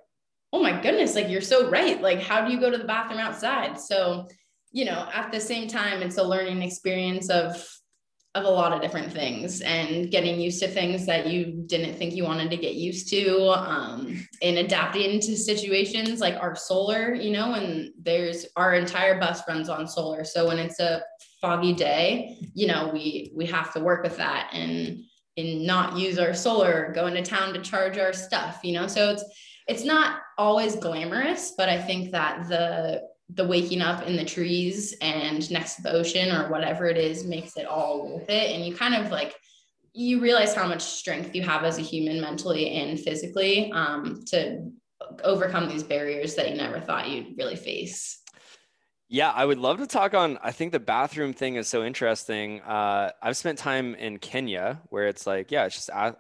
oh 0.54 0.62
my 0.62 0.80
goodness, 0.82 1.16
like 1.16 1.30
you're 1.30 1.42
so 1.42 1.70
right. 1.70 2.02
Like, 2.02 2.22
how 2.22 2.46
do 2.46 2.54
you 2.54 2.60
go 2.60 2.70
to 2.70 2.78
the 2.78 2.84
bathroom 2.84 3.20
outside? 3.20 3.80
So, 3.80 4.28
you 4.72 4.86
know, 4.86 5.10
at 5.14 5.32
the 5.32 5.40
same 5.40 5.68
time, 5.68 6.02
it's 6.02 6.18
a 6.18 6.24
learning 6.24 6.62
experience 6.62 7.30
of 7.30 7.68
of 8.34 8.46
a 8.46 8.50
lot 8.50 8.72
of 8.72 8.82
different 8.82 9.12
things 9.12 9.60
and 9.62 10.10
getting 10.10 10.40
used 10.40 10.62
to 10.62 10.68
things 10.68 11.06
that 11.06 11.28
you 11.28 11.64
didn't 11.66 11.96
think 11.96 12.14
you 12.14 12.24
wanted 12.24 12.50
to 12.50 12.56
get 12.56 12.76
used 12.76 13.10
to 13.10 13.50
um, 13.50 14.26
and 14.42 14.58
adapting 14.58 15.20
to 15.20 15.36
situations 15.36 16.22
like 16.22 16.36
our 16.36 16.56
solar 16.56 17.14
you 17.14 17.32
know 17.32 17.54
and 17.54 17.92
there's 18.02 18.46
our 18.56 18.74
entire 18.74 19.20
bus 19.20 19.42
runs 19.50 19.68
on 19.68 19.86
solar. 19.86 20.24
So 20.24 20.48
when 20.48 20.60
it's 20.60 20.80
a 20.80 21.04
foggy 21.42 21.74
day 21.74 22.38
you 22.54 22.68
know 22.68 22.90
we 22.94 23.34
we 23.36 23.46
have 23.48 23.74
to 23.74 23.82
work 23.82 24.04
with 24.04 24.16
that 24.18 24.50
and 24.54 25.04
and 25.36 25.66
not 25.66 25.98
use 25.98 26.18
our 26.18 26.34
solar 26.34 26.94
go 26.96 27.08
into 27.08 27.22
town 27.22 27.54
to 27.54 27.62
charge 27.62 27.98
our 27.98 28.14
stuff 28.14 28.62
you 28.64 28.74
know? 28.74 28.88
So 28.88 29.12
it's 29.12 29.26
it's 29.68 29.84
not 29.84 30.22
always 30.38 30.76
glamorous 30.76 31.54
but 31.58 31.70
i 31.70 31.80
think 31.80 32.12
that 32.12 32.48
the 32.48 33.02
the 33.34 33.48
waking 33.48 33.82
up 33.82 34.08
in 34.08 34.16
the 34.16 34.26
trees 34.26 34.94
and 35.02 35.50
next 35.52 35.76
to 35.76 35.82
the 35.82 35.92
ocean 35.92 36.32
or 36.32 36.50
whatever 36.50 36.88
it 36.88 36.98
is 36.98 37.26
makes 37.26 37.56
it 37.58 37.66
all 37.66 38.08
worth 38.08 38.30
it. 38.30 38.52
And 38.52 38.66
you 38.66 38.76
kind 38.76 38.96
of 38.96 39.12
like, 39.12 39.36
you 39.94 40.22
realize 40.22 40.56
how 40.56 40.68
much 40.68 40.82
strength 40.82 41.36
you 41.36 41.42
have 41.44 41.64
as 41.64 41.78
a 41.78 41.82
human 41.82 42.22
mentally 42.22 42.72
and 42.72 43.00
physically 43.00 43.72
um, 43.74 44.24
to 44.28 44.72
overcome 45.24 45.68
these 45.68 45.84
barriers 45.84 46.36
that 46.36 46.50
you 46.50 46.56
never 46.56 46.80
thought 46.80 47.10
you'd 47.10 47.38
really 47.38 47.56
face. 47.56 48.20
Yeah, 49.10 49.32
I 49.32 49.44
would 49.44 49.58
love 49.58 49.80
to 49.80 49.88
talk 49.88 50.14
on. 50.14 50.40
I 50.42 50.52
think 50.52 50.72
the 50.72 50.80
bathroom 50.80 51.34
thing 51.34 51.56
is 51.56 51.68
so 51.68 51.84
interesting. 51.84 52.62
Uh, 52.62 53.12
I've 53.22 53.36
spent 53.36 53.58
time 53.58 53.94
in 53.96 54.18
Kenya 54.20 54.82
where 54.90 55.08
it's 55.08 55.28
like, 55.28 55.52
yeah, 55.52 55.66
it's 55.66 55.76
just 55.76 55.90
out, 55.90 56.20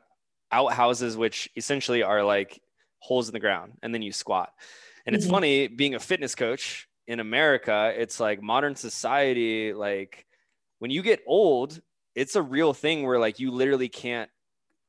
outhouses, 0.52 1.16
which 1.16 1.50
essentially 1.56 2.04
are 2.04 2.24
like 2.24 2.62
holes 3.00 3.30
in 3.30 3.34
the 3.34 3.40
ground, 3.40 3.74
and 3.82 3.94
then 3.94 4.02
you 4.02 4.12
squat. 4.12 4.52
And 5.06 5.16
it's 5.16 5.26
mm-hmm. 5.26 5.34
funny 5.34 5.68
being 5.68 5.96
a 5.96 6.00
fitness 6.00 6.36
coach 6.36 6.90
in 7.08 7.20
America, 7.20 7.94
it's 7.96 8.20
like 8.20 8.42
modern 8.42 8.76
society, 8.76 9.74
like 9.74 10.26
when 10.80 10.92
you 10.92 11.02
get 11.02 11.22
old, 11.28 11.80
it's 12.16 12.36
a 12.36 12.42
real 12.42 12.74
thing 12.74 13.04
where 13.04 13.20
like 13.20 13.40
you 13.40 13.52
literally 13.52 13.90
can't 13.90 14.30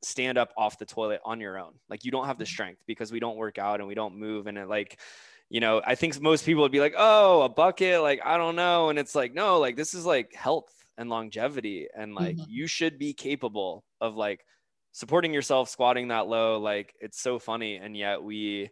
stand 0.03 0.39
up 0.39 0.53
off 0.57 0.79
the 0.79 0.87
toilet 0.87 1.21
on 1.25 1.41
your 1.41 1.59
own. 1.59 1.73
Like 1.89 2.05
you 2.05 2.11
don't 2.11 2.27
have 2.27 2.39
the 2.39 2.45
mm-hmm. 2.45 2.51
strength 2.53 2.83
because 2.87 3.13
we 3.13 3.21
don't 3.21 3.37
work 3.37 3.59
out 3.59 3.81
and 3.81 3.89
we 3.89 3.95
don't 3.95 4.17
move. 4.17 4.47
And 4.47 4.59
it 4.59 4.69
like, 4.69 4.99
you 5.49 5.61
know, 5.61 5.83
I 5.85 5.95
think 5.95 6.21
most 6.21 6.45
people 6.45 6.63
would 6.63 6.73
be 6.73 6.81
like, 6.81 6.95
oh, 6.97 7.43
a 7.43 7.49
bucket, 7.49 8.01
like, 8.03 8.21
I 8.25 8.37
don't 8.37 8.57
know. 8.57 8.89
And 8.89 8.99
it's 8.99 9.15
like, 9.15 9.35
no, 9.35 9.59
like 9.59 9.77
this 9.77 9.95
is 9.95 10.07
like 10.07 10.35
health 10.35 10.73
and 10.99 11.09
longevity. 11.09 11.89
And 11.97 12.15
like 12.15 12.37
mm-hmm. 12.37 12.51
you 12.51 12.67
should 12.67 12.99
be 12.99 13.13
capable 13.13 13.85
of 14.01 14.17
like 14.17 14.45
supporting 14.93 15.33
yourself, 15.33 15.69
squatting 15.69 16.09
that 16.09 16.27
low. 16.27 16.59
Like 16.59 16.95
it's 17.01 17.21
so 17.21 17.39
funny. 17.39 17.77
And 17.77 17.97
yet 17.97 18.23
we, 18.23 18.71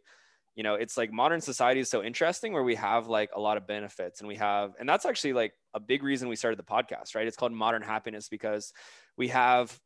you 0.54 0.62
know 0.62 0.74
it's 0.74 0.96
like 0.96 1.12
modern 1.12 1.40
society 1.40 1.80
is 1.80 1.88
so 1.88 2.02
interesting 2.02 2.52
where 2.52 2.62
we 2.62 2.74
have 2.74 3.06
like 3.06 3.30
a 3.34 3.40
lot 3.40 3.56
of 3.56 3.66
benefits 3.66 4.20
and 4.20 4.28
we 4.28 4.36
have 4.36 4.72
and 4.78 4.88
that's 4.88 5.04
actually 5.04 5.32
like 5.32 5.52
a 5.74 5.80
big 5.80 6.02
reason 6.02 6.28
we 6.28 6.36
started 6.36 6.58
the 6.58 6.64
podcast 6.64 7.14
right? 7.14 7.26
It's 7.26 7.36
called 7.36 7.52
modern 7.52 7.82
happiness 7.82 8.28
because 8.28 8.72
we 9.16 9.28
have 9.28 9.78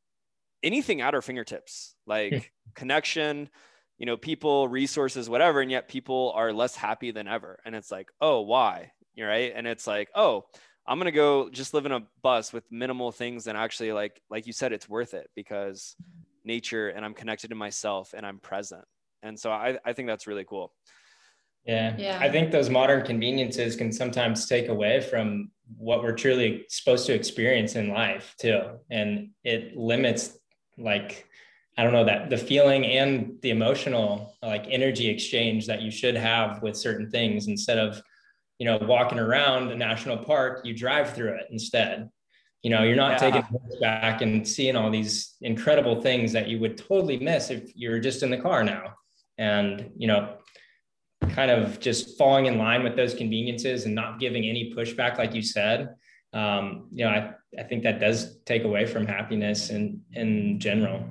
anything 0.63 1.01
at 1.01 1.15
our 1.15 1.23
fingertips 1.23 1.95
like 2.07 2.53
connection 2.75 3.51
you 3.99 4.07
know 4.07 4.17
people 4.17 4.67
resources 4.69 5.29
whatever 5.29 5.61
and 5.61 5.71
yet 5.71 5.89
people 5.89 6.33
are 6.35 6.53
less 6.53 6.75
happy 6.75 7.11
than 7.11 7.29
ever. 7.29 7.59
And 7.65 7.75
it's 7.75 7.91
like 7.91 8.11
oh 8.21 8.41
why? 8.41 8.93
You're 9.15 9.29
right? 9.29 9.53
And 9.55 9.67
it's 9.67 9.87
like 9.87 10.09
oh 10.15 10.45
i'm 10.87 10.99
going 10.99 11.07
to 11.07 11.13
go 11.13 11.49
just 11.49 11.75
live 11.75 11.87
in 11.87 11.93
a 11.93 12.03
bus 12.23 12.53
with 12.53 12.65
minimal 12.71 13.11
things 13.11 13.47
and 13.47 13.57
actually 13.57 13.93
like 13.93 14.21
like 14.31 14.47
you 14.47 14.53
said 14.53 14.73
it's 14.73 14.89
worth 14.89 15.15
it 15.15 15.31
because 15.35 15.97
nature 16.45 16.89
and 16.89 17.05
i'm 17.05 17.15
connected 17.15 17.49
to 17.49 17.55
myself 17.55 18.13
and 18.15 18.27
i'm 18.27 18.39
present 18.39 18.85
and 19.25 19.39
so 19.39 19.51
I, 19.51 19.79
I 19.85 19.93
think 19.93 20.07
that's 20.07 20.27
really 20.27 20.45
cool. 20.45 20.73
Yeah. 21.65 21.97
yeah. 21.97 22.19
I 22.21 22.31
think 22.31 22.53
those 22.53 22.69
modern 22.69 23.05
conveniences 23.05 23.75
can 23.75 23.91
sometimes 23.91 24.47
take 24.47 24.69
away 24.69 25.01
from 25.01 25.51
what 25.79 26.03
we're 26.03 26.13
truly 26.13 26.67
supposed 26.69 27.07
to 27.07 27.15
experience 27.15 27.75
in 27.75 27.89
life 27.89 28.35
too. 28.39 28.61
And 28.91 29.31
it 29.45 29.77
limits 29.77 30.37
like, 30.77 31.27
I 31.79 31.83
don't 31.83 31.93
know 31.93 32.05
that 32.05 32.29
the 32.29 32.37
feeling 32.37 32.85
and 32.85 33.37
the 33.41 33.51
emotional 33.51 34.37
like 34.43 34.67
energy 34.69 35.09
exchange 35.09 35.67
that 35.67 35.81
you 35.81 35.91
should 35.91 36.17
have 36.17 36.63
with 36.63 36.77
certain 36.77 37.11
things 37.11 37.49
instead 37.49 37.79
of, 37.79 38.01
you 38.59 38.67
know, 38.67 38.79
walking 38.83 39.19
around 39.19 39.73
a 39.73 39.77
national 39.77 40.19
park, 40.19 40.61
you 40.65 40.75
drive 40.75 41.15
through 41.15 41.33
it 41.33 41.47
instead. 41.51 42.11
You 42.63 42.71
know, 42.71 42.83
you're 42.83 42.97
not 42.97 43.13
yeah. 43.13 43.31
taking 43.31 43.59
back 43.81 44.23
and 44.23 44.47
seeing 44.47 44.77
all 44.77 44.91
these 44.91 45.35
incredible 45.41 46.01
things 46.01 46.33
that 46.33 46.49
you 46.49 46.59
would 46.61 46.77
totally 46.77 47.19
miss 47.19 47.51
if 47.51 47.75
you're 47.75 47.99
just 47.99 48.23
in 48.23 48.31
the 48.31 48.39
car 48.39 48.63
now 48.63 48.95
and 49.39 49.91
you 49.97 50.07
know 50.07 50.37
kind 51.31 51.51
of 51.51 51.81
just 51.81 52.19
falling 52.19 52.47
in 52.47 52.59
line 52.59 52.83
with 52.83 52.97
those 52.97 53.15
conveniences 53.15 53.87
and 53.87 53.95
not 53.95 54.21
giving 54.21 54.45
any 54.45 54.73
pushback 54.77 55.19
like 55.19 55.35
you 55.35 55.43
said 55.43 55.95
um, 56.33 56.89
you 56.91 57.05
know 57.05 57.11
I, 57.11 57.31
I 57.59 57.63
think 57.65 57.83
that 57.85 58.01
does 58.01 58.39
take 58.45 58.65
away 58.65 58.87
from 58.87 59.07
happiness 59.07 59.71
in 59.71 60.01
in 60.13 60.59
general 60.61 61.03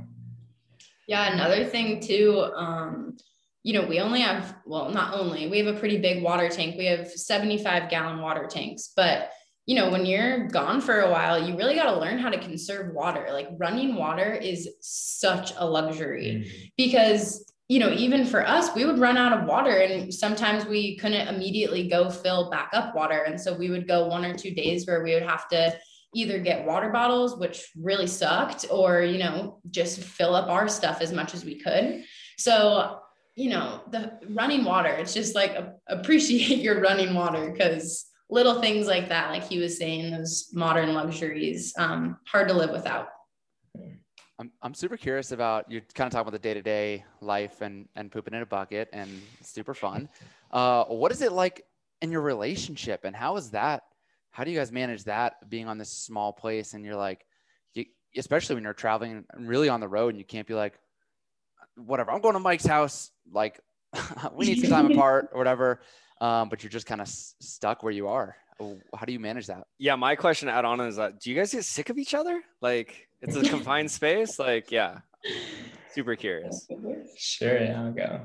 yeah 1.08 1.34
another 1.34 1.66
thing 1.66 2.00
too 2.00 2.40
um, 2.56 3.18
you 3.64 3.74
know 3.74 3.88
we 3.88 4.00
only 4.00 4.22
have 4.22 4.56
well 4.66 4.90
not 4.90 5.14
only 5.14 5.48
we 5.48 5.58
have 5.60 5.76
a 5.76 5.80
pretty 5.80 5.98
big 5.98 6.24
water 6.24 6.50
tank 6.50 6.76
we 6.78 6.86
have 6.86 7.10
75 7.10 7.90
gallon 7.90 8.22
water 8.22 8.48
tanks 8.48 8.92
but 8.96 9.32
you 9.66 9.76
know, 9.76 9.90
when 9.90 10.06
you're 10.06 10.48
gone 10.48 10.82
for 10.82 11.02
a 11.02 11.10
while, 11.10 11.42
you 11.42 11.56
really 11.56 11.76
got 11.76 11.94
to 11.94 12.00
learn 12.00 12.20
how 12.20 12.30
to 12.30 12.38
conserve 12.38 12.94
water. 12.94 13.28
Like 13.32 13.48
running 13.58 13.96
water 13.96 14.34
is 14.34 14.68
such 14.82 15.54
a 15.56 15.66
luxury 15.66 16.44
mm-hmm. 16.46 16.66
because 16.76 17.53
you 17.70 17.80
know, 17.80 17.92
even 17.92 18.26
for 18.26 18.46
us, 18.46 18.76
we 18.76 18.86
would 18.86 19.00
run 19.00 19.18
out 19.18 19.38
of 19.38 19.46
water 19.46 19.78
and 19.78 20.14
sometimes 20.14 20.66
we 20.66 20.98
couldn't 20.98 21.28
immediately 21.28 21.88
go 21.88 22.10
fill 22.10 22.50
back 22.50 22.70
up 22.74 22.94
water. 22.94 23.24
And 23.24 23.40
so 23.40 23.54
we 23.54 23.70
would 23.70 23.88
go 23.88 24.08
one 24.08 24.26
or 24.26 24.34
two 24.34 24.52
days 24.52 24.86
where 24.86 25.02
we 25.02 25.14
would 25.14 25.24
have 25.24 25.48
to 25.50 25.76
either 26.14 26.40
get 26.40 26.66
water 26.66 26.90
bottles, 26.90 27.40
which 27.40 27.72
really 27.76 28.08
sucked, 28.08 28.66
or, 28.70 29.02
you 29.02 29.18
know, 29.18 29.60
just 29.72 30.00
fill 30.02 30.36
up 30.36 30.50
our 30.50 30.68
stuff 30.68 31.02
as 31.02 31.12
much 31.12 31.34
as 31.34 31.46
we 31.46 31.60
could. 31.60 32.04
So, 32.38 33.00
you 33.36 33.50
know, 33.50 33.82
the 33.90 34.20
running 34.30 34.64
water, 34.64 34.90
it's 34.90 35.14
just 35.14 35.34
like 35.34 35.58
appreciate 35.88 36.60
your 36.60 36.82
running 36.82 37.14
water 37.14 37.50
because 37.50 38.06
little 38.30 38.62
things 38.62 38.88
like 38.88 39.10
that, 39.10 39.30
like 39.30 39.48
he 39.48 39.60
was 39.60 39.78
saying, 39.78 40.12
those 40.12 40.50
modern 40.54 40.94
luxuries, 40.94 41.74
um, 41.78 42.18
hard 42.28 42.50
to 42.50 42.54
live 42.54 42.72
without. 42.72 43.08
I'm, 44.44 44.52
I'm 44.62 44.74
super 44.74 44.98
curious 44.98 45.32
about 45.32 45.72
you 45.72 45.80
kind 45.94 46.06
of 46.08 46.12
talking 46.12 46.28
about 46.28 46.34
the 46.34 46.40
day 46.40 46.54
to 46.54 46.62
day 46.62 47.06
life 47.22 47.62
and, 47.62 47.88
and 47.96 48.12
pooping 48.12 48.34
in 48.34 48.42
a 48.42 48.46
bucket 48.46 48.90
and 48.94 49.10
super 49.42 49.74
fun. 49.74 50.10
Uh, 50.52 50.84
what 50.84 51.12
is 51.12 51.24
it 51.24 51.32
like 51.32 51.66
in 52.04 52.12
your 52.12 52.22
relationship 52.22 53.06
and 53.06 53.16
how 53.16 53.38
is 53.38 53.50
that? 53.50 53.82
How 54.30 54.44
do 54.44 54.52
you 54.52 54.60
guys 54.60 54.72
manage 54.72 55.06
that 55.06 55.50
being 55.50 55.68
on 55.68 55.80
this 55.80 55.90
small 55.90 56.32
place 56.32 56.76
and 56.76 56.86
you're 56.86 56.96
like, 56.96 57.26
you, 57.74 57.86
especially 58.16 58.54
when 58.54 58.64
you're 58.64 58.72
traveling 58.72 59.26
and 59.34 59.48
really 59.48 59.68
on 59.68 59.80
the 59.80 59.88
road 59.88 60.10
and 60.10 60.20
you 60.20 60.26
can't 60.26 60.46
be 60.46 60.54
like, 60.54 60.78
whatever, 61.76 62.12
I'm 62.12 62.22
going 62.22 62.36
to 62.36 62.40
Mike's 62.40 62.68
house. 62.68 63.10
Like 63.32 63.62
we 64.36 64.46
need 64.46 64.62
some 64.62 64.70
time 64.70 64.92
apart 64.92 65.30
or 65.32 65.40
whatever. 65.40 65.82
Um, 66.22 66.50
but 66.50 66.62
you're 66.62 66.70
just 66.70 66.86
kind 66.86 67.02
of 67.02 67.08
s- 67.08 67.34
stuck 67.40 67.82
where 67.82 67.92
you 67.92 68.08
are. 68.08 68.36
How 68.60 69.06
do 69.06 69.14
you 69.14 69.20
manage 69.20 69.48
that? 69.48 69.68
Yeah. 69.78 69.96
My 69.96 70.16
question 70.16 70.48
to 70.48 70.54
add 70.54 70.66
on 70.66 70.80
is 70.82 70.96
that 70.98 71.20
do 71.20 71.30
you 71.30 71.36
guys 71.36 71.54
get 71.54 71.64
sick 71.66 71.90
of 71.90 71.98
each 71.98 72.14
other? 72.14 72.42
Like, 72.62 73.08
it's 73.22 73.36
a 73.36 73.42
confined 73.50 73.92
space. 73.92 74.40
Like, 74.40 74.72
yeah, 74.72 75.00
super 75.94 76.16
curious. 76.16 76.68
Sure, 77.18 77.62
yeah, 77.62 77.82
I'll 77.82 77.92
go. 77.92 78.22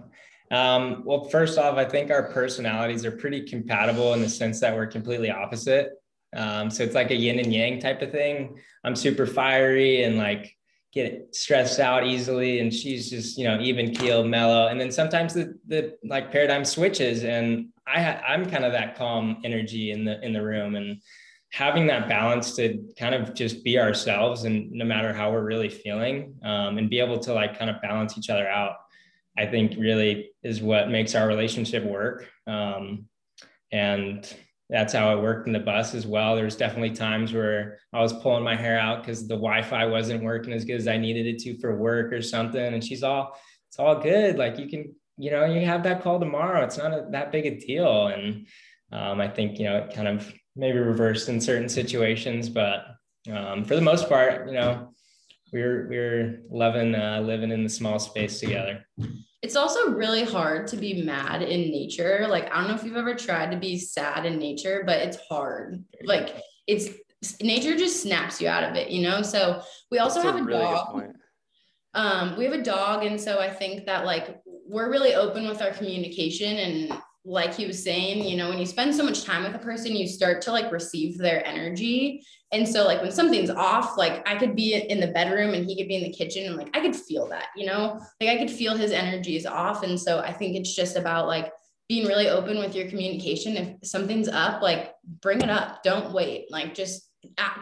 Um, 0.51 1.03
well, 1.05 1.25
first 1.25 1.59
off, 1.59 1.77
I 1.77 1.85
think 1.85 2.11
our 2.11 2.31
personalities 2.31 3.05
are 3.05 3.11
pretty 3.11 3.43
compatible 3.43 4.15
in 4.15 4.23
the 4.23 4.29
sense 4.29 4.61
that 4.61 4.75
we're 4.75 4.87
completely 4.87 5.31
opposite. 5.31 5.91
Um, 6.35 6.71
so 6.71 6.83
it's 6.83 6.95
like 6.95 7.11
a 7.11 7.15
yin 7.15 7.39
and 7.39 7.53
yang 7.53 7.81
type 7.81 8.03
of 8.03 8.11
thing. 8.11 8.59
I'm 8.85 8.97
super 8.97 9.27
fiery 9.27 10.05
and 10.05 10.17
like 10.17 10.57
get 10.93 11.35
stressed 11.35 11.81
out 11.81 12.07
easily, 12.07 12.61
and 12.61 12.73
she's 12.73 13.11
just 13.11 13.39
you 13.39 13.45
know 13.45 13.61
even 13.61 13.93
keel, 13.95 14.25
mellow. 14.25 14.69
And 14.69 14.81
then 14.81 14.91
sometimes 14.91 15.35
the 15.35 15.59
the 15.67 15.97
like 16.05 16.33
paradigm 16.33 16.65
switches, 16.65 17.25
and 17.25 17.69
I 17.87 18.03
ha- 18.03 18.23
I'm 18.27 18.49
kind 18.51 18.65
of 18.65 18.73
that 18.73 18.97
calm 18.97 19.41
energy 19.45 19.91
in 19.91 20.05
the 20.05 20.21
in 20.25 20.33
the 20.33 20.43
room, 20.43 20.75
and 20.77 21.01
having 21.53 21.87
that 21.87 22.09
balance 22.09 22.55
to 22.57 22.79
kind 22.99 23.15
of 23.15 23.35
just 23.35 23.65
be 23.65 23.79
ourselves 23.79 24.45
and 24.45 24.71
no 24.71 24.85
matter 24.85 25.15
how 25.15 25.33
we're 25.33 25.45
really 25.45 25.69
feeling 25.69 26.35
um, 26.43 26.77
and 26.77 26.91
be 26.91 27.01
able 27.01 27.19
to 27.19 27.33
like 27.33 27.59
kind 27.59 27.71
of 27.71 27.81
balance 27.81 28.19
each 28.19 28.29
other 28.29 28.47
out 28.47 28.77
i 29.39 29.47
think 29.47 29.75
really 29.79 30.31
is 30.43 30.61
what 30.61 30.91
makes 30.91 31.15
our 31.15 31.27
relationship 31.27 31.83
work 31.85 32.29
um, 32.47 33.07
and 33.73 34.35
that's 34.71 34.93
how 34.93 35.17
it 35.17 35.23
worked 35.23 35.47
in 35.47 35.53
the 35.53 35.61
bus 35.61 35.95
as 35.95 36.07
well. 36.07 36.37
There's 36.37 36.57
definitely 36.57 36.91
times 36.91 37.33
where 37.33 37.79
i 37.93 38.01
was 38.01 38.13
pulling 38.13 38.45
my 38.45 38.57
hair 38.57 38.79
out 38.79 39.03
because 39.03 39.27
the 39.27 39.35
wi-fi 39.35 39.87
wasn't 39.87 40.23
working 40.23 40.53
as 40.53 40.65
good 40.65 40.77
as 40.77 40.89
i 40.89 40.99
needed 40.99 41.27
it 41.27 41.39
to 41.41 41.59
for 41.59 41.77
work 41.77 42.13
or 42.13 42.23
something. 42.23 42.75
And 42.75 42.85
she's 42.85 43.03
all 43.03 43.39
it's 43.69 43.79
all 43.79 44.01
good. 44.01 44.39
Like 44.39 44.59
you 44.59 44.69
can 44.69 44.95
you 45.17 45.31
know 45.31 45.45
you 45.45 45.65
have 45.65 45.83
that 45.85 46.03
call 46.03 46.21
tomorrow. 46.21 46.65
It's 46.65 46.79
not 46.79 46.93
a, 46.93 47.07
that 47.11 47.33
big 47.33 47.47
a 47.47 47.59
deal. 47.59 48.09
And 48.09 48.47
um, 48.93 49.21
i 49.21 49.29
think 49.29 49.59
you 49.59 49.65
know 49.65 49.79
it 49.79 49.95
kind 49.95 50.09
of 50.09 50.33
maybe 50.59 50.79
reversed 50.79 51.29
in 51.29 51.41
certain 51.41 51.69
situations, 51.69 52.49
but 52.49 52.85
um, 53.33 53.65
for 53.65 53.77
the 53.77 53.81
most 53.81 54.09
part, 54.09 54.49
you 54.49 54.55
know, 54.55 54.93
we're 55.53 55.89
we're 55.89 56.43
loving 56.51 56.95
uh, 56.95 57.21
living 57.21 57.53
in 57.53 57.63
the 57.63 57.69
small 57.69 57.99
space 57.99 58.41
together. 58.41 58.85
It's 59.43 59.57
also 59.57 59.91
really 59.93 60.25
hard 60.25 60.67
to 60.69 60.77
be 60.77 61.03
mad 61.03 61.43
in 61.43 61.71
nature. 61.71 62.27
Like 62.29 62.53
I 62.53 62.59
don't 62.59 62.69
know 62.69 62.75
if 62.75 62.85
you've 62.85 62.97
ever 62.97 63.15
tried 63.15 63.53
to 63.53 63.57
be 63.57 63.79
sad 63.79 64.27
in 64.27 64.39
nature, 64.39 64.83
but 64.85 64.99
it's 64.99 65.19
hard. 65.29 65.85
Like 66.03 66.43
it's 66.67 66.89
nature 67.41 67.77
just 67.77 68.03
snaps 68.03 68.41
you 68.41 68.49
out 68.49 68.65
of 68.65 68.77
it, 68.77 68.91
you 68.91 69.03
know? 69.03 69.23
So 69.23 69.63
we 69.91 69.99
also 69.99 70.23
That's 70.23 70.37
have 70.37 70.41
a, 70.41 70.45
really 70.45 70.61
dog. 70.61 71.05
Um, 71.95 72.37
we 72.37 72.45
have 72.45 72.55
a 72.55 72.63
dog. 72.63 73.05
And 73.05 73.21
so 73.21 73.41
I 73.41 73.51
think 73.51 73.87
that 73.87 74.05
like 74.05 74.41
we're 74.45 74.91
really 74.91 75.15
open 75.15 75.49
with 75.49 75.63
our 75.63 75.71
communication 75.71 76.57
and 76.59 77.01
like 77.29 77.55
he 77.55 77.67
was 77.67 77.83
saying, 77.83 78.25
you 78.25 78.37
know, 78.37 78.49
when 78.49 78.59
you 78.59 78.65
spend 78.65 78.95
so 78.95 79.05
much 79.05 79.23
time 79.23 79.45
with 79.45 79.55
a 79.55 79.59
person, 79.59 79.95
you 79.95 80.09
start 80.09 80.41
to 80.43 80.53
like 80.53 80.73
receive 80.73 81.19
their 81.19 81.47
energy. 81.47 82.25
And 82.53 82.67
so, 82.67 82.87
like, 82.87 83.03
when 83.03 83.13
something's 83.13 83.51
off, 83.51 83.99
like 83.99 84.27
I 84.27 84.37
could 84.37 84.57
be 84.57 84.75
in 84.75 85.01
the 85.01 85.09
bedroom 85.09 85.53
and 85.53 85.67
he 85.67 85.77
could 85.77 85.89
be 85.89 85.97
in 85.97 86.05
the 86.05 86.13
kitchen, 86.13 86.47
and 86.47 86.57
like 86.57 86.75
I 86.75 86.81
could 86.81 86.97
feel 86.97 87.29
that, 87.29 87.49
you 87.55 87.67
know, 87.67 88.01
like 88.21 88.31
I 88.31 88.39
could 88.39 88.51
feel 88.51 88.75
his 88.75 88.93
energy 88.93 89.37
is 89.37 89.45
off. 89.45 89.83
And 89.83 90.01
so, 90.01 90.21
I 90.21 90.33
think 90.33 90.57
it's 90.57 90.75
just 90.75 90.97
about 90.97 91.27
like 91.27 91.53
being 91.89 92.07
really 92.07 92.29
open 92.31 92.59
with 92.59 92.75
your 92.75 92.89
communication. 92.89 93.57
If 93.57 93.89
something's 93.89 94.29
up, 94.29 94.63
like 94.63 94.95
bring 95.21 95.43
it 95.43 95.51
up, 95.51 95.83
don't 95.83 96.13
wait, 96.13 96.51
like 96.51 96.75
just 96.75 97.09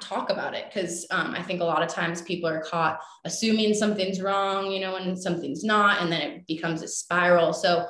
talk 0.01 0.31
about 0.31 0.55
it. 0.55 0.73
Cause 0.73 1.07
um, 1.11 1.35
I 1.35 1.43
think 1.43 1.61
a 1.61 1.64
lot 1.64 1.83
of 1.83 1.89
times 1.89 2.23
people 2.23 2.49
are 2.49 2.61
caught 2.61 3.01
assuming 3.25 3.75
something's 3.75 4.21
wrong, 4.21 4.71
you 4.71 4.81
know, 4.81 4.97
and 4.97 5.19
something's 5.19 5.64
not, 5.64 6.03
and 6.03 6.12
then 6.12 6.21
it 6.21 6.47
becomes 6.47 6.83
a 6.83 6.89
spiral. 6.89 7.53
So, 7.53 7.87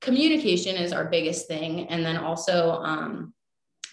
communication 0.00 0.76
is 0.76 0.92
our 0.92 1.04
biggest 1.04 1.48
thing. 1.48 1.88
And 1.88 2.04
then 2.04 2.16
also, 2.16 2.72
um, 2.82 3.34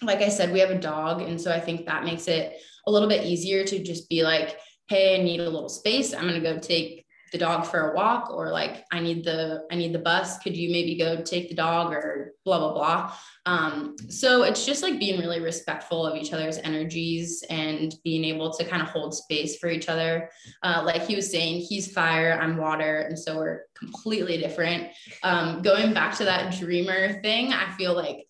like 0.02 0.20
I 0.20 0.28
said, 0.28 0.52
we 0.52 0.60
have 0.60 0.70
a 0.70 0.78
dog. 0.78 1.22
And 1.22 1.40
so 1.40 1.52
I 1.52 1.60
think 1.60 1.86
that 1.86 2.04
makes 2.04 2.28
it 2.28 2.56
a 2.86 2.90
little 2.90 3.08
bit 3.08 3.24
easier 3.24 3.64
to 3.64 3.82
just 3.82 4.08
be 4.08 4.22
like, 4.22 4.58
hey, 4.88 5.18
I 5.18 5.22
need 5.22 5.40
a 5.40 5.50
little 5.50 5.68
space. 5.68 6.14
I'm 6.14 6.28
going 6.28 6.40
to 6.40 6.40
go 6.40 6.58
take 6.58 7.05
the 7.36 7.44
dog 7.44 7.66
for 7.66 7.90
a 7.90 7.94
walk 7.94 8.30
or 8.32 8.50
like 8.50 8.86
i 8.92 8.98
need 8.98 9.22
the 9.22 9.66
i 9.70 9.74
need 9.74 9.92
the 9.92 9.98
bus. 9.98 10.38
Could 10.38 10.56
you 10.56 10.70
maybe 10.70 10.96
go 10.96 11.22
take 11.22 11.50
the 11.50 11.54
dog 11.54 11.92
or 11.92 12.32
blah 12.46 12.58
blah 12.58 12.72
blah. 12.72 13.12
Um, 13.44 13.96
so 14.08 14.42
it's 14.42 14.64
just 14.64 14.82
like 14.82 14.98
being 14.98 15.20
really 15.20 15.40
respectful 15.40 16.06
of 16.06 16.16
each 16.16 16.32
other's 16.32 16.58
energies 16.58 17.44
and 17.50 17.94
being 18.04 18.24
able 18.24 18.52
to 18.54 18.64
kind 18.64 18.80
of 18.80 18.88
hold 18.88 19.14
space 19.14 19.58
for 19.58 19.68
each 19.68 19.88
other. 19.88 20.30
Uh, 20.62 20.82
like 20.84 21.02
he 21.02 21.14
was 21.14 21.30
saying 21.30 21.60
he's 21.60 21.92
fire 21.92 22.38
i'm 22.40 22.56
water 22.56 23.00
and 23.00 23.18
so 23.18 23.36
we're 23.36 23.64
completely 23.74 24.38
different. 24.38 24.88
Um, 25.22 25.60
going 25.60 25.92
back 25.92 26.16
to 26.16 26.24
that 26.24 26.58
dreamer 26.58 27.20
thing 27.20 27.52
i 27.52 27.70
feel 27.76 27.94
like 27.94 28.26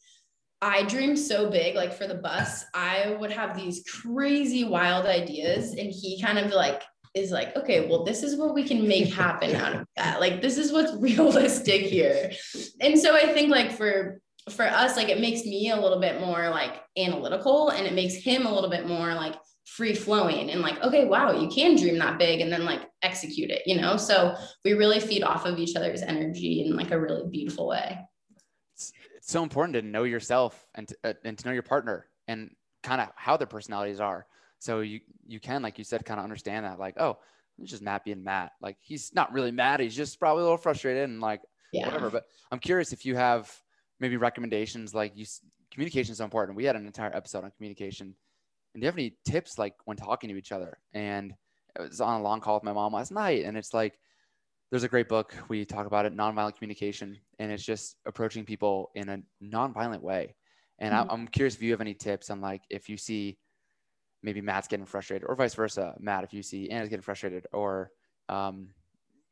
I 0.63 0.85
dream 0.85 1.17
so 1.19 1.51
big, 1.51 1.77
like 1.77 1.93
for 1.93 2.07
the 2.07 2.15
bus, 2.15 2.65
I 2.73 3.15
would 3.21 3.31
have 3.31 3.55
these 3.55 3.85
crazy 3.85 4.65
wild 4.65 5.05
ideas, 5.05 5.75
and 5.75 5.93
he 5.93 6.21
kind 6.21 6.39
of 6.39 6.51
like 6.51 6.83
is 7.17 7.31
like, 7.31 7.57
okay, 7.57 7.89
well, 7.89 8.05
this 8.05 8.23
is 8.23 8.37
what 8.37 8.55
we 8.55 8.63
can 8.63 8.87
make 8.87 9.13
happen 9.15 9.57
out 9.57 9.75
of 9.75 9.87
that. 9.97 10.21
Like, 10.21 10.43
this 10.43 10.59
is 10.59 10.73
what's 10.73 10.95
realistic 11.01 11.83
here. 11.83 12.31
And 12.81 12.99
so 12.99 13.17
I 13.17 13.33
think 13.33 13.51
like 13.51 13.73
for 13.73 14.21
for 14.51 14.65
us, 14.65 14.97
like 14.97 15.09
it 15.09 15.21
makes 15.21 15.45
me 15.45 15.71
a 15.71 15.81
little 15.81 15.99
bit 15.99 16.21
more 16.21 16.49
like 16.51 16.81
analytical 16.97 17.71
and 17.71 17.85
it 17.85 17.95
makes 17.95 18.15
him 18.15 18.47
a 18.47 18.55
little 18.55 18.71
bit 18.71 18.87
more 18.87 19.13
like 19.13 19.35
free 19.67 19.95
flowing 19.95 20.51
and 20.51 20.61
like, 20.61 20.81
okay, 20.83 21.05
wow, 21.05 21.33
you 21.33 21.49
can 21.49 21.77
dream 21.77 21.99
that 21.99 22.19
big 22.19 22.41
and 22.41 22.53
then 22.53 22.65
like 22.65 22.83
execute 23.03 23.51
it, 23.51 23.63
you 23.67 23.81
know? 23.81 23.97
So 23.97 24.37
we 24.65 24.75
really 24.75 25.01
feed 25.01 25.25
off 25.25 25.45
of 25.47 25.59
each 25.59 25.75
other's 25.75 26.03
energy 26.03 26.65
in 26.65 26.77
like 26.77 26.93
a 26.93 27.01
really 27.01 27.29
beautiful 27.29 27.67
way. 27.67 27.99
It's, 28.75 28.93
it's 29.17 29.33
so 29.33 29.43
important 29.43 29.75
to 29.75 29.83
know 29.83 30.05
yourself 30.05 30.67
and 30.77 30.87
to, 30.89 30.97
uh, 31.03 31.13
and 31.25 31.37
to 31.37 31.47
know 31.49 31.53
your 31.53 31.65
partner 31.65 32.07
and 32.29 32.55
kind 32.85 33.01
of 33.01 33.09
how 33.17 33.37
their 33.37 33.49
personalities 33.49 33.99
are. 33.99 34.27
So 34.59 34.81
you 34.81 35.01
you 35.27 35.41
can, 35.41 35.63
like 35.63 35.79
you 35.79 35.85
said, 35.85 36.05
kind 36.05 36.19
of 36.19 36.25
understand 36.25 36.65
that, 36.65 36.79
like, 36.79 36.99
oh, 36.99 37.19
it's 37.59 37.71
just 37.71 37.83
Matt 37.83 38.05
being 38.05 38.23
Matt. 38.23 38.53
Like 38.61 38.77
he's 38.81 39.13
not 39.15 39.33
really 39.33 39.51
mad. 39.51 39.81
He's 39.81 39.97
just 39.97 40.19
probably 40.19 40.43
a 40.43 40.45
little 40.45 40.59
frustrated 40.59 41.09
and 41.09 41.21
like 41.21 41.41
yeah. 41.73 41.87
whatever. 41.87 42.11
But 42.11 42.25
I'm 42.51 42.59
curious 42.59 42.93
if 42.93 43.05
you 43.05 43.17
have 43.17 43.51
maybe 44.01 44.17
recommendations. 44.17 44.95
Like 44.95 45.13
you, 45.17 45.25
communication 45.73 46.13
is 46.13 46.19
so 46.19 46.25
important. 46.25 46.57
We 46.57 46.65
had 46.65 46.77
an 46.77 46.87
entire 46.87 47.15
episode 47.15 47.45
on 47.45 47.53
communication. 47.57 48.15
And 48.75 48.83
do 48.83 48.85
you 48.85 48.87
have 48.87 48.97
any 48.99 49.17
tips 49.25 49.59
like 49.59 49.75
when 49.85 49.97
talking 49.97 50.29
to 50.29 50.37
each 50.37 50.53
other? 50.53 50.79
And 50.93 51.35
I 51.79 51.83
was 51.83 52.01
on 52.01 52.21
a 52.21 52.23
long 52.23 52.41
call 52.41 52.55
with 52.55 52.65
my 52.65 52.73
mom 52.73 52.93
last 52.93 53.11
night, 53.11 53.45
and 53.45 53.57
it's 53.57 53.73
like 53.73 53.99
there's 54.71 54.83
a 54.83 54.89
great 54.89 55.09
book 55.09 55.35
we 55.49 55.65
talk 55.65 55.87
about 55.87 56.07
it, 56.07 56.17
nonviolent 56.17 56.57
communication, 56.57 57.17
and 57.39 57.53
it's 57.53 57.65
just 57.65 57.97
approaching 58.07 58.45
people 58.45 58.91
in 58.95 59.09
a 59.09 59.19
nonviolent 59.43 60.01
way. 60.03 60.35
And 60.79 60.93
mm-hmm. 60.93 61.11
I'm 61.11 61.29
curious 61.29 61.55
if 61.55 61.63
you 61.63 61.71
have 61.71 61.81
any 61.81 61.95
tips 61.95 62.31
on 62.31 62.41
like 62.41 62.63
if 62.69 62.89
you 62.89 62.97
see 62.97 63.39
maybe 64.23 64.41
Matt's 64.41 64.69
getting 64.69 64.87
frustrated, 64.87 65.29
or 65.29 65.35
vice 65.35 65.55
versa. 65.55 65.95
Matt, 65.99 66.25
if 66.25 66.33
you 66.33 66.43
see 66.43 66.71
Anna's 66.71 66.89
getting 66.89 67.03
frustrated, 67.03 67.47
or 67.53 67.91
um, 68.29 68.69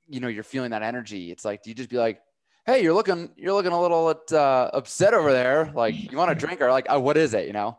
you 0.07 0.21
know, 0.21 0.29
you're 0.29 0.43
feeling 0.43 0.71
that 0.71 0.83
energy. 0.83 1.31
It's 1.31 1.45
like, 1.45 1.63
do 1.63 1.71
you 1.71 1.75
just 1.75 1.91
be 1.91 1.99
like, 1.99 2.21
"Hey, 2.67 2.83
you're 2.83 2.95
looking, 2.95 3.31
you're 3.37 3.53
looking 3.53 3.73
a 3.73 3.81
little 3.81 4.15
uh, 4.33 4.71
upset 4.73 5.15
over 5.15 5.33
there. 5.33 5.73
Like, 5.75 5.95
you 6.11 6.17
want 6.17 6.31
a 6.31 6.35
drink, 6.35 6.61
or 6.61 6.71
like, 6.71 6.87
oh, 6.89 7.01
what 7.01 7.17
is 7.17 7.35
it? 7.35 7.47
You 7.47 7.53
know?" 7.53 7.79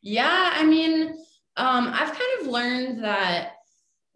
Yeah, 0.00 0.52
I 0.54 0.64
mean, 0.64 1.08
um, 1.56 1.90
I've 1.92 2.12
kind 2.12 2.40
of 2.40 2.46
learned 2.46 3.04
that 3.04 3.54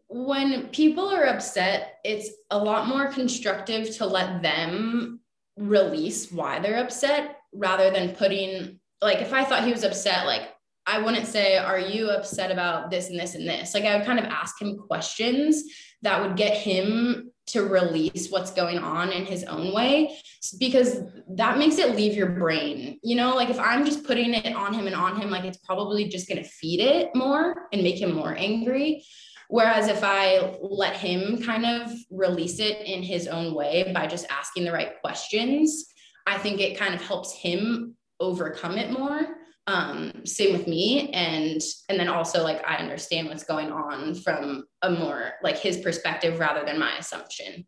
when 0.08 0.68
people 0.68 1.08
are 1.08 1.24
upset, 1.24 1.94
it's 2.04 2.30
a 2.50 2.58
lot 2.58 2.86
more 2.86 3.08
constructive 3.08 3.90
to 3.96 4.06
let 4.06 4.42
them 4.42 5.20
release 5.56 6.30
why 6.30 6.58
they're 6.58 6.82
upset 6.82 7.38
rather 7.52 7.90
than 7.90 8.14
putting 8.14 8.78
like 9.02 9.20
if 9.20 9.32
I 9.32 9.44
thought 9.44 9.64
he 9.64 9.72
was 9.72 9.84
upset, 9.84 10.26
like 10.26 10.51
I 10.86 11.00
wouldn't 11.00 11.26
say, 11.26 11.56
Are 11.56 11.78
you 11.78 12.10
upset 12.10 12.50
about 12.50 12.90
this 12.90 13.08
and 13.10 13.18
this 13.18 13.34
and 13.34 13.48
this? 13.48 13.74
Like, 13.74 13.84
I 13.84 13.96
would 13.96 14.06
kind 14.06 14.18
of 14.18 14.26
ask 14.26 14.60
him 14.60 14.76
questions 14.76 15.62
that 16.02 16.20
would 16.20 16.36
get 16.36 16.56
him 16.56 17.30
to 17.44 17.64
release 17.64 18.30
what's 18.30 18.52
going 18.52 18.78
on 18.78 19.10
in 19.10 19.24
his 19.24 19.44
own 19.44 19.74
way 19.74 20.16
because 20.58 21.00
that 21.28 21.58
makes 21.58 21.78
it 21.78 21.96
leave 21.96 22.14
your 22.14 22.30
brain. 22.30 22.98
You 23.02 23.16
know, 23.16 23.34
like 23.34 23.50
if 23.50 23.58
I'm 23.58 23.84
just 23.84 24.04
putting 24.04 24.32
it 24.34 24.54
on 24.54 24.72
him 24.72 24.86
and 24.86 24.94
on 24.94 25.20
him, 25.20 25.30
like 25.30 25.44
it's 25.44 25.58
probably 25.58 26.08
just 26.08 26.28
going 26.28 26.42
to 26.42 26.48
feed 26.48 26.80
it 26.80 27.10
more 27.14 27.68
and 27.72 27.82
make 27.82 28.00
him 28.00 28.14
more 28.14 28.34
angry. 28.36 29.04
Whereas 29.48 29.88
if 29.88 30.02
I 30.02 30.56
let 30.62 30.96
him 30.96 31.42
kind 31.42 31.66
of 31.66 31.92
release 32.10 32.58
it 32.58 32.80
in 32.86 33.02
his 33.02 33.26
own 33.26 33.54
way 33.54 33.92
by 33.94 34.06
just 34.06 34.26
asking 34.30 34.64
the 34.64 34.72
right 34.72 35.00
questions, 35.00 35.86
I 36.26 36.38
think 36.38 36.60
it 36.60 36.78
kind 36.78 36.94
of 36.94 37.02
helps 37.02 37.34
him 37.34 37.96
overcome 38.20 38.78
it 38.78 38.92
more 38.92 39.36
um 39.68 40.12
same 40.24 40.52
with 40.52 40.66
me 40.66 41.08
and 41.10 41.60
and 41.88 41.98
then 41.98 42.08
also 42.08 42.42
like 42.42 42.62
i 42.66 42.76
understand 42.76 43.28
what's 43.28 43.44
going 43.44 43.70
on 43.70 44.14
from 44.14 44.64
a 44.82 44.90
more 44.90 45.34
like 45.42 45.56
his 45.56 45.78
perspective 45.78 46.40
rather 46.40 46.64
than 46.64 46.78
my 46.78 46.96
assumption 46.98 47.64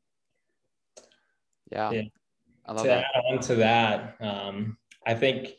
yeah, 1.71 1.91
yeah. 1.91 2.03
I 2.67 2.73
love 2.73 2.83
to 2.83 2.89
that. 2.89 3.05
add 3.15 3.23
on 3.33 3.41
to 3.43 3.55
that 3.57 4.17
um 4.21 4.77
i 5.07 5.15
think 5.15 5.51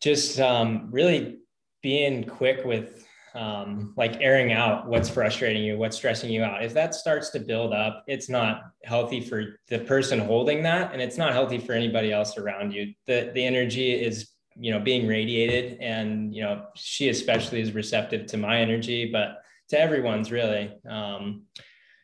just 0.00 0.38
um 0.38 0.88
really 0.92 1.38
being 1.82 2.24
quick 2.24 2.64
with 2.64 3.04
um, 3.34 3.92
like 3.96 4.20
airing 4.20 4.52
out 4.52 4.86
what's 4.86 5.08
frustrating 5.08 5.64
you, 5.64 5.76
what's 5.76 5.96
stressing 5.96 6.30
you 6.30 6.44
out. 6.44 6.62
If 6.62 6.72
that 6.74 6.94
starts 6.94 7.30
to 7.30 7.40
build 7.40 7.72
up, 7.72 8.04
it's 8.06 8.28
not 8.28 8.62
healthy 8.84 9.20
for 9.20 9.58
the 9.68 9.80
person 9.80 10.20
holding 10.20 10.62
that, 10.62 10.92
and 10.92 11.02
it's 11.02 11.18
not 11.18 11.32
healthy 11.32 11.58
for 11.58 11.72
anybody 11.72 12.12
else 12.12 12.38
around 12.38 12.72
you. 12.72 12.94
The 13.06 13.32
the 13.34 13.44
energy 13.44 13.92
is 13.92 14.30
you 14.58 14.70
know 14.70 14.80
being 14.80 15.06
radiated 15.06 15.78
and 15.80 16.34
you 16.34 16.42
know 16.42 16.66
she 16.74 17.08
especially 17.08 17.60
is 17.60 17.72
receptive 17.72 18.26
to 18.26 18.36
my 18.36 18.58
energy 18.60 19.10
but 19.10 19.42
to 19.68 19.78
everyone's 19.78 20.30
really. 20.30 20.72
Um, 20.88 21.44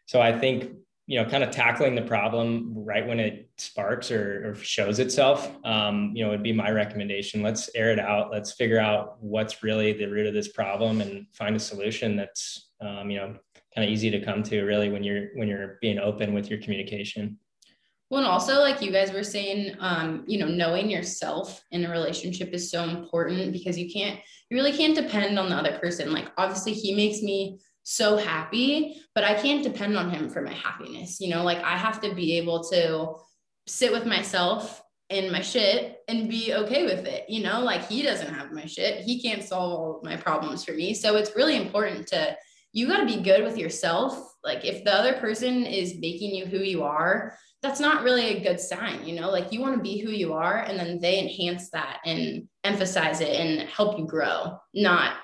so 0.06 0.20
i 0.20 0.36
think 0.36 0.72
you 1.10 1.20
know 1.20 1.28
kind 1.28 1.42
of 1.42 1.50
tackling 1.50 1.96
the 1.96 2.02
problem 2.02 2.72
right 2.72 3.04
when 3.04 3.18
it 3.18 3.50
sparks 3.58 4.12
or, 4.12 4.50
or 4.50 4.54
shows 4.54 5.00
itself 5.00 5.50
um, 5.64 6.12
you 6.14 6.24
know 6.24 6.30
would 6.30 6.42
be 6.44 6.52
my 6.52 6.70
recommendation. 6.70 7.42
Let's 7.42 7.68
air 7.74 7.90
it 7.90 7.98
out. 7.98 8.30
Let's 8.30 8.52
figure 8.52 8.78
out 8.78 9.16
what's 9.20 9.64
really 9.64 9.92
the 9.92 10.06
root 10.06 10.28
of 10.28 10.34
this 10.34 10.46
problem 10.46 11.00
and 11.00 11.26
find 11.32 11.56
a 11.56 11.58
solution 11.58 12.14
that's 12.14 12.70
um, 12.80 13.10
you 13.10 13.18
know 13.18 13.36
kind 13.74 13.84
of 13.84 13.90
easy 13.90 14.08
to 14.10 14.24
come 14.24 14.44
to 14.44 14.62
really 14.62 14.88
when 14.88 15.02
you're 15.02 15.30
when 15.34 15.48
you're 15.48 15.78
being 15.80 15.98
open 15.98 16.32
with 16.32 16.48
your 16.48 16.60
communication 16.60 17.36
well, 18.10 18.22
and 18.22 18.28
also 18.28 18.58
like 18.58 18.82
you 18.82 18.90
guys 18.90 19.12
were 19.12 19.22
saying, 19.22 19.76
um, 19.78 20.24
you 20.26 20.38
know, 20.38 20.48
knowing 20.48 20.90
yourself 20.90 21.62
in 21.70 21.84
a 21.84 21.90
relationship 21.90 22.50
is 22.52 22.68
so 22.68 22.82
important 22.82 23.52
because 23.52 23.78
you 23.78 23.90
can't, 23.90 24.18
you 24.50 24.56
really 24.56 24.76
can't 24.76 24.96
depend 24.96 25.38
on 25.38 25.48
the 25.48 25.54
other 25.54 25.78
person. 25.78 26.12
Like 26.12 26.28
obviously 26.36 26.72
he 26.72 26.94
makes 26.94 27.22
me 27.22 27.60
so 27.84 28.16
happy, 28.16 29.00
but 29.14 29.22
I 29.22 29.34
can't 29.34 29.62
depend 29.62 29.96
on 29.96 30.10
him 30.10 30.28
for 30.28 30.42
my 30.42 30.52
happiness. 30.52 31.20
You 31.20 31.30
know, 31.30 31.44
like 31.44 31.62
I 31.62 31.76
have 31.76 32.00
to 32.00 32.12
be 32.12 32.36
able 32.38 32.64
to 32.70 33.14
sit 33.68 33.92
with 33.92 34.06
myself 34.06 34.82
and 35.08 35.30
my 35.30 35.40
shit 35.40 35.98
and 36.08 36.28
be 36.28 36.52
okay 36.52 36.84
with 36.84 37.06
it. 37.06 37.30
You 37.30 37.44
know, 37.44 37.60
like 37.60 37.86
he 37.86 38.02
doesn't 38.02 38.34
have 38.34 38.50
my 38.50 38.66
shit. 38.66 39.04
He 39.04 39.22
can't 39.22 39.44
solve 39.44 39.72
all 39.72 40.00
my 40.02 40.16
problems 40.16 40.64
for 40.64 40.72
me. 40.72 40.94
So 40.94 41.14
it's 41.14 41.36
really 41.36 41.56
important 41.56 42.08
to 42.08 42.36
you 42.72 42.88
got 42.88 42.98
to 42.98 43.06
be 43.06 43.22
good 43.22 43.44
with 43.44 43.56
yourself. 43.56 44.29
Like 44.44 44.64
if 44.64 44.84
the 44.84 44.94
other 44.94 45.14
person 45.14 45.64
is 45.64 45.98
making 45.98 46.34
you 46.34 46.46
who 46.46 46.58
you 46.58 46.82
are, 46.82 47.36
that's 47.62 47.80
not 47.80 48.02
really 48.02 48.36
a 48.36 48.42
good 48.42 48.58
sign, 48.58 49.06
you 49.06 49.20
know, 49.20 49.30
like 49.30 49.52
you 49.52 49.60
want 49.60 49.76
to 49.76 49.82
be 49.82 49.98
who 49.98 50.10
you 50.10 50.32
are 50.32 50.58
and 50.58 50.78
then 50.78 50.98
they 50.98 51.18
enhance 51.18 51.70
that 51.70 51.98
and 52.06 52.48
emphasize 52.64 53.20
it 53.20 53.38
and 53.38 53.68
help 53.68 53.98
you 53.98 54.06
grow, 54.06 54.58
not 54.72 55.16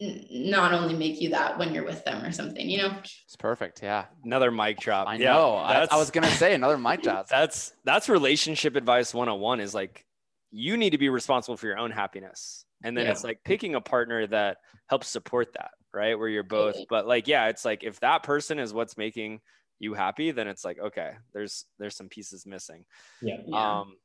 not 0.00 0.74
only 0.74 0.94
make 0.94 1.20
you 1.22 1.30
that 1.30 1.58
when 1.58 1.72
you're 1.72 1.84
with 1.84 2.04
them 2.04 2.22
or 2.22 2.30
something, 2.30 2.68
you 2.68 2.78
know? 2.78 2.94
It's 3.24 3.36
perfect. 3.38 3.82
Yeah. 3.82 4.04
Another 4.24 4.50
mic 4.50 4.78
drop. 4.78 5.08
I 5.08 5.16
yeah, 5.16 5.32
know. 5.32 5.56
I, 5.56 5.86
I, 5.90 5.96
was 5.96 6.10
going 6.10 6.24
to 6.24 6.30
say 6.30 6.52
another 6.52 6.76
mic 6.76 7.02
drop. 7.02 7.28
That's, 7.30 7.72
that's 7.82 8.10
relationship 8.10 8.76
advice 8.76 9.14
101 9.14 9.60
is 9.60 9.74
like, 9.74 10.04
you 10.50 10.76
need 10.76 10.90
to 10.90 10.98
be 10.98 11.08
responsible 11.08 11.56
for 11.56 11.66
your 11.66 11.78
own 11.78 11.90
happiness. 11.90 12.66
And 12.84 12.96
then 12.96 13.06
Yeah. 13.06 13.12
it's 13.12 13.24
like 13.24 13.40
picking 13.42 13.74
a 13.74 13.80
partner 13.80 14.26
that 14.26 14.58
helps 14.88 15.08
support 15.08 15.54
that, 15.54 15.70
right? 15.96 16.16
Where 16.16 16.28
you're 16.28 16.42
both, 16.44 16.76
but 16.88 17.06
like, 17.06 17.26
yeah, 17.26 17.48
it's 17.48 17.64
like 17.64 17.82
if 17.82 17.98
that 18.00 18.22
person 18.22 18.58
is 18.58 18.72
what's 18.72 18.96
making 18.96 19.40
you 19.78 19.94
happy, 19.94 20.30
then 20.30 20.46
it's 20.46 20.64
like, 20.64 20.78
okay, 20.78 21.12
there's 21.32 21.64
there's 21.78 21.96
some 21.96 22.08
pieces 22.08 22.46
missing. 22.46 22.84
Yeah. 23.20 23.38
Yeah. 23.46 23.80
Um, 23.80 23.96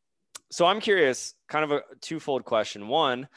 so 0.49 0.65
I'm 0.65 0.79
curious, 0.79 1.33
kind 1.47 1.63
of 1.63 1.71
a 1.71 1.81
twofold 2.01 2.45
question. 2.45 2.87
One, 2.87 3.27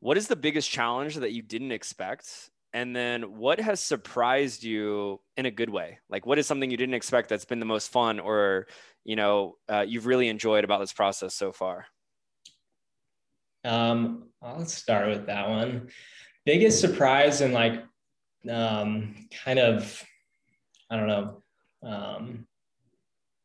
what 0.00 0.16
is 0.16 0.28
the 0.28 0.36
biggest 0.36 0.70
challenge 0.70 1.16
that 1.16 1.32
you 1.32 1.42
didn't 1.42 1.72
expect? 1.72 2.50
And 2.72 2.94
then 2.94 3.38
what 3.38 3.60
has 3.60 3.80
surprised 3.80 4.62
you 4.62 5.20
in 5.36 5.46
a 5.46 5.50
good 5.50 5.70
way? 5.70 5.98
Like, 6.10 6.26
what 6.26 6.38
is 6.38 6.46
something 6.46 6.70
you 6.70 6.76
didn't 6.76 6.94
expect 6.94 7.28
that's 7.28 7.44
been 7.44 7.60
the 7.60 7.66
most 7.66 7.90
fun 7.90 8.20
or, 8.20 8.66
you 9.04 9.16
know, 9.16 9.56
uh, 9.68 9.84
you've 9.86 10.06
really 10.06 10.28
enjoyed 10.28 10.64
about 10.64 10.80
this 10.80 10.92
process 10.92 11.34
so 11.34 11.52
far? 11.52 11.86
Um, 13.64 14.24
I'll 14.42 14.66
start 14.66 15.08
with 15.08 15.26
that 15.26 15.48
one. 15.48 15.88
Biggest 16.44 16.80
surprise 16.80 17.40
and 17.40 17.54
like 17.54 17.82
um, 18.50 19.28
kind 19.44 19.58
of, 19.58 20.04
I 20.90 20.96
don't 20.96 21.08
know, 21.08 21.42
um, 21.82 22.46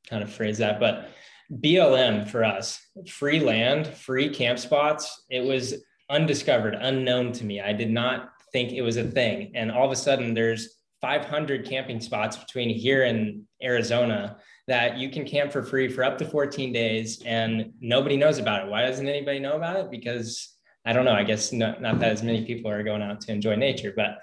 kind 0.10 0.24
of 0.24 0.32
phrase 0.32 0.58
that, 0.60 0.80
but 0.80 1.10
BLM 1.52 2.28
for 2.28 2.44
us, 2.44 2.80
free 3.10 3.39
land, 3.39 3.88
free 3.88 4.30
camp 4.30 4.60
spots. 4.60 5.24
It 5.30 5.42
was 5.42 5.76
undiscovered, 6.10 6.76
unknown 6.76 7.32
to 7.34 7.46
me. 7.46 7.62
I 7.62 7.74
did 7.74 7.89
not 7.89 8.30
think 8.52 8.72
it 8.72 8.82
was 8.82 8.98
a 8.98 9.04
thing. 9.04 9.52
And 9.56 9.72
all 9.72 9.86
of 9.86 9.92
a 9.92 9.96
sudden, 9.96 10.34
there's 10.34 10.78
500 11.02 11.68
camping 11.68 12.00
spots 12.00 12.38
between 12.38 12.70
here 12.70 13.04
and 13.04 13.44
Arizona 13.62 14.38
that 14.68 14.98
you 14.98 15.10
can 15.10 15.26
camp 15.26 15.52
for 15.52 15.64
free 15.64 15.89
for 15.89 16.04
up 16.04 16.18
to 16.20 16.26
14 16.26 16.72
days 16.72 17.22
and 17.26 17.74
nobody 17.82 18.16
knows 18.16 18.38
about 18.38 18.66
it. 18.66 18.70
Why 18.70 18.86
doesn't 18.86 19.08
anybody 19.08 19.39
know 19.39 19.54
about 19.54 19.78
it? 19.78 19.92
Because 19.92 20.51
I 20.86 20.94
don't 20.94 21.06
know. 21.06 21.14
I 21.14 21.24
guess 21.24 21.52
not, 21.54 21.82
not 21.82 22.00
that 22.00 22.12
as 22.12 22.24
many 22.24 22.44
people 22.46 22.72
are 22.72 22.84
going 22.84 23.02
out 23.02 23.22
to 23.22 23.32
enjoy 23.32 23.56
nature, 23.56 23.94
but 23.96 24.20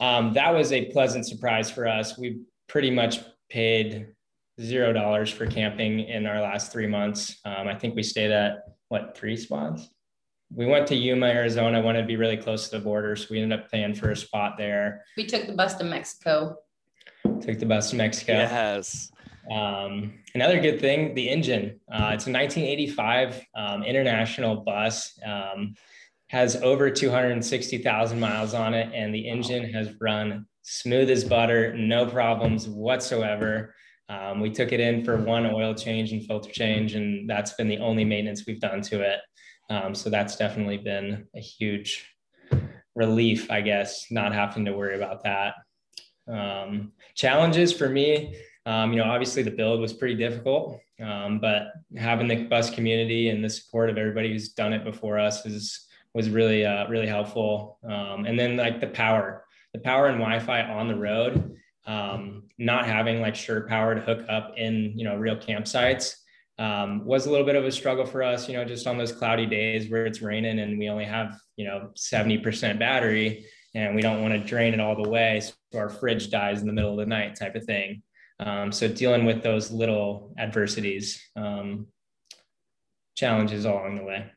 um, 0.00 0.32
that 0.34 0.54
was 0.54 0.72
a 0.72 0.86
pleasant 0.86 1.26
surprise 1.26 1.70
for 1.70 1.88
us. 1.88 2.18
We 2.18 2.40
pretty 2.68 2.90
much 2.90 3.20
paid 3.48 4.08
zero 4.60 4.92
dollars 4.92 5.30
for 5.30 5.46
camping 5.46 6.00
in 6.00 6.26
our 6.26 6.40
last 6.40 6.72
three 6.72 6.86
months. 6.86 7.38
Um, 7.44 7.68
I 7.68 7.74
think 7.74 7.94
we 7.94 8.02
stayed 8.02 8.30
at 8.30 8.58
what 8.88 9.16
three 9.16 9.36
spots? 9.36 9.88
We 10.54 10.66
went 10.66 10.86
to 10.88 10.94
Yuma, 10.94 11.26
Arizona. 11.26 11.80
Wanted 11.80 12.02
to 12.02 12.06
be 12.06 12.16
really 12.16 12.36
close 12.36 12.68
to 12.68 12.78
the 12.78 12.84
border, 12.84 13.16
so 13.16 13.26
we 13.30 13.40
ended 13.40 13.58
up 13.58 13.70
paying 13.70 13.94
for 13.94 14.10
a 14.10 14.16
spot 14.16 14.54
there. 14.56 15.02
We 15.16 15.26
took 15.26 15.46
the 15.46 15.54
bus 15.54 15.74
to 15.74 15.84
Mexico. 15.84 16.56
Took 17.40 17.58
the 17.58 17.66
bus 17.66 17.90
to 17.90 17.96
Mexico. 17.96 18.34
Yes. 18.34 19.10
Um, 19.50 20.14
another 20.34 20.60
good 20.60 20.80
thing, 20.80 21.14
the 21.14 21.28
engine. 21.28 21.80
Uh, 21.90 22.12
it's 22.14 22.26
a 22.26 22.32
1985 22.32 23.46
um, 23.54 23.82
international 23.82 24.56
bus. 24.56 25.18
Um, 25.24 25.74
has 26.28 26.56
over 26.56 26.90
260,000 26.90 28.18
miles 28.18 28.52
on 28.52 28.74
it, 28.74 28.92
and 28.92 29.14
the 29.14 29.28
engine 29.28 29.72
has 29.72 29.90
run 30.00 30.46
smooth 30.62 31.08
as 31.08 31.22
butter, 31.22 31.72
no 31.76 32.04
problems 32.04 32.66
whatsoever. 32.66 33.74
Um, 34.08 34.40
we 34.40 34.50
took 34.50 34.72
it 34.72 34.80
in 34.80 35.04
for 35.04 35.16
one 35.16 35.46
oil 35.46 35.74
change 35.74 36.12
and 36.12 36.24
filter 36.26 36.50
change, 36.50 36.94
and 36.94 37.30
that's 37.30 37.52
been 37.52 37.68
the 37.68 37.78
only 37.78 38.04
maintenance 38.04 38.44
we've 38.46 38.60
done 38.60 38.82
to 38.82 39.02
it. 39.02 39.20
Um, 39.70 39.94
so 39.94 40.10
that's 40.10 40.36
definitely 40.36 40.78
been 40.78 41.26
a 41.34 41.40
huge 41.40 42.04
relief, 42.94 43.50
I 43.50 43.60
guess, 43.60 44.06
not 44.10 44.32
having 44.32 44.64
to 44.64 44.72
worry 44.72 44.96
about 44.96 45.22
that. 45.24 45.54
Um, 46.28 46.92
challenges 47.14 47.72
for 47.72 47.88
me, 47.88 48.36
um, 48.66 48.92
you 48.92 48.98
know, 48.98 49.04
obviously 49.04 49.42
the 49.44 49.50
build 49.50 49.80
was 49.80 49.92
pretty 49.92 50.16
difficult, 50.16 50.80
um, 51.00 51.38
but 51.38 51.68
having 51.96 52.26
the 52.26 52.44
bus 52.44 52.68
community 52.68 53.28
and 53.28 53.42
the 53.42 53.48
support 53.48 53.88
of 53.88 53.96
everybody 53.96 54.32
who's 54.32 54.50
done 54.50 54.72
it 54.72 54.84
before 54.84 55.18
us 55.18 55.46
is 55.46 55.86
was 56.14 56.30
really 56.30 56.64
uh, 56.64 56.88
really 56.88 57.06
helpful. 57.06 57.78
Um, 57.88 58.24
and 58.26 58.38
then 58.38 58.56
like 58.56 58.80
the 58.80 58.88
power, 58.88 59.44
the 59.72 59.78
power 59.78 60.06
and 60.06 60.18
Wi-Fi 60.18 60.62
on 60.62 60.88
the 60.88 60.96
road, 60.96 61.54
um, 61.86 62.44
not 62.58 62.86
having 62.86 63.20
like 63.20 63.36
shore 63.36 63.66
power 63.68 63.94
to 63.94 64.00
hook 64.00 64.26
up 64.28 64.54
in 64.56 64.98
you 64.98 65.04
know 65.04 65.14
real 65.16 65.36
campsites 65.36 66.16
um, 66.58 67.04
was 67.04 67.26
a 67.26 67.30
little 67.30 67.46
bit 67.46 67.54
of 67.54 67.64
a 67.64 67.70
struggle 67.70 68.04
for 68.04 68.24
us. 68.24 68.48
You 68.48 68.54
know, 68.54 68.64
just 68.64 68.88
on 68.88 68.98
those 68.98 69.12
cloudy 69.12 69.46
days 69.46 69.88
where 69.88 70.06
it's 70.06 70.22
raining 70.22 70.58
and 70.58 70.76
we 70.76 70.88
only 70.88 71.04
have 71.04 71.38
you 71.56 71.66
know 71.66 71.90
seventy 71.94 72.38
percent 72.38 72.80
battery 72.80 73.46
and 73.76 73.94
we 73.94 74.02
don't 74.02 74.22
want 74.22 74.32
to 74.32 74.40
drain 74.40 74.74
it 74.74 74.80
all 74.80 75.00
the 75.00 75.08
way 75.08 75.40
so 75.40 75.78
our 75.78 75.90
fridge 75.90 76.30
dies 76.30 76.62
in 76.62 76.66
the 76.66 76.72
middle 76.72 76.92
of 76.92 76.96
the 76.96 77.06
night 77.06 77.36
type 77.36 77.54
of 77.54 77.64
thing 77.64 78.02
um, 78.38 78.70
so 78.70 78.88
dealing 78.88 79.24
with 79.24 79.42
those 79.42 79.70
little 79.70 80.34
adversities 80.38 81.22
um, 81.36 81.86
challenges 83.16 83.64
along 83.64 83.96
the 83.96 84.04
way 84.04 84.30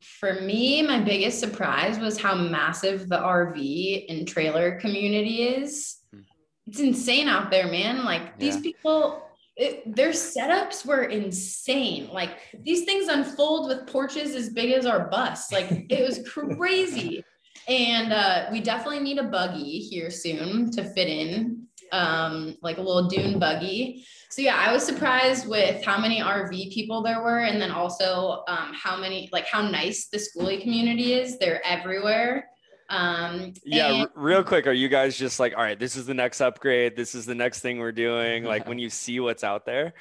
For 0.00 0.40
me, 0.40 0.82
my 0.82 1.00
biggest 1.00 1.40
surprise 1.40 1.98
was 1.98 2.20
how 2.20 2.34
massive 2.34 3.08
the 3.08 3.18
RV 3.18 4.06
and 4.08 4.26
trailer 4.28 4.78
community 4.80 5.42
is. 5.42 5.98
Hmm. 6.12 6.20
It's 6.66 6.80
insane 6.80 7.28
out 7.28 7.50
there, 7.50 7.68
man. 7.68 8.04
Like 8.04 8.38
these 8.38 8.60
people, 8.60 9.22
it, 9.56 9.94
their 9.94 10.10
setups 10.10 10.86
were 10.86 11.04
insane. 11.04 12.08
Like 12.12 12.38
these 12.62 12.84
things 12.84 13.08
unfold 13.08 13.68
with 13.68 13.86
porches 13.86 14.34
as 14.34 14.50
big 14.50 14.72
as 14.72 14.86
our 14.86 15.08
bus. 15.08 15.52
Like 15.52 15.86
it 15.90 16.06
was 16.06 16.26
crazy. 16.56 17.24
And 17.68 18.12
uh, 18.12 18.48
we 18.50 18.60
definitely 18.60 19.00
need 19.00 19.18
a 19.18 19.24
buggy 19.24 19.80
here 19.80 20.10
soon 20.10 20.70
to 20.72 20.84
fit 20.84 21.08
in, 21.08 21.59
um, 21.92 22.56
like 22.62 22.78
a 22.78 22.80
little 22.82 23.08
dune 23.08 23.38
buggy. 23.38 24.04
So 24.30 24.42
yeah, 24.42 24.56
I 24.56 24.72
was 24.72 24.84
surprised 24.84 25.48
with 25.48 25.84
how 25.84 26.00
many 26.00 26.20
RV 26.20 26.72
people 26.72 27.02
there 27.02 27.20
were, 27.22 27.40
and 27.40 27.60
then 27.60 27.70
also 27.70 28.44
um, 28.48 28.72
how 28.74 28.96
many, 28.96 29.28
like 29.32 29.46
how 29.46 29.62
nice 29.62 30.06
the 30.08 30.18
skoolie 30.18 30.62
community 30.62 31.14
is. 31.14 31.38
They're 31.38 31.64
everywhere. 31.66 32.48
Um, 32.88 33.52
Yeah, 33.64 33.88
and- 33.92 34.00
r- 34.02 34.10
real 34.14 34.44
quick, 34.44 34.66
are 34.66 34.72
you 34.72 34.88
guys 34.88 35.16
just 35.16 35.40
like, 35.40 35.54
all 35.56 35.62
right, 35.62 35.78
this 35.78 35.96
is 35.96 36.06
the 36.06 36.14
next 36.14 36.40
upgrade, 36.40 36.96
this 36.96 37.14
is 37.14 37.26
the 37.26 37.34
next 37.34 37.60
thing 37.60 37.78
we're 37.78 37.92
doing? 37.92 38.44
Like 38.44 38.68
when 38.68 38.78
you 38.78 38.90
see 38.90 39.20
what's 39.20 39.44
out 39.44 39.64
there? 39.66 39.94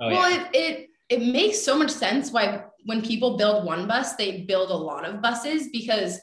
oh 0.00 0.08
well, 0.08 0.30
yeah 0.30 0.48
it, 0.52 0.54
it 0.54 0.90
it 1.10 1.32
makes 1.32 1.60
so 1.60 1.76
much 1.76 1.90
sense 1.90 2.32
why 2.32 2.64
when 2.86 3.02
people 3.02 3.36
build 3.36 3.64
one 3.66 3.86
bus, 3.86 4.16
they 4.16 4.40
build 4.42 4.70
a 4.70 4.74
lot 4.76 5.04
of 5.04 5.20
buses 5.20 5.68
because 5.70 6.18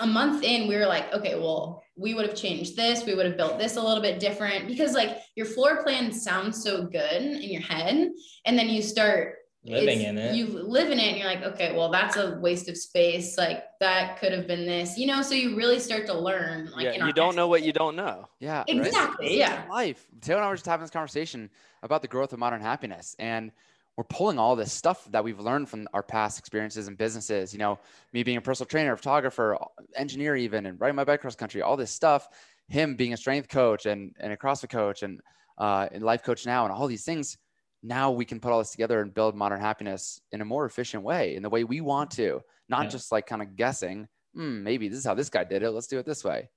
a 0.00 0.06
month 0.06 0.42
in 0.44 0.68
we 0.68 0.76
were 0.76 0.86
like, 0.86 1.12
okay, 1.12 1.34
well, 1.34 1.82
we 1.96 2.14
would 2.14 2.26
have 2.26 2.34
changed 2.34 2.76
this, 2.76 3.04
we 3.04 3.14
would 3.14 3.26
have 3.26 3.36
built 3.36 3.58
this 3.58 3.76
a 3.76 3.82
little 3.82 4.02
bit 4.02 4.20
different 4.20 4.66
because 4.66 4.94
like 4.94 5.18
your 5.36 5.46
floor 5.46 5.82
plan 5.82 6.12
sounds 6.12 6.62
so 6.62 6.84
good 6.84 7.22
in 7.22 7.50
your 7.50 7.62
head, 7.62 8.10
and 8.44 8.58
then 8.58 8.68
you 8.68 8.82
start 8.82 9.36
living 9.64 10.00
in 10.00 10.16
it 10.16 10.34
You 10.34 10.46
live 10.46 10.90
in 10.90 10.98
it 10.98 11.08
and 11.08 11.16
you're 11.18 11.26
like, 11.26 11.42
okay, 11.42 11.76
well, 11.76 11.90
that's 11.90 12.16
a 12.16 12.38
waste 12.40 12.68
of 12.68 12.76
space. 12.76 13.36
Like 13.36 13.64
that 13.80 14.18
could 14.18 14.32
have 14.32 14.46
been 14.46 14.64
this, 14.66 14.96
you 14.96 15.06
know, 15.06 15.22
so 15.22 15.34
you 15.34 15.56
really 15.56 15.78
start 15.78 16.06
to 16.06 16.14
learn 16.18 16.70
like 16.72 16.84
yeah, 16.84 17.02
our 17.02 17.08
you 17.08 17.12
don't 17.12 17.36
know 17.36 17.48
what 17.48 17.62
you 17.62 17.72
don't 17.72 17.96
know. 17.96 18.28
Yeah. 18.38 18.64
Exactly, 18.66 19.26
This 19.26 19.32
is 19.32 19.38
yeah. 19.38 19.64
Life. 19.70 20.06
Taylor 20.20 20.38
and 20.38 20.46
I 20.46 20.48
were 20.48 20.56
just 20.56 20.66
having 20.66 20.84
this 20.84 20.90
conversation 20.90 21.50
about 21.82 22.02
the 22.02 22.08
growth 22.08 22.32
of 22.32 22.38
modern 22.38 22.60
happiness, 22.60 23.16
and 23.18 23.52
we're 23.96 24.04
pulling 24.04 24.38
all 24.38 24.56
this 24.56 24.72
stuff 24.72 25.04
that 25.10 25.22
we've 25.22 25.40
learned 25.40 25.68
from 25.68 25.86
our 25.92 26.02
past 26.02 26.38
experiences 26.38 26.88
and 26.88 26.96
businesses. 26.96 27.52
You 27.52 27.58
know, 27.58 27.78
me 28.12 28.22
being 28.22 28.38
a 28.38 28.40
personal 28.40 28.66
trainer, 28.68 28.96
photographer, 28.96 29.58
engineer, 29.96 30.36
even, 30.36 30.66
and 30.66 30.80
riding 30.80 30.96
my 30.96 31.04
bike 31.04 31.20
cross 31.20 31.34
country, 31.36 31.62
all 31.62 31.76
this 31.76 31.90
stuff. 31.90 32.28
Him 32.68 32.94
being 32.96 33.12
a 33.12 33.16
strength 33.16 33.48
coach 33.48 33.86
and 33.86 34.14
and 34.20 34.32
a 34.32 34.36
CrossFit 34.36 34.70
coach 34.70 35.02
and 35.02 35.20
uh, 35.58 35.88
and 35.92 36.02
life 36.02 36.22
coach 36.22 36.46
now, 36.46 36.64
and 36.64 36.72
all 36.72 36.86
these 36.86 37.04
things. 37.04 37.36
Now 37.82 38.10
we 38.10 38.24
can 38.24 38.40
put 38.40 38.52
all 38.52 38.58
this 38.58 38.70
together 38.70 39.00
and 39.00 39.12
build 39.12 39.34
modern 39.34 39.60
happiness 39.60 40.20
in 40.32 40.40
a 40.40 40.44
more 40.44 40.66
efficient 40.66 41.02
way, 41.02 41.34
in 41.34 41.42
the 41.42 41.48
way 41.50 41.64
we 41.64 41.80
want 41.80 42.10
to, 42.12 42.40
not 42.68 42.84
Yeah. 42.84 42.90
just 42.90 43.10
like 43.10 43.26
kind 43.26 43.42
of 43.42 43.56
guessing. 43.56 44.06
Hmm, 44.34 44.62
maybe 44.62 44.88
this 44.88 44.98
is 44.98 45.04
how 45.04 45.14
this 45.14 45.30
guy 45.30 45.44
did 45.44 45.62
it. 45.62 45.70
Let's 45.70 45.86
do 45.88 45.98
it 45.98 46.06
this 46.06 46.22
way. 46.22 46.48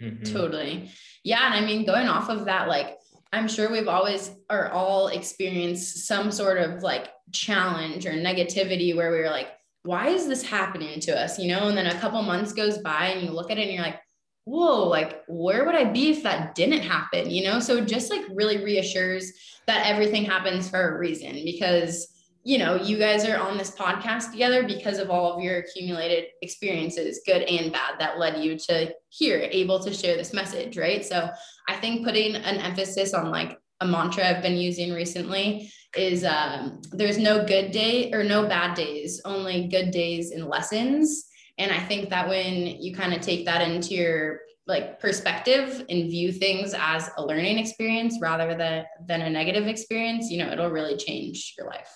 Mhm. 0.00 0.32
Totally. 0.32 0.90
Yeah. 1.22 1.44
And 1.46 1.54
I 1.54 1.66
mean, 1.66 1.84
going 1.86 2.08
off 2.08 2.28
of 2.30 2.46
that, 2.46 2.66
like, 2.66 2.98
I'm 3.34 3.48
sure 3.48 3.70
we've 3.70 3.88
always 3.88 4.30
or 4.48 4.70
all 4.70 5.08
experienced 5.08 6.06
some 6.06 6.30
sort 6.30 6.58
of 6.58 6.82
like 6.82 7.08
challenge 7.32 8.06
or 8.06 8.12
negativity 8.12 8.94
where 8.94 9.10
we 9.10 9.18
were 9.18 9.30
like, 9.30 9.48
why 9.82 10.08
is 10.08 10.28
this 10.28 10.42
happening 10.42 11.00
to 11.00 11.20
us? 11.20 11.38
You 11.38 11.48
know, 11.48 11.66
and 11.66 11.76
then 11.76 11.86
a 11.86 12.00
couple 12.00 12.22
months 12.22 12.52
goes 12.52 12.78
by 12.78 13.06
and 13.08 13.26
you 13.26 13.32
look 13.32 13.50
at 13.50 13.58
it 13.58 13.62
and 13.62 13.72
you're 13.72 13.82
like, 13.82 14.00
whoa, 14.44 14.86
like, 14.86 15.24
where 15.26 15.64
would 15.64 15.74
I 15.74 15.84
be 15.84 16.10
if 16.10 16.22
that 16.22 16.54
didn't 16.54 16.82
happen? 16.82 17.30
You 17.30 17.44
know, 17.44 17.58
so 17.58 17.84
just 17.84 18.10
like 18.10 18.24
really 18.30 18.62
reassures 18.62 19.32
that 19.66 19.86
everything 19.86 20.24
happens 20.24 20.70
for 20.70 20.94
a 20.94 20.98
reason 20.98 21.32
because 21.44 22.13
you 22.44 22.58
know, 22.58 22.76
you 22.76 22.98
guys 22.98 23.24
are 23.24 23.38
on 23.38 23.56
this 23.56 23.70
podcast 23.70 24.30
together 24.30 24.64
because 24.64 24.98
of 24.98 25.08
all 25.08 25.32
of 25.32 25.42
your 25.42 25.60
accumulated 25.60 26.26
experiences, 26.42 27.22
good 27.26 27.42
and 27.42 27.72
bad, 27.72 27.98
that 27.98 28.18
led 28.18 28.44
you 28.44 28.58
to 28.58 28.94
here, 29.08 29.48
able 29.50 29.80
to 29.80 29.92
share 29.94 30.14
this 30.14 30.34
message, 30.34 30.76
right? 30.76 31.02
So 31.02 31.30
I 31.68 31.76
think 31.76 32.04
putting 32.04 32.36
an 32.36 32.58
emphasis 32.58 33.14
on 33.14 33.30
like 33.30 33.58
a 33.80 33.86
mantra 33.86 34.28
I've 34.28 34.42
been 34.42 34.58
using 34.58 34.92
recently 34.92 35.72
is 35.96 36.22
um, 36.22 36.82
there's 36.92 37.16
no 37.16 37.46
good 37.46 37.70
day 37.70 38.12
or 38.12 38.22
no 38.22 38.46
bad 38.46 38.74
days, 38.76 39.22
only 39.24 39.68
good 39.68 39.90
days 39.90 40.30
and 40.30 40.46
lessons. 40.46 41.26
And 41.56 41.72
I 41.72 41.80
think 41.80 42.10
that 42.10 42.28
when 42.28 42.82
you 42.82 42.94
kind 42.94 43.14
of 43.14 43.22
take 43.22 43.46
that 43.46 43.66
into 43.66 43.94
your 43.94 44.40
like 44.66 45.00
perspective 45.00 45.84
and 45.88 46.10
view 46.10 46.30
things 46.30 46.74
as 46.76 47.08
a 47.16 47.24
learning 47.24 47.58
experience 47.58 48.18
rather 48.20 48.54
than 48.54 48.84
than 49.06 49.22
a 49.22 49.30
negative 49.30 49.66
experience, 49.66 50.30
you 50.30 50.44
know, 50.44 50.50
it'll 50.50 50.70
really 50.70 50.96
change 50.96 51.54
your 51.56 51.66
life. 51.66 51.88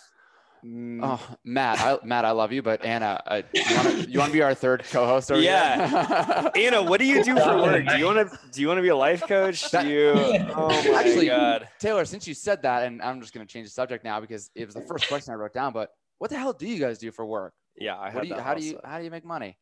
Mm. 0.65 1.01
Oh, 1.03 1.37
Matt, 1.45 1.79
I, 1.81 1.99
Matt, 2.05 2.25
I 2.25 2.33
love 2.33 2.53
you, 2.53 2.63
but 2.63 2.85
Anna, 2.85 3.23
uh, 3.27 3.43
you 3.53 4.19
want 4.19 4.31
to 4.31 4.33
be 4.33 4.43
our 4.43 4.55
third 4.55 4.85
co-host? 4.91 5.31
Over 5.31 5.41
yeah, 5.41 6.51
Anna, 6.57 6.83
what 6.83 6.99
do 6.99 7.07
you 7.07 7.23
do 7.23 7.37
for 7.37 7.57
work? 7.63 7.87
Do 7.87 7.97
you 7.97 8.07
want 8.07 8.31
to 8.31 8.39
do 8.51 8.61
you 8.61 8.69
want 8.69 8.79
to 8.79 8.83
be 8.83 8.89
a 8.89 8.97
life 8.97 9.23
coach? 9.27 9.71
Do 9.71 9.87
you? 9.87 10.13
Oh 10.55 10.69
my 10.69 10.99
Actually, 10.99 11.27
god, 11.27 11.69
Taylor, 11.79 12.05
since 12.05 12.27
you 12.27 12.35
said 12.35 12.63
that, 12.63 12.85
and 12.85 13.01
I'm 13.03 13.21
just 13.21 13.33
going 13.33 13.47
to 13.47 13.53
change 13.53 13.67
the 13.67 13.73
subject 13.73 14.05
now 14.05 14.21
because 14.21 14.51
it 14.55 14.67
was 14.67 14.75
the 14.75 14.83
first 14.83 15.09
question 15.09 15.33
I 15.33 15.37
wrote 15.37 15.55
down. 15.55 15.73
But 15.73 15.91
what 16.19 16.31
the 16.31 16.39
hell 16.39 16.53
do 16.53 16.67
you 16.67 16.79
guys 16.79 16.99
do 16.99 17.13
for 17.13 17.25
work? 17.25 17.55
Yeah, 17.77 17.99
I 17.99 18.11
do 18.11 18.27
you, 18.27 18.35
how 18.35 18.51
also. 18.51 18.61
do 18.61 18.67
you 18.67 18.81
how 18.85 18.99
do 18.99 19.05
you 19.05 19.11
make 19.11 19.25
money? 19.25 19.57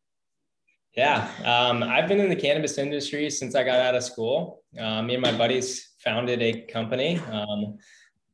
Yeah, 0.96 1.30
um, 1.44 1.82
I've 1.82 2.08
been 2.08 2.20
in 2.20 2.30
the 2.30 2.36
cannabis 2.36 2.78
industry 2.78 3.28
since 3.28 3.54
I 3.54 3.64
got 3.64 3.80
out 3.80 3.94
of 3.94 4.02
school. 4.02 4.62
Uh, 4.80 5.02
me 5.02 5.14
and 5.14 5.22
my 5.22 5.36
buddies 5.36 5.90
founded 5.98 6.40
a 6.40 6.62
company. 6.72 7.18
Um, 7.30 7.76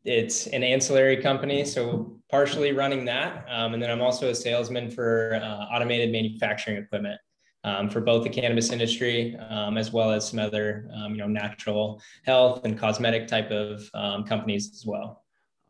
it's 0.05 0.47
an 0.49 0.63
ancillary 0.63 1.17
company, 1.17 1.65
so 1.65 2.21
partially 2.33 2.73
running 2.73 3.05
that. 3.05 3.47
Um, 3.49 3.75
and 3.75 3.83
then 3.83 3.91
I'm 3.91 4.01
also 4.01 4.31
a 4.31 4.35
salesman 4.35 4.91
for 4.91 5.39
uh, 5.41 5.75
automated 5.75 6.11
manufacturing 6.11 6.79
equipment 6.79 7.21
um, 7.63 7.91
for 7.91 8.01
both 8.01 8.25
the 8.25 8.31
cannabis 8.31 8.73
industry 8.73 9.37
um, 9.51 9.77
as 9.77 9.93
well 9.93 10.11
as 10.11 10.29
some 10.29 10.39
other, 10.39 10.89
um, 10.97 11.13
you 11.13 11.19
know, 11.19 11.29
natural 11.29 12.01
health 12.25 12.65
and 12.65 12.79
cosmetic 12.79 13.29
type 13.29 13.51
of 13.51 13.89
um, 13.93 14.25
companies 14.25 14.71
as 14.73 14.87
well. 14.87 15.25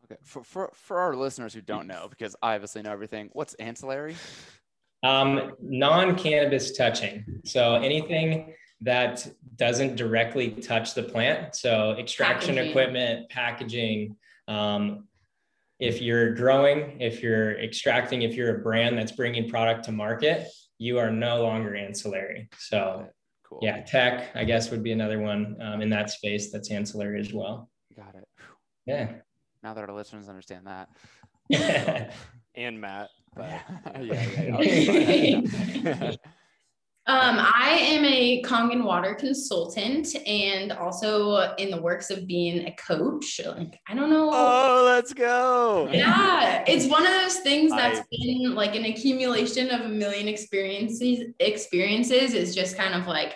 Okay, 0.05 0.15
for, 0.23 0.41
for, 0.43 0.71
for 0.73 0.99
our 0.99 1.15
listeners 1.15 1.53
who 1.53 1.61
don't 1.61 1.85
know, 1.85 2.07
because 2.09 2.33
I 2.41 2.55
obviously 2.55 2.81
know 2.81 2.91
everything, 2.93 3.29
what's 3.33 3.53
ancillary? 3.55 4.15
Um, 5.03 5.51
non-cannabis 5.61 6.77
touching. 6.77 7.25
So 7.43 7.75
anything 7.75 8.53
that 8.79 9.27
doesn't 9.57 9.97
directly 9.97 10.51
touch 10.51 10.93
the 10.93 11.03
plant. 11.03 11.55
So 11.55 11.91
extraction 11.99 12.55
packaging. 12.55 12.69
equipment, 12.69 13.29
packaging, 13.29 14.15
um, 14.47 15.07
if 15.83 16.01
you're 16.01 16.33
growing, 16.33 17.01
if 17.01 17.21
you're 17.21 17.59
extracting, 17.59 18.21
if 18.21 18.35
you're 18.35 18.55
a 18.55 18.59
brand 18.59 18.97
that's 18.97 19.11
bringing 19.11 19.49
product 19.49 19.83
to 19.83 19.91
market, 19.91 20.47
you 20.77 20.97
are 20.97 21.11
no 21.11 21.43
longer 21.43 21.75
ancillary. 21.75 22.47
So, 22.57 23.05
cool. 23.43 23.59
yeah, 23.61 23.81
tech, 23.83 24.29
I 24.33 24.45
guess, 24.45 24.71
would 24.71 24.81
be 24.81 24.93
another 24.93 25.19
one 25.19 25.57
um, 25.61 25.81
in 25.81 25.89
that 25.89 26.09
space 26.09 26.51
that's 26.51 26.71
ancillary 26.71 27.19
as 27.19 27.33
well. 27.33 27.69
Got 27.97 28.15
it. 28.15 28.25
Yeah. 28.85 29.11
Now 29.61 29.73
that 29.73 29.89
our 29.89 29.93
listeners 29.93 30.29
understand 30.29 30.67
that. 30.67 30.89
and 32.55 32.79
Matt. 32.79 33.09
But 33.35 33.49
yeah, 34.01 34.61
yeah, 34.61 35.41
yeah. 35.41 36.15
Um, 37.05 37.37
I 37.37 37.79
am 37.81 38.05
a 38.05 38.41
Kangen 38.43 38.85
water 38.85 39.13
consultant 39.13 40.15
and 40.25 40.71
also 40.71 41.53
in 41.57 41.69
the 41.69 41.81
works 41.81 42.09
of 42.09 42.25
being 42.25 42.65
a 42.65 42.71
coach. 42.75 43.41
Like, 43.45 43.77
I 43.89 43.93
don't 43.93 44.09
know. 44.09 44.29
Oh, 44.31 44.83
let's 44.85 45.13
go. 45.13 45.89
Yeah. 45.91 46.63
It's 46.65 46.87
one 46.87 47.05
of 47.05 47.11
those 47.11 47.39
things 47.39 47.71
that's 47.71 47.99
I... 47.99 48.03
been 48.09 48.55
like 48.55 48.75
an 48.75 48.85
accumulation 48.85 49.69
of 49.69 49.81
a 49.81 49.89
million 49.89 50.29
experiences. 50.29 51.33
Experiences 51.41 52.33
is 52.33 52.55
just 52.55 52.77
kind 52.77 52.93
of 52.93 53.05
like 53.05 53.33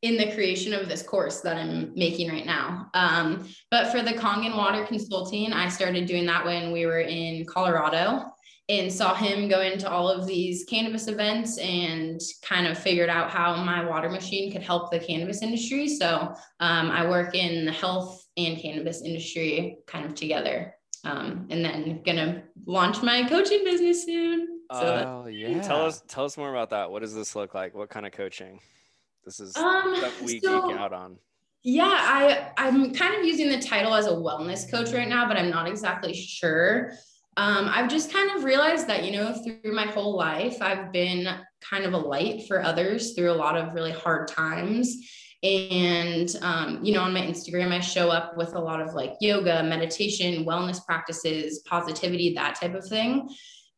in 0.00 0.16
the 0.16 0.32
creation 0.32 0.72
of 0.72 0.88
this 0.88 1.02
course 1.02 1.42
that 1.42 1.58
I'm 1.58 1.92
making 1.94 2.30
right 2.30 2.46
now. 2.46 2.88
Um, 2.94 3.46
but 3.70 3.92
for 3.92 4.00
the 4.00 4.12
Kangen 4.12 4.56
water 4.56 4.86
consulting, 4.86 5.52
I 5.52 5.68
started 5.68 6.06
doing 6.06 6.24
that 6.26 6.46
when 6.46 6.72
we 6.72 6.86
were 6.86 7.00
in 7.00 7.44
Colorado 7.44 8.32
and 8.68 8.92
saw 8.92 9.14
him 9.14 9.48
go 9.48 9.60
into 9.60 9.88
all 9.88 10.08
of 10.08 10.26
these 10.26 10.64
cannabis 10.64 11.06
events 11.06 11.56
and 11.58 12.20
kind 12.42 12.66
of 12.66 12.76
figured 12.76 13.08
out 13.08 13.30
how 13.30 13.54
my 13.62 13.84
water 13.84 14.08
machine 14.10 14.50
could 14.50 14.62
help 14.62 14.90
the 14.90 14.98
cannabis 14.98 15.42
industry. 15.42 15.88
So 15.88 16.34
um, 16.58 16.90
I 16.90 17.08
work 17.08 17.34
in 17.34 17.64
the 17.64 17.72
health 17.72 18.26
and 18.36 18.58
cannabis 18.58 19.02
industry 19.02 19.78
kind 19.86 20.04
of 20.04 20.14
together. 20.14 20.74
Um, 21.04 21.46
and 21.50 21.64
then 21.64 22.02
gonna 22.04 22.42
launch 22.66 23.00
my 23.02 23.28
coaching 23.28 23.62
business 23.62 24.04
soon. 24.04 24.60
So 24.72 25.22
oh 25.24 25.28
yeah. 25.28 25.62
Tell 25.62 25.86
us 25.86 26.02
tell 26.08 26.24
us 26.24 26.36
more 26.36 26.50
about 26.50 26.70
that. 26.70 26.90
What 26.90 27.02
does 27.02 27.14
this 27.14 27.36
look 27.36 27.54
like? 27.54 27.74
What 27.74 27.90
kind 27.90 28.04
of 28.04 28.10
coaching? 28.10 28.58
This 29.24 29.38
is 29.38 29.56
um, 29.56 29.94
stuff 29.96 30.20
we 30.22 30.40
so, 30.40 30.68
geek 30.68 30.76
out 30.76 30.92
on. 30.92 31.18
Yeah, 31.62 31.84
I 31.84 32.50
I'm 32.56 32.92
kind 32.92 33.14
of 33.14 33.24
using 33.24 33.48
the 33.48 33.60
title 33.60 33.94
as 33.94 34.06
a 34.06 34.10
wellness 34.10 34.68
coach 34.68 34.92
right 34.92 35.08
now, 35.08 35.28
but 35.28 35.36
I'm 35.36 35.50
not 35.50 35.68
exactly 35.68 36.12
sure 36.12 36.92
um, 37.36 37.68
I've 37.70 37.90
just 37.90 38.12
kind 38.12 38.30
of 38.30 38.44
realized 38.44 38.86
that, 38.88 39.04
you 39.04 39.12
know, 39.12 39.34
through 39.34 39.74
my 39.74 39.86
whole 39.86 40.16
life, 40.16 40.62
I've 40.62 40.92
been 40.92 41.28
kind 41.60 41.84
of 41.84 41.92
a 41.92 41.98
light 41.98 42.46
for 42.48 42.62
others 42.62 43.12
through 43.12 43.30
a 43.30 43.34
lot 43.34 43.56
of 43.56 43.74
really 43.74 43.92
hard 43.92 44.28
times. 44.28 44.96
And, 45.42 46.34
um, 46.40 46.80
you 46.82 46.94
know, 46.94 47.02
on 47.02 47.12
my 47.12 47.20
Instagram, 47.20 47.72
I 47.72 47.80
show 47.80 48.08
up 48.08 48.36
with 48.36 48.54
a 48.54 48.58
lot 48.58 48.80
of 48.80 48.94
like 48.94 49.14
yoga, 49.20 49.62
meditation, 49.62 50.44
wellness 50.46 50.84
practices, 50.84 51.62
positivity, 51.66 52.34
that 52.34 52.54
type 52.54 52.74
of 52.74 52.86
thing 52.86 53.28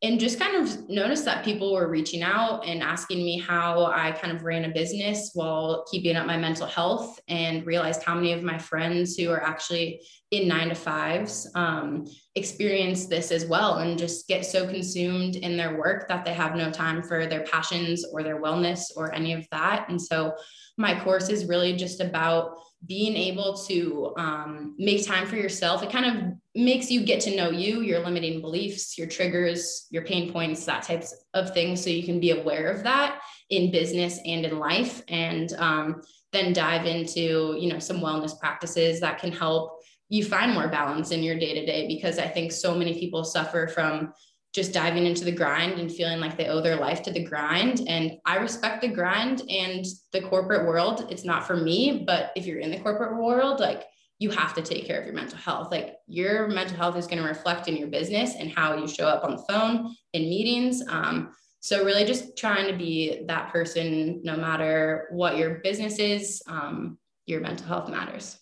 and 0.01 0.17
just 0.17 0.39
kind 0.39 0.55
of 0.55 0.89
noticed 0.89 1.25
that 1.25 1.43
people 1.43 1.73
were 1.73 1.89
reaching 1.89 2.21
out 2.21 2.65
and 2.65 2.81
asking 2.81 3.17
me 3.17 3.37
how 3.37 3.85
I 3.87 4.11
kind 4.13 4.33
of 4.33 4.43
ran 4.43 4.63
a 4.63 4.69
business 4.69 5.31
while 5.33 5.85
keeping 5.91 6.15
up 6.15 6.25
my 6.25 6.37
mental 6.37 6.67
health 6.67 7.19
and 7.27 7.65
realized 7.65 8.03
how 8.03 8.15
many 8.15 8.31
of 8.31 8.41
my 8.41 8.57
friends 8.57 9.17
who 9.17 9.29
are 9.29 9.43
actually 9.43 10.01
in 10.31 10.47
nine 10.47 10.69
to 10.69 10.75
fives 10.75 11.51
um, 11.53 12.05
experience 12.35 13.07
this 13.07 13.29
as 13.29 13.45
well 13.45 13.79
and 13.79 13.99
just 13.99 14.25
get 14.29 14.45
so 14.45 14.65
consumed 14.69 15.35
in 15.35 15.57
their 15.57 15.77
work 15.77 16.07
that 16.07 16.23
they 16.23 16.33
have 16.33 16.55
no 16.55 16.71
time 16.71 17.03
for 17.03 17.25
their 17.25 17.43
passions 17.43 18.05
or 18.13 18.23
their 18.23 18.41
wellness 18.41 18.83
or 18.95 19.13
any 19.13 19.33
of 19.33 19.45
that. 19.51 19.89
And 19.89 20.01
so 20.01 20.33
my 20.77 20.97
course 21.03 21.27
is 21.27 21.47
really 21.47 21.75
just 21.75 21.99
about 21.99 22.57
being 22.85 23.15
able 23.15 23.57
to 23.57 24.13
um, 24.17 24.75
make 24.77 25.05
time 25.05 25.27
for 25.27 25.35
yourself. 25.35 25.83
It 25.83 25.91
kind 25.91 26.05
of 26.05 26.33
makes 26.55 26.89
you 26.89 27.03
get 27.03 27.19
to 27.21 27.35
know 27.35 27.49
you, 27.49 27.81
your 27.81 27.99
limiting 27.99 28.41
beliefs, 28.41 28.97
your 28.97 29.07
triggers, 29.07 29.87
your 29.91 30.05
pain 30.05 30.31
points, 30.31 30.65
that 30.65 30.83
types 30.83 31.13
of 31.33 31.53
things. 31.53 31.83
So 31.83 31.89
you 31.89 32.03
can 32.03 32.19
be 32.19 32.31
aware 32.31 32.71
of 32.71 32.83
that 32.83 33.19
in 33.49 33.71
business 33.71 34.19
and 34.25 34.45
in 34.45 34.59
life. 34.59 35.01
And 35.09 35.51
um, 35.53 36.01
then 36.31 36.53
dive 36.53 36.85
into, 36.85 37.57
you 37.59 37.71
know, 37.71 37.79
some 37.79 37.99
wellness 37.99 38.39
practices 38.39 38.99
that 39.01 39.19
can 39.19 39.31
help 39.31 39.79
you 40.07 40.23
find 40.23 40.53
more 40.53 40.67
balance 40.69 41.11
in 41.11 41.21
your 41.21 41.37
day 41.37 41.53
to 41.53 41.65
day. 41.65 41.87
Because 41.87 42.17
I 42.17 42.27
think 42.27 42.51
so 42.51 42.75
many 42.75 42.97
people 42.97 43.23
suffer 43.23 43.67
from 43.67 44.13
just 44.53 44.73
diving 44.73 45.05
into 45.05 45.25
the 45.25 45.31
grind 45.31 45.79
and 45.79 45.91
feeling 45.91 46.19
like 46.19 46.35
they 46.35 46.47
owe 46.47 46.61
their 46.61 46.75
life 46.75 47.03
to 47.03 47.11
the 47.11 47.23
grind. 47.23 47.81
And 47.87 48.13
I 48.25 48.37
respect 48.37 48.81
the 48.81 48.87
grind 48.87 49.43
and 49.49 49.85
the 50.11 50.21
corporate 50.21 50.65
world. 50.65 51.07
It's 51.09 51.23
not 51.23 51.45
for 51.45 51.55
me, 51.55 52.03
but 52.05 52.31
if 52.35 52.45
you're 52.45 52.59
in 52.59 52.71
the 52.71 52.79
corporate 52.79 53.15
world, 53.15 53.59
like 53.59 53.85
you 54.17 54.31
have 54.31 54.53
to 54.55 54.61
take 54.61 54.85
care 54.85 54.99
of 54.99 55.05
your 55.05 55.15
mental 55.15 55.37
health. 55.37 55.71
Like 55.71 55.95
your 56.07 56.47
mental 56.47 56.77
health 56.77 56.97
is 56.97 57.07
going 57.07 57.21
to 57.21 57.27
reflect 57.27 57.67
in 57.67 57.77
your 57.77 57.87
business 57.87 58.35
and 58.35 58.51
how 58.51 58.75
you 58.75 58.87
show 58.87 59.07
up 59.07 59.23
on 59.23 59.35
the 59.35 59.43
phone 59.47 59.95
in 60.13 60.23
meetings. 60.23 60.83
Um, 60.89 61.31
so 61.61 61.85
really 61.85 62.05
just 62.05 62.37
trying 62.37 62.71
to 62.71 62.77
be 62.77 63.23
that 63.27 63.51
person, 63.51 64.21
no 64.23 64.35
matter 64.35 65.07
what 65.11 65.37
your 65.37 65.55
business 65.59 65.99
is, 65.99 66.41
um, 66.47 66.97
your 67.27 67.41
mental 67.41 67.67
health 67.67 67.89
matters. 67.89 68.37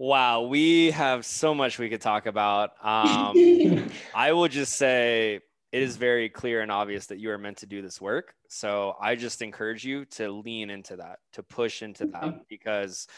Wow, 0.00 0.44
we 0.44 0.92
have 0.92 1.26
so 1.26 1.54
much 1.54 1.78
we 1.78 1.90
could 1.90 2.00
talk 2.00 2.24
about. 2.24 2.70
Um, 2.82 3.90
I 4.14 4.32
will 4.32 4.48
just 4.48 4.78
say 4.78 5.40
it 5.72 5.82
is 5.82 5.98
very 5.98 6.30
clear 6.30 6.62
and 6.62 6.72
obvious 6.72 7.04
that 7.08 7.18
you 7.18 7.30
are 7.30 7.36
meant 7.36 7.58
to 7.58 7.66
do 7.66 7.82
this 7.82 8.00
work. 8.00 8.32
So 8.48 8.96
I 8.98 9.14
just 9.14 9.42
encourage 9.42 9.84
you 9.84 10.06
to 10.06 10.30
lean 10.30 10.70
into 10.70 10.96
that, 10.96 11.18
to 11.34 11.42
push 11.42 11.82
into 11.82 12.06
that, 12.06 12.48
because. 12.48 13.08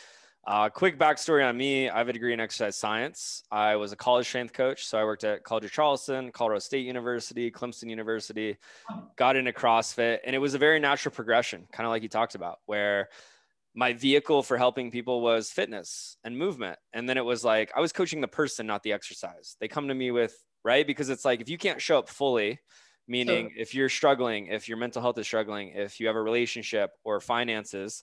Uh, 0.45 0.68
quick 0.68 0.99
backstory 0.99 1.49
on 1.49 1.57
me 1.57 1.89
I 1.89 1.99
have 1.99 2.09
a 2.09 2.12
degree 2.12 2.33
in 2.33 2.41
exercise 2.41 2.74
science. 2.74 3.45
I 3.53 3.76
was 3.76 3.93
a 3.93 3.97
college 3.97 4.26
strength 4.26 4.53
coach. 4.53 4.85
So 4.85 4.99
I 4.99 5.05
worked 5.05 5.22
at 5.22 5.45
College 5.45 5.66
of 5.66 5.70
Charleston, 5.70 6.33
Colorado 6.33 6.59
State 6.59 6.85
University, 6.85 7.49
Clemson 7.49 7.89
University, 7.89 8.57
got 9.14 9.37
into 9.37 9.53
CrossFit. 9.53 10.18
And 10.26 10.35
it 10.35 10.41
was 10.41 10.55
a 10.55 10.59
very 10.59 10.80
natural 10.80 11.14
progression, 11.14 11.68
kind 11.70 11.87
of 11.87 11.93
like 11.93 12.03
you 12.03 12.09
talked 12.09 12.35
about, 12.35 12.59
where 12.66 13.09
my 13.75 13.93
vehicle 13.95 14.43
for 14.43 14.59
helping 14.59 14.91
people 14.91 15.20
was 15.20 15.51
fitness 15.51 16.16
and 16.25 16.37
movement. 16.37 16.79
And 16.93 17.09
then 17.09 17.16
it 17.16 17.25
was 17.25 17.45
like 17.45 17.73
I 17.75 17.81
was 17.81 17.93
coaching 17.93 18.20
the 18.20 18.29
person, 18.29 18.66
not 18.66 18.83
the 18.83 18.93
exercise. 18.93 19.57
They 19.61 19.68
come 19.68 19.89
to 19.89 19.95
me 19.95 20.11
with, 20.11 20.35
right? 20.64 20.87
Because 20.87 21.09
it's 21.09 21.25
like 21.25 21.41
if 21.41 21.49
you 21.49 21.59
can't 21.59 21.81
show 21.81 21.99
up 21.99 22.09
fully, 22.09 22.61
meaning 23.09 23.51
sure. 23.51 23.61
if 23.61 23.75
you're 23.75 23.89
struggling, 23.89 24.49
if 24.49 24.68
your 24.68 24.77
mental 24.77 25.01
health 25.01 25.18
is 25.18 25.27
struggling, 25.27 25.70
if 25.70 26.01
you 26.01 26.07
have 26.07 26.16
a 26.16 26.23
relationship 26.23 26.91
or 27.05 27.20
finances, 27.20 28.03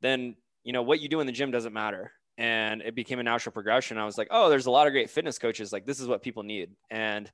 then 0.00 0.34
you 0.64 0.72
know 0.72 0.82
what 0.82 1.00
you 1.00 1.08
do 1.08 1.20
in 1.20 1.26
the 1.26 1.32
gym 1.32 1.50
doesn't 1.50 1.72
matter. 1.72 2.12
And 2.36 2.82
it 2.82 2.96
became 2.96 3.20
a 3.20 3.22
natural 3.22 3.52
progression. 3.52 3.96
I 3.96 4.06
was 4.06 4.18
like, 4.18 4.28
oh, 4.32 4.50
there's 4.50 4.66
a 4.66 4.70
lot 4.70 4.88
of 4.88 4.92
great 4.92 5.10
fitness 5.10 5.38
coaches. 5.38 5.72
Like 5.72 5.86
this 5.86 6.00
is 6.00 6.08
what 6.08 6.22
people 6.22 6.42
need. 6.42 6.70
And 6.90 7.30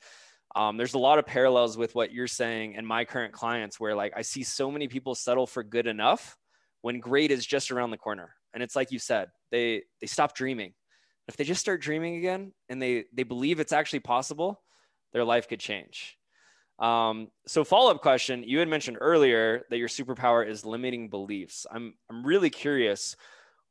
um, 0.54 0.76
there's 0.76 0.94
a 0.94 0.98
lot 0.98 1.18
of 1.18 1.24
parallels 1.24 1.78
with 1.78 1.94
what 1.94 2.12
you're 2.12 2.26
saying 2.26 2.76
and 2.76 2.86
my 2.86 3.06
current 3.06 3.32
clients 3.32 3.80
where 3.80 3.94
like 3.94 4.12
I 4.14 4.22
see 4.22 4.42
so 4.42 4.70
many 4.70 4.88
people 4.88 5.14
settle 5.14 5.46
for 5.46 5.62
good 5.62 5.86
enough 5.86 6.36
when 6.82 7.00
great 7.00 7.30
is 7.30 7.44
just 7.46 7.70
around 7.70 7.90
the 7.90 7.98
corner. 7.98 8.34
And 8.54 8.62
it's 8.62 8.76
like 8.76 8.90
you 8.92 8.98
said, 8.98 9.28
they 9.50 9.82
they 10.00 10.06
stop 10.06 10.34
dreaming. 10.34 10.72
If 11.28 11.36
they 11.36 11.44
just 11.44 11.60
start 11.60 11.80
dreaming 11.80 12.16
again 12.16 12.52
and 12.68 12.80
they 12.82 13.04
they 13.12 13.22
believe 13.22 13.60
it's 13.60 13.72
actually 13.72 14.00
possible, 14.00 14.62
their 15.12 15.24
life 15.24 15.48
could 15.48 15.60
change. 15.60 16.16
Um, 16.78 17.28
so 17.46 17.62
follow 17.62 17.90
up 17.90 18.00
question: 18.00 18.42
You 18.42 18.58
had 18.58 18.68
mentioned 18.68 18.98
earlier 19.00 19.64
that 19.70 19.78
your 19.78 19.88
superpower 19.88 20.46
is 20.48 20.64
limiting 20.64 21.08
beliefs. 21.10 21.66
I'm 21.70 21.94
I'm 22.08 22.24
really 22.24 22.50
curious. 22.50 23.16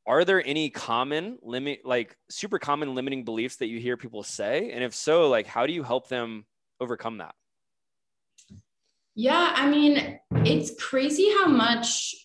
are 0.06 0.26
there 0.26 0.42
any 0.46 0.70
common 0.70 1.38
limit 1.42 1.82
like 1.86 2.16
super 2.30 2.58
common 2.60 2.96
limiting 2.96 3.24
beliefs 3.24 3.58
that 3.58 3.68
you 3.68 3.80
hear 3.80 3.98
people 3.98 4.24
say 4.24 4.72
and 4.72 4.84
if 4.84 4.94
so 4.96 5.30
like 5.30 5.46
how 5.46 5.68
do 5.68 5.74
you 5.74 5.84
help 5.84 6.08
them 6.10 6.46
overcome 6.80 7.18
that 7.18 7.36
yeah 9.16 9.54
i 9.56 9.70
mean 9.70 10.20
it's 10.46 10.72
crazy 10.82 11.30
how 11.38 11.48
much 11.48 12.16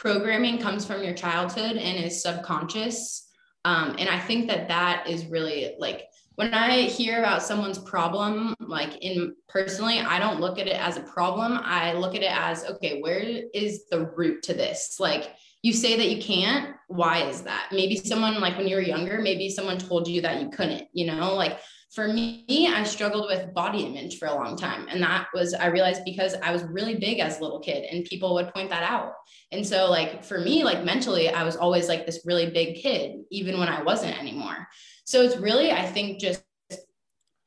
programming 0.00 0.58
comes 0.58 0.84
from 0.84 1.02
your 1.02 1.12
childhood 1.12 1.76
and 1.76 2.04
is 2.04 2.22
subconscious. 2.22 3.26
Um, 3.64 3.96
and 3.98 4.08
i 4.08 4.18
think 4.18 4.46
that 4.48 4.68
that 4.68 5.08
is 5.08 5.26
really 5.26 5.74
like 5.80 6.04
when 6.36 6.54
i 6.54 6.82
hear 6.82 7.18
about 7.18 7.42
someone's 7.42 7.80
problem 7.80 8.54
like 8.60 8.96
in 9.02 9.34
personally 9.48 9.98
i 9.98 10.20
don't 10.20 10.40
look 10.40 10.60
at 10.60 10.68
it 10.68 10.80
as 10.80 10.96
a 10.96 11.02
problem. 11.02 11.58
I 11.64 11.94
look 11.94 12.14
at 12.14 12.22
it 12.22 12.30
as 12.32 12.64
okay 12.64 13.00
where 13.00 13.42
is 13.52 13.86
the 13.90 14.06
root 14.16 14.44
to 14.44 14.54
this? 14.54 14.98
Like 15.00 15.34
you 15.62 15.72
say 15.72 15.96
that 15.96 16.08
you 16.08 16.22
can't. 16.22 16.76
Why 16.86 17.28
is 17.28 17.42
that? 17.42 17.70
Maybe 17.72 17.96
someone 17.96 18.40
like 18.40 18.56
when 18.56 18.68
you 18.68 18.76
were 18.76 18.82
younger 18.82 19.20
maybe 19.20 19.50
someone 19.50 19.78
told 19.78 20.06
you 20.06 20.20
that 20.22 20.40
you 20.40 20.48
couldn't 20.50 20.86
you 20.92 21.06
know? 21.06 21.34
Like 21.34 21.58
for 21.90 22.08
me 22.08 22.68
i 22.72 22.84
struggled 22.84 23.26
with 23.28 23.52
body 23.54 23.84
image 23.84 24.18
for 24.18 24.26
a 24.26 24.34
long 24.34 24.56
time. 24.56 24.86
And 24.90 25.02
that 25.02 25.28
was 25.32 25.54
i 25.54 25.66
realized 25.66 26.02
because 26.04 26.34
i 26.42 26.52
was 26.52 26.62
really 26.64 26.96
big 26.96 27.18
as 27.18 27.38
a 27.38 27.42
little 27.42 27.60
kid 27.60 27.84
and 27.90 28.04
people 28.04 28.34
would 28.34 28.52
point 28.52 28.70
that 28.70 28.82
out. 28.82 29.12
And 29.52 29.66
so 29.66 29.90
like 29.90 30.22
for 30.22 30.38
me 30.38 30.64
like 30.64 30.84
mentally 30.84 31.28
i 31.30 31.44
was 31.44 31.56
always 31.56 31.88
like 31.88 32.04
this 32.04 32.20
really 32.24 32.50
big 32.50 32.76
kid 32.76 33.20
even 33.30 33.58
when 33.58 33.68
i 33.68 33.82
wasn't 33.82 34.18
anymore. 34.18 34.66
So 35.04 35.22
it's 35.22 35.36
really 35.36 35.72
i 35.72 35.86
think 35.86 36.20
just 36.20 36.44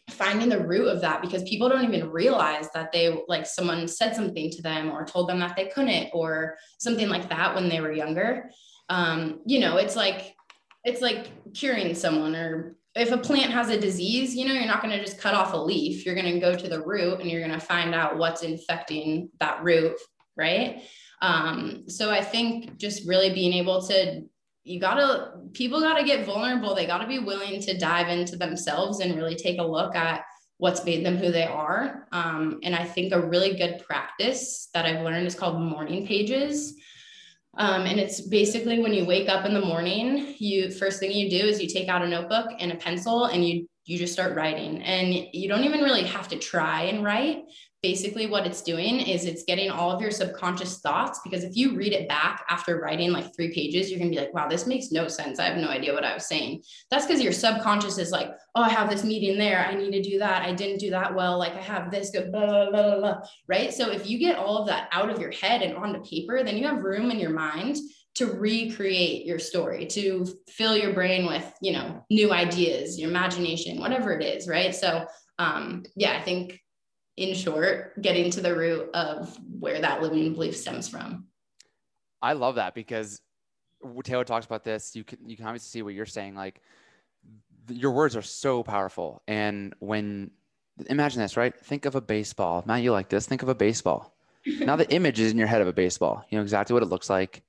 finding 0.09 0.49
the 0.49 0.67
root 0.67 0.87
of 0.87 1.01
that 1.01 1.21
because 1.21 1.41
people 1.43 1.69
don't 1.69 1.85
even 1.85 2.09
realize 2.09 2.69
that 2.73 2.91
they 2.91 3.23
like 3.27 3.45
someone 3.45 3.87
said 3.87 4.15
something 4.15 4.49
to 4.51 4.61
them 4.61 4.91
or 4.91 5.05
told 5.05 5.29
them 5.29 5.39
that 5.39 5.55
they 5.55 5.67
couldn't 5.67 6.09
or 6.13 6.57
something 6.79 7.09
like 7.09 7.29
that 7.29 7.55
when 7.55 7.69
they 7.69 7.79
were 7.79 7.91
younger. 7.91 8.49
Um, 8.89 9.39
you 9.45 9.59
know 9.59 9.77
it's 9.77 9.95
like 9.95 10.35
it's 10.83 11.01
like 11.01 11.27
curing 11.53 11.93
someone 11.93 12.35
or 12.35 12.75
if 12.95 13.11
a 13.11 13.17
plant 13.17 13.51
has 13.51 13.69
a 13.69 13.79
disease 13.79 14.35
you 14.35 14.45
know 14.45 14.53
you're 14.53 14.65
not 14.65 14.81
going 14.81 14.95
to 14.95 15.03
just 15.03 15.19
cut 15.19 15.33
off 15.33 15.53
a 15.53 15.57
leaf 15.57 16.05
you're 16.05 16.15
going 16.15 16.33
to 16.33 16.39
go 16.39 16.55
to 16.55 16.67
the 16.67 16.81
root 16.81 17.19
and 17.19 17.29
you're 17.29 17.45
going 17.45 17.59
to 17.59 17.65
find 17.65 17.95
out 17.95 18.17
what's 18.17 18.43
infecting 18.43 19.29
that 19.39 19.63
root 19.63 19.95
right? 20.37 20.83
Um, 21.21 21.83
so 21.87 22.09
i 22.09 22.21
think 22.21 22.77
just 22.77 23.07
really 23.07 23.31
being 23.31 23.53
able 23.53 23.81
to 23.87 24.23
you 24.63 24.79
gotta 24.79 25.33
people 25.53 25.81
gotta 25.81 26.03
get 26.03 26.25
vulnerable. 26.25 26.75
They 26.75 26.85
gotta 26.85 27.07
be 27.07 27.19
willing 27.19 27.61
to 27.61 27.77
dive 27.77 28.09
into 28.09 28.35
themselves 28.35 28.99
and 28.99 29.15
really 29.15 29.35
take 29.35 29.59
a 29.59 29.63
look 29.63 29.95
at 29.95 30.23
what's 30.57 30.85
made 30.85 31.03
them 31.03 31.17
who 31.17 31.31
they 31.31 31.45
are. 31.45 32.07
Um, 32.11 32.59
and 32.63 32.75
i 32.75 32.83
think 32.83 33.13
a 33.13 33.19
really 33.19 33.55
good 33.55 33.83
practice 33.87 34.69
that 34.73 34.85
i've 34.85 35.01
learned 35.01 35.25
is 35.25 35.35
called 35.35 35.59
morning 35.59 36.05
pages 36.05 36.75
um, 37.57 37.81
and 37.81 37.99
it's 37.99 38.21
basically 38.21 38.79
when 38.79 38.93
you 38.93 39.05
wake 39.05 39.29
up 39.29 39.45
in 39.45 39.53
the 39.53 39.61
morning 39.61 40.35
you 40.39 40.71
first 40.71 40.99
thing 40.99 41.11
you 41.11 41.29
do 41.29 41.45
is 41.45 41.61
you 41.61 41.67
take 41.67 41.89
out 41.89 42.01
a 42.01 42.07
notebook 42.07 42.47
and 42.59 42.71
a 42.71 42.75
pencil 42.75 43.25
and 43.25 43.47
you 43.47 43.67
you 43.85 43.97
just 43.97 44.13
start 44.13 44.35
writing. 44.35 44.81
And 44.83 45.13
you 45.33 45.47
don't 45.47 45.63
even 45.63 45.81
really 45.81 46.03
have 46.03 46.27
to 46.29 46.37
try 46.37 46.83
and 46.83 47.03
write. 47.03 47.43
Basically 47.81 48.27
what 48.27 48.45
it's 48.45 48.61
doing 48.61 48.99
is 48.99 49.25
it's 49.25 49.43
getting 49.43 49.71
all 49.71 49.89
of 49.89 49.99
your 49.99 50.11
subconscious 50.11 50.81
thoughts 50.81 51.19
because 51.23 51.43
if 51.43 51.55
you 51.55 51.75
read 51.75 51.93
it 51.93 52.07
back 52.07 52.45
after 52.47 52.79
writing 52.79 53.11
like 53.11 53.35
three 53.35 53.51
pages 53.51 53.89
you're 53.89 53.97
going 53.97 54.11
to 54.11 54.15
be 54.15 54.23
like 54.23 54.35
wow 54.35 54.47
this 54.47 54.67
makes 54.67 54.91
no 54.91 55.07
sense. 55.07 55.39
I 55.39 55.45
have 55.45 55.57
no 55.57 55.67
idea 55.67 55.91
what 55.91 56.05
i 56.05 56.13
was 56.13 56.27
saying. 56.27 56.61
That's 56.91 57.07
because 57.07 57.23
your 57.23 57.33
subconscious 57.33 57.97
is 57.97 58.11
like 58.11 58.29
oh 58.53 58.61
i 58.61 58.69
have 58.69 58.87
this 58.87 59.03
meeting 59.03 59.39
there. 59.39 59.65
I 59.65 59.73
need 59.73 59.89
to 59.93 60.01
do 60.03 60.19
that. 60.19 60.43
I 60.43 60.53
didn't 60.53 60.77
do 60.77 60.91
that 60.91 61.15
well. 61.15 61.39
Like 61.39 61.53
i 61.53 61.61
have 61.61 61.89
this 61.89 62.11
good 62.11 62.31
blah, 62.31 62.45
blah, 62.45 62.69
blah, 62.69 62.99
blah, 62.99 63.21
right? 63.47 63.73
So 63.73 63.89
if 63.89 64.07
you 64.07 64.19
get 64.19 64.37
all 64.37 64.59
of 64.59 64.67
that 64.67 64.87
out 64.91 65.09
of 65.09 65.19
your 65.19 65.31
head 65.31 65.63
and 65.63 65.75
onto 65.75 66.03
paper 66.03 66.43
then 66.43 66.57
you 66.57 66.67
have 66.67 66.83
room 66.83 67.09
in 67.09 67.19
your 67.19 67.31
mind 67.31 67.77
to 68.15 68.25
recreate 68.25 69.25
your 69.25 69.39
story 69.39 69.85
to 69.85 70.27
fill 70.49 70.75
your 70.75 70.93
brain 70.93 71.25
with 71.25 71.53
you 71.61 71.71
know 71.71 72.05
new 72.09 72.31
ideas 72.31 72.99
your 72.99 73.09
imagination 73.09 73.79
whatever 73.79 74.11
it 74.11 74.23
is 74.23 74.47
right 74.47 74.75
so 74.75 75.05
um 75.39 75.83
yeah 75.95 76.17
i 76.17 76.21
think 76.21 76.59
in 77.17 77.35
short, 77.35 78.01
getting 78.01 78.31
to 78.31 78.41
the 78.41 78.55
root 78.55 78.89
of 78.93 79.37
where 79.59 79.79
that 79.79 80.01
limiting 80.01 80.33
belief 80.33 80.55
stems 80.55 80.87
from. 80.87 81.27
I 82.21 82.33
love 82.33 82.55
that 82.55 82.73
because 82.73 83.21
Taylor 84.03 84.23
talks 84.23 84.45
about 84.45 84.63
this. 84.63 84.95
You 84.95 85.03
can 85.03 85.19
you 85.27 85.35
can 85.35 85.45
obviously 85.45 85.69
see 85.69 85.81
what 85.81 85.93
you're 85.93 86.05
saying. 86.05 86.35
Like 86.35 86.61
your 87.67 87.91
words 87.91 88.15
are 88.15 88.21
so 88.21 88.63
powerful, 88.63 89.21
and 89.27 89.73
when 89.79 90.31
imagine 90.87 91.21
this, 91.21 91.37
right? 91.37 91.57
Think 91.57 91.85
of 91.85 91.95
a 91.95 92.01
baseball. 92.01 92.63
Matt, 92.65 92.81
you 92.81 92.91
like 92.91 93.09
this? 93.09 93.27
Think 93.27 93.43
of 93.43 93.49
a 93.49 93.55
baseball. 93.55 94.15
now 94.59 94.75
the 94.75 94.91
image 94.91 95.19
is 95.19 95.31
in 95.31 95.37
your 95.37 95.47
head 95.47 95.61
of 95.61 95.67
a 95.67 95.73
baseball. 95.73 96.25
You 96.29 96.37
know 96.37 96.43
exactly 96.43 96.73
what 96.73 96.83
it 96.83 96.89
looks 96.89 97.09
like, 97.09 97.43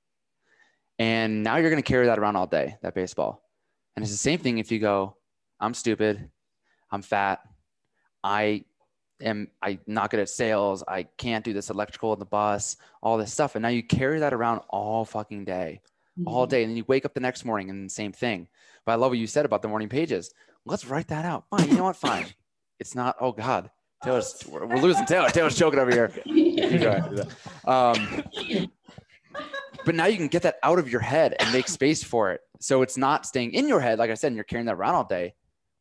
and 1.03 1.43
now 1.43 1.57
you're 1.57 1.69
going 1.69 1.81
to 1.81 1.87
carry 1.87 2.05
that 2.05 2.19
around 2.19 2.35
all 2.35 2.47
day. 2.47 2.77
That 2.81 2.95
baseball, 2.95 3.43
and 3.95 4.03
it's 4.03 4.11
the 4.11 4.17
same 4.17 4.39
thing 4.39 4.57
if 4.57 4.71
you 4.71 4.79
go, 4.79 5.17
"I'm 5.59 5.73
stupid, 5.73 6.29
I'm 6.91 7.01
fat, 7.01 7.41
I 8.23 8.65
am 9.21 9.49
I 9.61 9.79
not 9.87 10.11
good 10.11 10.19
at 10.19 10.29
sales. 10.29 10.83
I 10.87 11.03
can't 11.17 11.43
do 11.43 11.53
this 11.53 11.69
electrical 11.69 12.13
in 12.13 12.19
the 12.19 12.25
bus, 12.25 12.77
all 13.01 13.17
this 13.17 13.33
stuff. 13.33 13.55
And 13.55 13.63
now 13.63 13.69
you 13.69 13.83
carry 13.83 14.19
that 14.19 14.33
around 14.33 14.61
all 14.69 15.05
fucking 15.05 15.45
day, 15.45 15.81
mm-hmm. 16.19 16.27
all 16.27 16.45
day. 16.45 16.63
And 16.63 16.71
then 16.71 16.77
you 16.77 16.85
wake 16.87 17.05
up 17.05 17.13
the 17.13 17.19
next 17.19 17.45
morning 17.45 17.69
and 17.69 17.89
the 17.89 17.93
same 17.93 18.11
thing. 18.11 18.47
But 18.85 18.93
I 18.93 18.95
love 18.95 19.11
what 19.11 19.17
you 19.17 19.27
said 19.27 19.45
about 19.45 19.61
the 19.61 19.67
morning 19.67 19.89
pages. 19.89 20.31
Let's 20.65 20.85
write 20.85 21.07
that 21.07 21.25
out. 21.25 21.45
Fine. 21.49 21.69
You 21.69 21.77
know 21.77 21.83
what? 21.83 21.95
Fine. 21.95 22.27
It's 22.79 22.95
not, 22.95 23.15
oh 23.21 23.31
God. 23.31 23.69
Taylor's, 24.03 24.43
we're, 24.49 24.65
we're 24.65 24.81
losing 24.81 25.05
Taylor. 25.05 25.29
Taylor's 25.29 25.57
choking 25.57 25.79
over 25.79 25.91
here. 25.91 26.11
Um, 27.65 28.23
but 29.85 29.95
now 29.95 30.05
you 30.05 30.17
can 30.17 30.27
get 30.27 30.43
that 30.43 30.57
out 30.63 30.79
of 30.79 30.89
your 30.89 31.01
head 31.01 31.35
and 31.39 31.51
make 31.51 31.67
space 31.67 32.03
for 32.03 32.31
it. 32.31 32.41
So 32.59 32.81
it's 32.81 32.97
not 32.97 33.25
staying 33.25 33.53
in 33.53 33.67
your 33.67 33.79
head. 33.79 33.99
Like 33.99 34.09
I 34.09 34.13
said, 34.13 34.27
and 34.27 34.35
you're 34.35 34.43
carrying 34.43 34.67
that 34.67 34.75
around 34.75 34.95
all 34.95 35.03
day, 35.03 35.35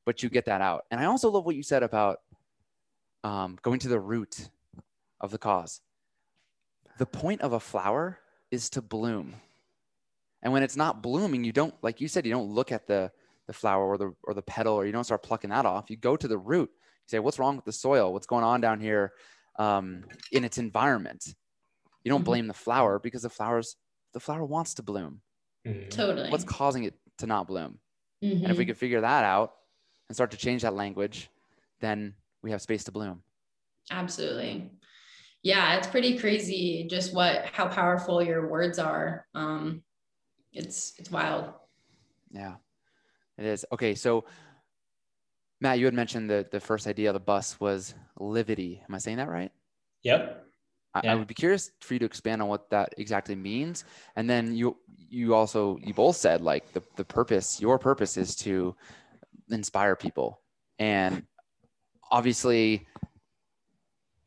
but 0.05 0.23
you 0.23 0.29
get 0.29 0.47
that 0.47 0.61
out. 0.61 0.85
And 0.91 1.01
I 1.01 1.05
also 1.05 1.31
love 1.31 1.45
what 1.45 1.57
you 1.57 1.63
said 1.63 1.83
about 1.83 2.19
um, 3.25 3.59
going 3.63 3.79
to 3.81 3.89
the 3.89 4.01
root 4.01 4.49
of 5.21 5.31
the 5.31 5.39
cause. 5.39 5.81
The 6.99 7.07
point 7.07 7.41
of 7.41 7.53
a 7.53 7.61
flower 7.61 8.19
is 8.51 8.71
to 8.71 8.83
bloom. 8.83 9.35
And 10.43 10.53
when 10.53 10.63
it's 10.63 10.77
not 10.77 11.03
blooming, 11.03 11.45
you 11.45 11.53
don't, 11.53 11.75
like 11.83 12.01
you 12.01 12.09
said, 12.09 12.27
you 12.27 12.33
don't 12.33 12.51
look 12.51 12.73
at 12.73 12.87
the, 12.87 13.13
the 13.47 13.53
flower 13.53 13.85
or 13.85 13.97
the, 13.99 14.13
or 14.25 14.35
the 14.35 14.43
petal, 14.43 14.75
or 14.75 14.85
you 14.85 14.93
don't 14.93 15.05
start 15.05 15.23
plucking 15.23 15.51
that 15.51 15.67
off. 15.67 15.91
You 15.91 15.97
go 15.97 16.17
to 16.17 16.29
the 16.29 16.39
root. 16.39 16.71
You 16.73 17.09
say, 17.09 17.19
what's 17.21 17.39
wrong 17.39 17.57
with 17.57 17.65
the 17.65 17.73
soil? 17.73 18.13
What's 18.13 18.27
going 18.27 18.45
on 18.45 18.61
down 18.61 18.81
here 18.81 19.13
um, 19.59 20.05
in 20.33 20.45
its 20.45 20.59
environment? 20.59 21.25
You 22.05 22.11
don't 22.11 22.19
mm-hmm. 22.19 22.25
blame 22.25 22.47
the 22.49 22.55
flower 22.55 22.99
because 22.99 23.23
the 23.23 23.31
flowers, 23.31 23.77
the 24.13 24.21
flower 24.21 24.45
wants 24.45 24.75
to 24.75 24.83
bloom. 24.83 25.21
Mm-hmm. 25.67 25.89
Totally. 25.89 26.31
What's 26.31 26.45
causing 26.45 26.85
it 26.85 26.95
to 27.19 27.27
not 27.27 27.47
bloom? 27.47 27.79
Mm-hmm. 28.23 28.45
And 28.45 28.51
if 28.51 28.59
we 28.59 28.65
mm-hmm. 28.65 28.71
could 28.71 28.79
figure 28.79 29.01
that 29.01 29.25
out 29.25 29.55
and 30.09 30.17
start 30.17 30.31
to 30.33 30.37
change 30.37 30.63
that 30.63 30.75
language, 30.75 31.31
then 31.81 32.15
we 32.43 32.51
have 32.51 32.63
space 32.63 32.85
to 32.85 32.93
bloom. 32.93 33.23
Absolutely. 33.91 34.71
Yeah, 35.43 35.77
it's 35.77 35.89
pretty 35.89 36.19
crazy 36.19 36.87
just 36.89 37.13
what 37.13 37.47
how 37.47 37.67
powerful 37.67 38.23
your 38.23 38.49
words 38.49 38.79
are. 38.79 39.27
Um 39.35 39.83
it's 40.53 40.95
it's 40.99 41.11
wild. 41.11 41.53
Yeah. 42.31 42.55
It 43.39 43.47
is. 43.47 43.65
Okay, 43.73 43.95
so 43.95 44.25
Matt, 45.61 45.79
you 45.79 45.85
had 45.85 45.95
mentioned 45.95 46.31
that 46.31 46.51
the 46.51 46.61
first 46.61 46.87
idea 46.87 47.11
of 47.11 47.15
the 47.15 47.21
bus 47.21 47.59
was 47.61 47.95
livity. 48.19 48.81
Am 48.89 48.95
I 48.95 48.99
saying 48.99 49.17
that 49.19 49.29
right? 49.29 49.53
Yep. 50.03 50.45
I, 50.95 51.01
yeah. 51.05 51.13
I, 51.13 51.15
would 51.15 51.27
be 51.27 51.35
curious 51.35 51.71
for 51.81 51.95
you 51.95 52.01
to 52.01 52.07
expand 52.07 52.43
on 52.43 52.49
what 52.49 52.69
that 52.71 52.95
exactly 52.99 53.35
means. 53.35 53.85
And 54.17 54.29
then 54.29 54.55
you 54.55 54.77
you 55.09 55.35
also 55.35 55.79
you 55.83 55.95
both 55.95 56.17
said 56.17 56.41
like 56.41 56.73
the, 56.73 56.83
the 56.97 57.05
purpose, 57.05 57.61
your 57.61 57.79
purpose 57.79 58.17
is 58.17 58.37
to 58.37 58.75
inspire 59.51 59.97
people. 59.97 60.41
And 60.79 61.25
obviously 62.13 62.87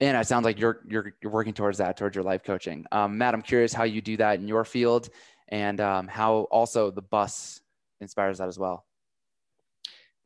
and 0.01 0.17
it 0.17 0.27
sounds 0.27 0.43
like 0.43 0.59
you're 0.59 0.81
you're 0.87 1.13
you're 1.21 1.31
working 1.31 1.53
towards 1.53 1.77
that 1.77 1.95
towards 1.95 2.15
your 2.15 2.23
life 2.23 2.43
coaching 2.43 2.83
um, 2.91 3.17
matt 3.17 3.33
i'm 3.33 3.41
curious 3.41 3.71
how 3.71 3.83
you 3.83 4.01
do 4.01 4.17
that 4.17 4.39
in 4.39 4.47
your 4.47 4.65
field 4.65 5.09
and 5.49 5.79
um, 5.79 6.07
how 6.07 6.39
also 6.51 6.91
the 6.91 7.01
bus 7.01 7.61
inspires 8.01 8.39
that 8.39 8.47
as 8.47 8.59
well 8.59 8.85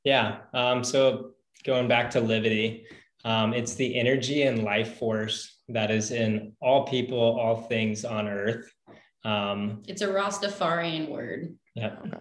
yeah 0.03 0.37
um, 0.53 0.83
so 0.83 1.31
going 1.65 1.87
back 1.87 2.09
to 2.09 2.21
livity 2.21 2.85
um, 3.25 3.53
it's 3.53 3.75
the 3.75 3.99
energy 3.99 4.43
and 4.43 4.63
life 4.63 4.97
force 4.97 5.57
that 5.69 5.91
is 5.91 6.11
in 6.11 6.53
all 6.61 6.85
people 6.85 7.19
all 7.39 7.61
things 7.63 8.05
on 8.05 8.27
earth. 8.27 8.71
Um, 9.25 9.83
it's 9.87 10.01
a 10.01 10.07
rastafarian 10.07 11.09
word. 11.09 11.55
Yeah 11.75 11.95
okay. 12.05 12.17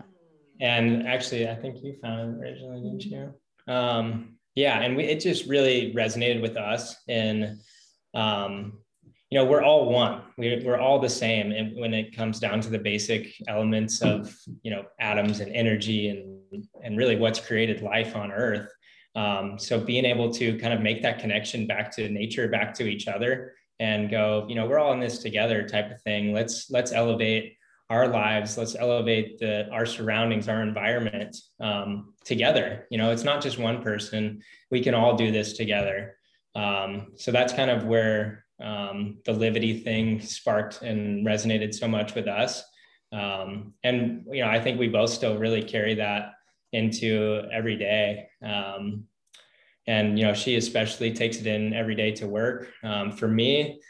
and 0.61 1.07
actually 1.07 1.49
i 1.49 1.55
think 1.55 1.77
you 1.83 1.97
found 2.03 2.21
it 2.21 2.41
originally 2.41 2.81
didn't 2.83 3.05
you? 3.05 3.35
Um, 3.73 4.37
yeah 4.55 4.81
and 4.81 4.97
we, 4.97 5.05
it 5.05 5.21
just 5.21 5.47
really 5.47 5.93
resonated 5.95 6.43
with 6.43 6.57
us 6.57 6.97
and 7.09 7.59
um, 8.15 8.79
you 9.31 9.39
know 9.39 9.45
we're 9.45 9.63
all 9.63 9.91
one. 9.91 10.23
We, 10.39 10.63
we're 10.65 10.79
all 10.79 10.99
the 10.99 11.09
same. 11.09 11.53
And 11.53 11.77
when 11.77 11.93
it 11.93 12.17
comes 12.17 12.41
down 12.41 12.61
to 12.63 12.71
the 12.71 12.79
basic 12.79 13.35
elements 13.47 14.01
of 14.01 14.35
you 14.63 14.71
know 14.71 14.85
atoms 15.01 15.41
and 15.41 15.53
energy 15.53 16.09
and 16.09 16.65
and 16.83 16.97
really 16.97 17.17
what's 17.17 17.39
created 17.39 17.83
life 17.83 18.17
on 18.17 18.33
earth 18.33 18.71
um, 19.19 19.59
so 19.59 19.81
being 19.81 20.05
able 20.05 20.33
to 20.35 20.57
kind 20.59 20.73
of 20.73 20.81
make 20.81 21.03
that 21.03 21.19
connection 21.19 21.67
back 21.67 21.91
to 21.97 22.09
nature 22.09 22.47
back 22.47 22.73
to 22.75 22.85
each 22.85 23.09
other 23.09 23.55
and 23.81 24.11
go 24.11 24.47
you 24.49 24.55
know 24.55 24.67
we're 24.67 24.79
all 24.79 24.93
in 24.93 25.01
this 25.01 25.19
together 25.19 25.67
type 25.67 25.91
of 25.91 26.01
thing. 26.03 26.33
Let's 26.33 26.71
let's 26.71 26.93
elevate 26.93 27.57
our 27.91 28.07
lives. 28.07 28.57
Let's 28.57 28.77
elevate 28.77 29.39
the 29.41 29.69
our 29.73 29.87
surroundings 29.87 30.49
our 30.49 30.63
environment 30.63 31.37
um, 31.59 32.15
together. 32.25 32.87
You 32.93 32.99
know 32.99 33.11
it's 33.11 33.25
not 33.25 33.43
just 33.43 33.59
one 33.59 33.83
person. 33.83 34.41
We 34.71 34.83
can 34.85 34.95
all 34.95 35.17
do 35.17 35.33
this 35.33 35.55
together. 35.55 36.15
Um, 36.55 37.13
so 37.17 37.33
that's 37.33 37.53
kind 37.53 37.71
of 37.71 37.87
where 37.87 38.45
um, 38.63 39.19
the 39.25 39.33
livity 39.33 39.83
thing 39.83 40.21
sparked 40.21 40.83
and 40.83 41.27
resonated 41.27 41.75
so 41.75 41.89
much 41.89 42.15
with 42.15 42.29
us. 42.29 42.63
Um, 43.11 43.73
and 43.83 44.27
you 44.31 44.45
know 44.45 44.51
i 44.51 44.61
think 44.61 44.79
we 44.79 44.89
both 44.89 45.09
still 45.09 45.39
really 45.39 45.63
carry 45.63 45.95
that 45.95 46.33
into 46.73 47.43
every 47.53 47.77
day 47.77 48.29
um, 48.43 49.05
and 49.87 50.19
you 50.19 50.25
know 50.25 50.35
she 50.35 50.57
especially 50.57 51.13
takes 51.13 51.39
it 51.39 51.47
in 51.47 51.73
every 51.73 51.95
day 51.95 52.13
to 52.13 52.27
work 52.27 52.69
um, 52.83 53.11
for 53.11 53.29
me 53.29 53.81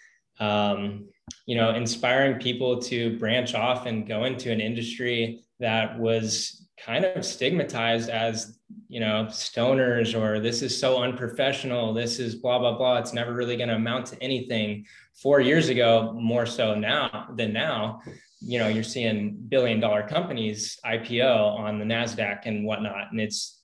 um, 0.41 1.09
you 1.47 1.57
know, 1.57 1.75
inspiring 1.75 2.39
people 2.39 2.81
to 2.83 3.19
branch 3.19 3.55
off 3.55 3.87
and 3.87 4.07
go 4.07 4.25
into 4.25 4.53
an 4.53 4.61
industry 4.61 5.45
that 5.61 5.99
was 5.99 6.69
kind 6.79 7.05
of 7.05 7.25
stigmatized 7.25 8.09
as, 8.09 8.59
you 8.89 9.01
know, 9.01 9.27
stoners 9.29 10.19
or 10.19 10.41
this 10.41 10.63
is 10.63 10.79
so 10.79 11.03
unprofessional, 11.03 11.93
this 11.93 12.21
is 12.21 12.37
blah, 12.37 12.59
blah, 12.59 12.77
blah. 12.77 12.99
It's 12.99 13.13
never 13.13 13.33
really 13.33 13.57
going 13.57 13.69
to 13.69 13.75
amount 13.75 14.07
to 14.07 14.23
anything. 14.23 14.87
Four 15.15 15.41
years 15.41 15.69
ago, 15.69 16.13
more 16.15 16.47
so 16.47 16.75
now 16.75 17.29
than 17.35 17.53
now, 17.53 18.01
you 18.41 18.59
know, 18.59 18.69
you're 18.69 18.85
seeing 18.85 19.37
billion 19.49 19.81
dollar 19.81 20.07
companies 20.07 20.79
IPO 20.85 21.59
on 21.59 21.79
the 21.79 21.85
NASDAQ 21.85 22.41
and 22.45 22.65
whatnot. 22.65 23.11
And 23.11 23.21
it's 23.21 23.63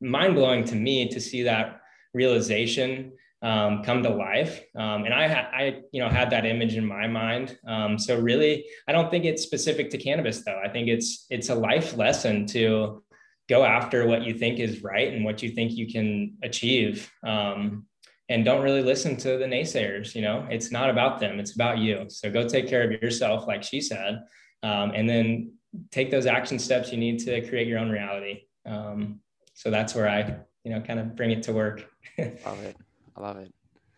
mind 0.00 0.34
blowing 0.34 0.64
to 0.64 0.74
me 0.74 1.08
to 1.08 1.20
see 1.20 1.42
that 1.44 1.80
realization 2.12 3.12
um, 3.42 3.82
come 3.84 4.02
to 4.02 4.08
life. 4.08 4.64
Um, 4.74 5.04
and 5.04 5.14
I, 5.14 5.28
ha- 5.28 5.50
I, 5.52 5.82
you 5.92 6.02
know, 6.02 6.08
had 6.08 6.30
that 6.30 6.46
image 6.46 6.76
in 6.76 6.84
my 6.84 7.06
mind. 7.06 7.58
Um, 7.66 7.98
so 7.98 8.18
really, 8.18 8.64
I 8.88 8.92
don't 8.92 9.10
think 9.10 9.24
it's 9.24 9.42
specific 9.42 9.90
to 9.90 9.98
cannabis 9.98 10.42
though. 10.44 10.60
I 10.64 10.68
think 10.68 10.88
it's, 10.88 11.26
it's 11.30 11.50
a 11.50 11.54
life 11.54 11.96
lesson 11.96 12.46
to 12.48 13.04
go 13.48 13.64
after 13.64 14.06
what 14.06 14.22
you 14.24 14.34
think 14.34 14.58
is 14.58 14.82
right 14.82 15.12
and 15.12 15.24
what 15.24 15.42
you 15.42 15.50
think 15.50 15.72
you 15.72 15.86
can 15.86 16.36
achieve. 16.42 17.10
Um, 17.24 17.86
and 18.28 18.44
don't 18.44 18.62
really 18.62 18.82
listen 18.82 19.16
to 19.16 19.38
the 19.38 19.44
naysayers. 19.44 20.14
You 20.14 20.22
know, 20.22 20.46
it's 20.50 20.70
not 20.70 20.90
about 20.90 21.20
them. 21.20 21.38
It's 21.38 21.54
about 21.54 21.78
you. 21.78 22.06
So 22.08 22.30
go 22.30 22.48
take 22.48 22.68
care 22.68 22.82
of 22.82 22.90
yourself, 23.02 23.46
like 23.46 23.62
she 23.62 23.80
said, 23.80 24.24
um, 24.62 24.92
and 24.94 25.08
then 25.08 25.52
take 25.90 26.10
those 26.10 26.26
action 26.26 26.58
steps 26.58 26.90
you 26.90 26.98
need 26.98 27.18
to 27.20 27.46
create 27.48 27.68
your 27.68 27.78
own 27.78 27.90
reality. 27.90 28.42
Um, 28.64 29.20
so 29.54 29.70
that's 29.70 29.94
where 29.94 30.08
I, 30.08 30.36
you 30.64 30.72
know, 30.72 30.80
kind 30.80 31.00
of 31.00 31.14
bring 31.14 31.30
it 31.30 31.42
to 31.44 31.52
work. 31.52 31.88
Love 32.18 32.62
it. 32.62 32.76
I 33.16 33.20
love 33.20 33.36
it. 33.38 33.54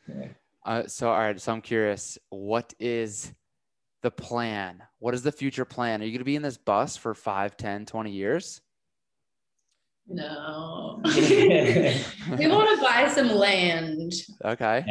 Yeah. 0.09 0.29
Uh, 0.65 0.87
so, 0.87 1.09
all 1.11 1.19
right. 1.19 1.41
So 1.41 1.53
I'm 1.53 1.61
curious, 1.61 2.19
what 2.29 2.73
is 2.79 3.33
the 4.03 4.11
plan? 4.11 4.83
What 5.01 5.15
is 5.15 5.23
the 5.23 5.33
future 5.33 5.65
plan? 5.65 6.01
Are 6.01 6.05
you 6.05 6.13
going 6.13 6.21
to 6.21 6.25
be 6.25 6.37
in 6.37 6.43
this 6.43 6.57
bus 6.57 6.97
for 6.97 7.15
5, 7.15 7.57
10, 7.57 7.87
20 7.87 8.11
years? 8.13 8.61
No. 10.09 11.01
we 11.05 12.47
want 12.49 12.79
to 12.79 12.83
buy 12.83 13.09
some 13.09 13.31
land. 13.31 14.13
Okay. 14.45 14.85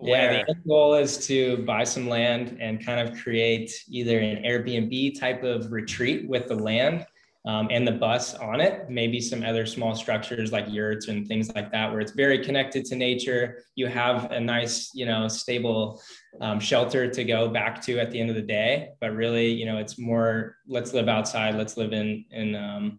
Yeah, 0.00 0.44
the 0.46 0.54
goal 0.66 0.94
is 0.94 1.26
to 1.26 1.64
buy 1.64 1.84
some 1.84 2.08
land 2.08 2.56
and 2.60 2.84
kind 2.84 3.06
of 3.06 3.18
create 3.18 3.72
either 3.88 4.18
an 4.20 4.44
Airbnb 4.44 5.18
type 5.18 5.42
of 5.42 5.72
retreat 5.72 6.28
with 6.28 6.46
the 6.46 6.54
land 6.54 7.04
um, 7.46 7.68
and 7.70 7.86
the 7.86 7.92
bus 7.92 8.34
on 8.34 8.60
it, 8.60 8.90
maybe 8.90 9.20
some 9.20 9.42
other 9.42 9.64
small 9.64 9.94
structures 9.94 10.52
like 10.52 10.66
yurts 10.68 11.08
and 11.08 11.26
things 11.26 11.52
like 11.54 11.72
that, 11.72 11.90
where 11.90 12.00
it's 12.00 12.12
very 12.12 12.44
connected 12.44 12.84
to 12.86 12.96
nature. 12.96 13.64
You 13.74 13.86
have 13.86 14.30
a 14.30 14.38
nice, 14.38 14.90
you 14.94 15.06
know, 15.06 15.28
stable 15.28 16.00
um, 16.40 16.60
shelter 16.60 17.10
to 17.10 17.24
go 17.24 17.48
back 17.48 17.80
to 17.82 17.98
at 17.98 18.10
the 18.10 18.20
end 18.20 18.30
of 18.30 18.36
the 18.36 18.42
day. 18.42 18.90
But 19.00 19.14
really, 19.14 19.50
you 19.50 19.66
know, 19.66 19.78
it's 19.78 19.98
more 19.98 20.56
let's 20.66 20.92
live 20.92 21.08
outside, 21.08 21.54
let's 21.54 21.76
live 21.76 21.92
in 21.92 22.24
in 22.30 22.54
um, 22.54 22.98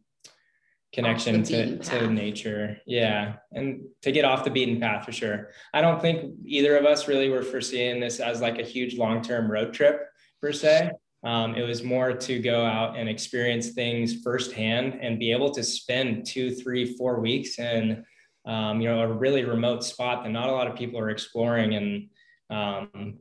connection 0.91 1.43
to, 1.43 1.77
to 1.77 2.07
nature. 2.07 2.77
Yeah. 2.85 3.35
And 3.51 3.81
to 4.01 4.11
get 4.11 4.25
off 4.25 4.43
the 4.43 4.49
beaten 4.49 4.79
path 4.79 5.05
for 5.05 5.11
sure. 5.11 5.49
I 5.73 5.81
don't 5.81 6.01
think 6.01 6.33
either 6.45 6.77
of 6.77 6.85
us 6.85 7.07
really 7.07 7.29
were 7.29 7.43
foreseeing 7.43 7.99
this 7.99 8.19
as 8.19 8.41
like 8.41 8.59
a 8.59 8.63
huge 8.63 8.97
long 8.97 9.21
term 9.21 9.51
road 9.51 9.73
trip 9.73 10.01
per 10.41 10.51
se. 10.51 10.91
Um, 11.23 11.55
it 11.55 11.63
was 11.63 11.83
more 11.83 12.13
to 12.13 12.39
go 12.39 12.65
out 12.65 12.97
and 12.97 13.09
experience 13.09 13.69
things 13.69 14.21
firsthand 14.23 14.99
and 15.01 15.19
be 15.19 15.31
able 15.31 15.51
to 15.51 15.63
spend 15.63 16.25
two, 16.25 16.55
three, 16.55 16.95
four 16.95 17.19
weeks 17.19 17.59
in, 17.59 18.05
um, 18.45 18.79
you 18.79 18.87
know, 18.87 19.01
a 19.01 19.07
really 19.07 19.43
remote 19.43 19.83
spot 19.83 20.23
that 20.23 20.29
not 20.29 20.47
a 20.47 20.51
lot 20.53 20.67
of 20.67 20.77
people 20.77 20.97
are 20.99 21.09
exploring 21.09 21.75
and, 21.75 22.09
um, 22.49 23.19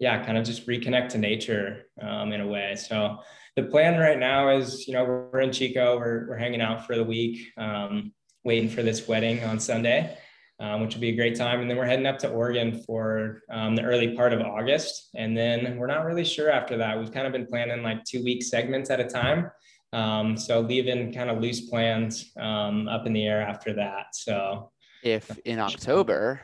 yeah, 0.00 0.24
kind 0.24 0.36
of 0.36 0.44
just 0.44 0.66
reconnect 0.66 1.10
to 1.10 1.18
nature 1.18 1.84
um, 2.02 2.32
in 2.32 2.40
a 2.40 2.46
way. 2.46 2.74
So 2.74 3.18
the 3.56 3.64
plan 3.64 3.98
right 3.98 4.18
now 4.18 4.48
is, 4.48 4.86
you 4.88 4.94
know, 4.94 5.04
we're 5.04 5.40
in 5.40 5.52
Chico, 5.52 5.98
we're, 5.98 6.26
we're 6.28 6.36
hanging 6.36 6.60
out 6.60 6.86
for 6.86 6.96
the 6.96 7.04
week, 7.04 7.52
um, 7.56 8.12
waiting 8.44 8.68
for 8.68 8.82
this 8.82 9.06
wedding 9.06 9.44
on 9.44 9.60
Sunday 9.60 10.16
um, 10.62 10.80
which 10.80 10.94
will 10.94 11.00
be 11.00 11.08
a 11.08 11.16
great 11.16 11.36
time. 11.36 11.60
And 11.60 11.68
then 11.68 11.76
we're 11.76 11.86
heading 11.86 12.06
up 12.06 12.18
to 12.20 12.28
Oregon 12.28 12.82
for 12.86 13.42
um, 13.50 13.74
the 13.74 13.82
early 13.82 14.14
part 14.14 14.32
of 14.32 14.40
August. 14.40 15.10
And 15.16 15.36
then 15.36 15.76
we're 15.76 15.88
not 15.88 16.04
really 16.04 16.24
sure 16.24 16.50
after 16.50 16.76
that. 16.76 16.96
We've 16.96 17.12
kind 17.12 17.26
of 17.26 17.32
been 17.32 17.46
planning 17.46 17.82
like 17.82 18.04
two 18.04 18.22
week 18.22 18.44
segments 18.44 18.88
at 18.88 19.00
a 19.00 19.04
time. 19.04 19.50
Um, 19.92 20.36
so 20.36 20.60
leaving 20.60 21.12
kind 21.12 21.30
of 21.30 21.40
loose 21.40 21.68
plans 21.68 22.32
um, 22.38 22.86
up 22.86 23.06
in 23.06 23.12
the 23.12 23.26
air 23.26 23.42
after 23.42 23.74
that. 23.74 24.14
So 24.14 24.70
if 25.02 25.36
in 25.44 25.58
October, 25.58 26.40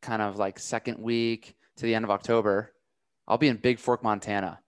kind 0.00 0.22
of 0.22 0.38
like 0.38 0.60
second 0.60 0.98
week 1.00 1.56
to 1.78 1.84
the 1.84 1.96
end 1.96 2.04
of 2.04 2.12
October, 2.12 2.72
I'll 3.26 3.38
be 3.38 3.48
in 3.48 3.58
Bigfork, 3.58 4.04
Montana. 4.04 4.60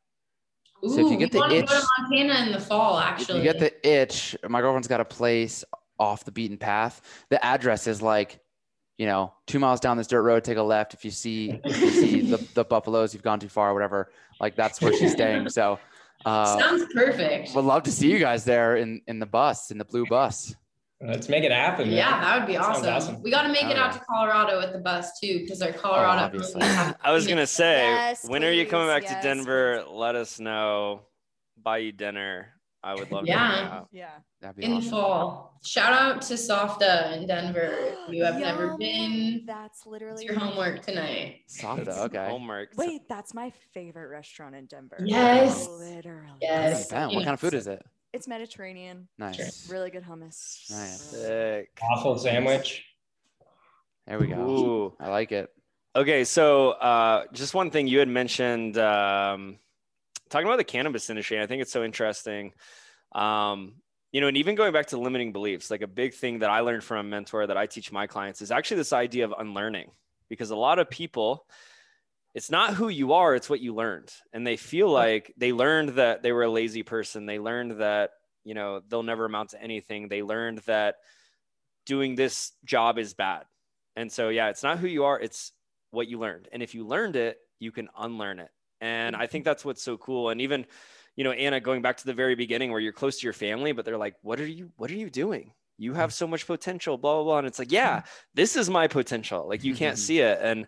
Ooh, 0.85 0.89
so 0.89 1.07
if 1.07 1.13
you 1.13 1.19
get 1.19 1.33
the 1.33 1.45
itch, 1.51 1.71
Montana 1.99 2.47
in 2.47 2.53
the 2.53 2.61
fall, 2.61 2.99
actually, 2.99 3.41
if 3.41 3.45
you 3.45 3.53
get 3.53 3.61
the 3.61 3.89
itch. 3.89 4.37
My 4.49 4.61
girlfriend's 4.61 4.89
got 4.89 5.01
a 5.01 5.05
place 5.05 5.65
off 5.99 6.25
the 6.25 6.33
beaten 6.33 6.57
path. 6.57 7.25
The 7.29 7.45
address 7.45 7.87
is 7.87 8.01
like 8.01 8.41
you 9.01 9.07
know, 9.07 9.33
two 9.47 9.59
miles 9.59 9.81
down 9.81 9.97
this 9.97 10.07
dirt 10.07 10.21
road, 10.21 10.45
take 10.45 10.59
a 10.59 10.63
left. 10.63 10.93
If 10.93 11.07
you 11.07 11.11
see, 11.11 11.59
if 11.65 11.81
you 11.81 11.91
see 11.91 12.21
the, 12.21 12.37
the 12.55 12.65
buffaloes, 12.65 13.15
you've 13.15 13.23
gone 13.23 13.41
too 13.41 13.49
far 13.49 13.71
or 13.71 13.73
whatever. 13.73 14.13
Like 14.41 14.57
that's 14.57 14.79
where 14.83 14.93
she's 14.93 15.13
staying. 15.13 15.49
So, 15.49 15.79
uh, 16.27 16.59
sounds 16.59 16.85
perfect. 16.95 17.55
Would 17.55 17.65
love 17.65 17.85
to 17.85 17.91
see 17.91 18.13
you 18.13 18.19
guys 18.19 18.45
there 18.45 18.77
in, 18.77 19.01
in 19.07 19.19
the 19.19 19.25
bus, 19.25 19.71
in 19.71 19.79
the 19.79 19.87
blue 19.87 20.05
bus. 20.05 20.55
Uh, 21.03 21.09
Let's 21.09 21.29
make 21.29 21.45
it 21.45 21.53
happen. 21.53 21.89
Man. 21.89 21.97
Yeah, 21.97 22.21
that 22.21 22.39
would 22.39 22.47
be 22.47 22.57
awesome. 22.57 22.89
awesome. 22.89 23.23
We 23.23 23.31
got 23.31 23.43
to 23.43 23.49
make 23.49 23.65
oh, 23.65 23.71
it 23.71 23.79
out 23.79 23.93
yeah. 23.93 23.99
to 23.99 24.05
Colorado 24.05 24.59
with 24.59 24.73
the 24.73 24.81
bus 24.81 25.19
too, 25.19 25.41
because 25.41 25.63
our 25.63 25.73
Colorado. 25.73 26.39
Oh, 26.39 26.93
I 27.01 27.13
was 27.13 27.27
gonna 27.27 27.47
say, 27.47 27.85
yes, 27.85 28.29
when 28.29 28.43
please, 28.43 28.49
are 28.49 28.53
you 28.53 28.67
coming 28.67 28.89
back 28.89 29.05
yes, 29.05 29.15
to 29.15 29.23
Denver? 29.23 29.83
Please. 29.87 29.93
Let 29.93 30.15
us 30.15 30.39
know. 30.39 31.03
Buy 31.63 31.79
you 31.79 31.93
dinner. 31.93 32.55
I 32.83 32.95
would 32.95 33.11
love 33.13 33.27
yeah. 33.27 33.83
Yeah. 33.93 34.09
in 34.57 34.73
awesome. 34.73 34.85
the 34.85 34.91
fall. 34.91 35.61
Shout 35.63 35.93
out 35.93 36.23
to 36.23 36.35
Safta 36.35 37.15
in 37.19 37.27
Denver. 37.27 37.75
If 38.09 38.15
you 38.15 38.25
have 38.25 38.41
Yum. 38.41 38.43
never 38.43 38.77
been, 38.79 39.43
that's 39.47 39.85
literally 39.85 40.25
your 40.25 40.39
homework 40.39 40.81
tonight. 40.81 41.41
Safta, 41.47 42.05
okay. 42.05 42.27
Homework. 42.27 42.71
Wait, 42.79 43.03
that's 43.07 43.35
my 43.35 43.53
favorite 43.75 44.09
restaurant 44.09 44.55
in 44.55 44.65
Denver. 44.65 44.97
Yes. 45.05 45.69
Literally. 45.69 46.31
Yes. 46.41 46.91
What 46.91 47.13
kind 47.13 47.29
of 47.29 47.41
food 47.41 47.53
is 47.53 47.67
it? 47.67 47.85
It's 48.13 48.27
Mediterranean. 48.27 49.09
Nice. 49.19 49.71
Really 49.71 49.91
good 49.91 50.03
hummus. 50.03 50.69
Nice. 50.71 51.01
Sick. 51.01 51.71
Waffle 51.81 52.19
sandwich. 52.19 52.85
There 54.07 54.19
we 54.19 54.27
go. 54.27 54.37
Ooh. 54.37 54.97
I 54.99 55.09
like 55.09 55.31
it. 55.31 55.51
Okay, 55.95 56.25
so 56.25 56.71
uh, 56.71 57.25
just 57.33 57.55
one 57.55 57.71
thing 57.71 57.87
you 57.87 58.01
had 58.01 58.09
mentioned 58.09 58.79
um, 58.79 59.59
talking 60.29 60.47
about 60.47 60.59
the 60.59 60.65
cannabis 60.65 61.11
industry, 61.11 61.41
I 61.41 61.47
think 61.47 61.63
it's 61.63 61.73
so 61.73 61.85
interesting. 61.85 62.53
Um, 63.13 63.75
you 64.13 64.21
know, 64.21 64.27
and 64.27 64.37
even 64.37 64.57
going 64.57 64.73
back 64.73 64.87
to 64.87 64.99
limiting 64.99 65.33
beliefs, 65.33 65.71
like 65.71 65.83
a 65.83 65.89
big 65.89 66.15
thing 66.15 66.41
that 66.41 66.51
I 66.51 66.61
learned 66.61 66.83
from 66.83 66.99
a 66.99 67.09
mentor 67.09 67.47
that 67.47 67.57
I 67.57 67.67
teach 67.67 67.93
my 67.93 68.09
clients 68.09 68.43
is 68.43 68.51
actually 68.51 68.79
this 68.79 68.93
idea 68.93 69.25
of 69.25 69.35
unlearning, 69.39 69.91
because 70.29 70.51
a 70.51 70.57
lot 70.57 70.81
of 70.81 70.91
people, 70.91 71.47
it's 72.35 72.51
not 72.51 72.75
who 72.75 72.89
you 72.89 73.15
are, 73.15 73.35
it's 73.35 73.51
what 73.51 73.61
you 73.61 73.75
learned. 73.75 74.13
And 74.33 74.47
they 74.47 74.57
feel 74.57 74.89
like 74.89 75.35
they 75.37 75.53
learned 75.53 75.91
that 75.91 76.23
they 76.23 76.33
were 76.33 76.45
a 76.45 76.51
lazy 76.51 76.83
person. 76.83 77.27
They 77.27 77.39
learned 77.39 77.81
that, 77.81 78.11
you 78.45 78.55
know, 78.55 78.81
they'll 78.89 79.03
never 79.03 79.25
amount 79.25 79.51
to 79.51 79.63
anything. 79.63 80.09
They 80.09 80.23
learned 80.23 80.59
that 80.67 80.97
doing 81.87 82.15
this 82.15 82.53
job 82.65 82.99
is 82.99 83.15
bad. 83.15 83.45
And 83.97 84.11
so, 84.13 84.29
yeah, 84.29 84.49
it's 84.49 84.63
not 84.63 84.79
who 84.79 84.87
you 84.87 85.05
are, 85.05 85.19
it's 85.19 85.53
what 85.91 86.07
you 86.07 86.19
learned. 86.19 86.49
And 86.53 86.63
if 86.63 86.75
you 86.75 86.87
learned 86.87 87.17
it, 87.17 87.39
you 87.59 87.73
can 87.73 87.89
unlearn 87.99 88.39
it. 88.39 88.51
And 88.81 89.17
I 89.17 89.27
think 89.27 89.43
mm-hmm. 89.43 89.51
that's 89.51 89.65
what's 89.65 89.83
so 89.83 89.97
cool. 89.97 90.31
And 90.31 90.41
even, 90.41 90.67
you 91.17 91.25
know, 91.25 91.33
Anna, 91.33 91.61
going 91.61 91.83
back 91.83 91.97
to 91.99 92.07
the 92.07 92.15
very 92.15 92.37
beginning 92.37 92.71
where 92.71 92.81
you're 92.81 92.93
close 92.93 93.19
to 93.19 93.25
your 93.25 93.33
family, 93.33 93.73
but 93.73 93.85
they're 93.85 93.99
like, 93.99 94.15
what 94.23 94.41
are 94.41 94.47
you, 94.47 94.71
what 94.77 94.91
are 94.91 94.95
you 94.95 95.11
doing? 95.11 95.53
You 95.77 95.95
have 95.95 96.11
mm-hmm. 96.11 96.15
so 96.15 96.27
much 96.29 96.47
potential, 96.47 96.97
blah, 96.97 97.17
blah, 97.17 97.25
blah. 97.25 97.39
And 97.39 97.47
it's 97.47 97.59
like, 97.59 97.73
yeah, 97.73 97.99
mm-hmm. 97.99 98.09
this 98.35 98.55
is 98.55 98.71
my 98.71 98.87
potential. 98.87 99.49
Like 99.49 99.65
you 99.65 99.75
can't 99.75 99.99
see 99.99 100.21
it. 100.21 100.39
And 100.41 100.67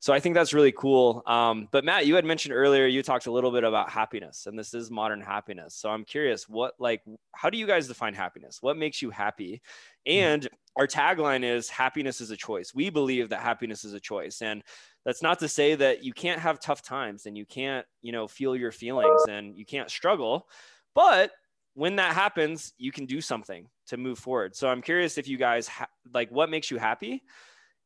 so 0.00 0.12
I 0.12 0.20
think 0.20 0.34
that's 0.34 0.54
really 0.54 0.70
cool. 0.72 1.22
Um, 1.26 1.68
but 1.72 1.84
Matt, 1.84 2.06
you 2.06 2.14
had 2.14 2.24
mentioned 2.24 2.54
earlier, 2.54 2.86
you 2.86 3.02
talked 3.02 3.26
a 3.26 3.32
little 3.32 3.50
bit 3.50 3.64
about 3.64 3.90
happiness 3.90 4.46
and 4.46 4.56
this 4.56 4.72
is 4.72 4.90
modern 4.90 5.20
happiness. 5.20 5.74
So 5.74 5.90
I'm 5.90 6.04
curious, 6.04 6.48
what, 6.48 6.74
like, 6.78 7.02
how 7.32 7.50
do 7.50 7.58
you 7.58 7.66
guys 7.66 7.88
define 7.88 8.14
happiness? 8.14 8.58
What 8.60 8.76
makes 8.76 9.02
you 9.02 9.10
happy? 9.10 9.60
And 10.06 10.48
our 10.76 10.86
tagline 10.86 11.42
is 11.42 11.68
happiness 11.68 12.20
is 12.20 12.30
a 12.30 12.36
choice. 12.36 12.72
We 12.72 12.90
believe 12.90 13.30
that 13.30 13.40
happiness 13.40 13.84
is 13.84 13.92
a 13.92 14.00
choice. 14.00 14.40
And 14.40 14.62
that's 15.04 15.22
not 15.22 15.40
to 15.40 15.48
say 15.48 15.74
that 15.74 16.04
you 16.04 16.12
can't 16.12 16.40
have 16.40 16.60
tough 16.60 16.82
times 16.82 17.26
and 17.26 17.36
you 17.36 17.44
can't, 17.44 17.84
you 18.00 18.12
know, 18.12 18.28
feel 18.28 18.54
your 18.54 18.70
feelings 18.70 19.22
and 19.28 19.56
you 19.56 19.66
can't 19.66 19.90
struggle. 19.90 20.48
But 20.94 21.32
when 21.74 21.96
that 21.96 22.14
happens, 22.14 22.72
you 22.78 22.92
can 22.92 23.06
do 23.06 23.20
something 23.20 23.68
to 23.88 23.96
move 23.96 24.18
forward. 24.18 24.54
So 24.54 24.68
I'm 24.68 24.82
curious 24.82 25.18
if 25.18 25.26
you 25.26 25.38
guys 25.38 25.66
ha- 25.66 25.88
like 26.14 26.30
what 26.30 26.50
makes 26.50 26.70
you 26.70 26.76
happy? 26.76 27.24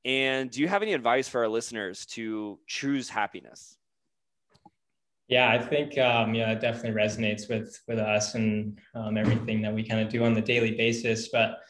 And 0.05 0.51
do 0.51 0.61
you 0.61 0.69
have 0.69 0.83
any 0.83 0.95
advice 0.95 1.29
for 1.29 1.43
our 1.43 1.49
listeners 1.49 2.07
to 2.07 2.59
choose 2.67 3.09
happiness? 3.09 3.77
Yeah, 5.29 5.51
I 5.51 5.59
think 5.59 5.97
um, 5.99 6.35
yeah, 6.35 6.53
it 6.53 6.61
definitely 6.61 7.01
resonates 7.01 7.49
with 7.49 7.81
with 7.89 7.99
us 7.99 8.35
and 8.35 8.79
um, 8.95 9.17
everything 9.17 9.63
that 9.63 9.73
we 9.73 9.83
kind 9.83 10.01
of 10.01 10.09
do 10.09 10.25
on 10.25 10.35
the 10.35 10.43
daily 10.43 10.73
basis. 10.73 11.29
But 11.29 11.61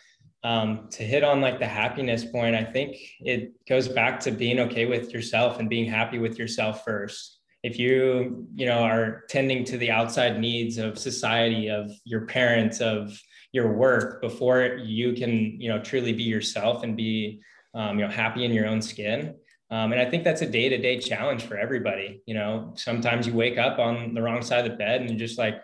um, 0.42 0.88
to 0.90 1.04
hit 1.04 1.22
on 1.22 1.40
like 1.40 1.58
the 1.58 1.68
happiness 1.68 2.24
point, 2.24 2.56
I 2.56 2.64
think 2.64 2.96
it 3.20 3.52
goes 3.68 3.86
back 3.86 4.18
to 4.20 4.32
being 4.32 4.58
okay 4.60 4.86
with 4.86 5.12
yourself 5.12 5.60
and 5.60 5.68
being 5.68 5.88
happy 5.88 6.18
with 6.18 6.38
yourself 6.38 6.84
first. 6.84 7.38
If 7.62 7.78
you, 7.78 8.48
you 8.54 8.66
know, 8.66 8.82
are 8.82 9.22
tending 9.28 9.64
to 9.66 9.78
the 9.78 9.92
outside 9.92 10.40
needs 10.40 10.78
of 10.78 10.98
society, 10.98 11.68
of 11.68 11.92
your 12.04 12.26
parents, 12.26 12.80
of 12.80 13.16
your 13.52 13.72
work 13.72 14.20
before 14.20 14.78
you 14.82 15.12
can, 15.12 15.60
you 15.60 15.68
know, 15.68 15.80
truly 15.80 16.12
be 16.12 16.24
yourself 16.24 16.82
and 16.82 16.96
be, 16.96 17.40
um, 17.74 17.98
you 17.98 18.04
know, 18.04 18.10
happy 18.10 18.44
in 18.44 18.52
your 18.52 18.66
own 18.66 18.82
skin. 18.82 19.34
Um, 19.70 19.92
and 19.92 20.00
I 20.00 20.04
think 20.04 20.22
that's 20.22 20.42
a 20.42 20.46
day 20.46 20.68
to 20.68 20.76
day 20.76 20.98
challenge 20.98 21.44
for 21.44 21.56
everybody. 21.56 22.22
You 22.26 22.34
know, 22.34 22.74
sometimes 22.76 23.26
you 23.26 23.32
wake 23.32 23.56
up 23.56 23.78
on 23.78 24.12
the 24.12 24.20
wrong 24.20 24.42
side 24.42 24.66
of 24.66 24.70
the 24.70 24.76
bed 24.76 25.00
and 25.00 25.08
you're 25.08 25.18
just 25.18 25.38
like, 25.38 25.62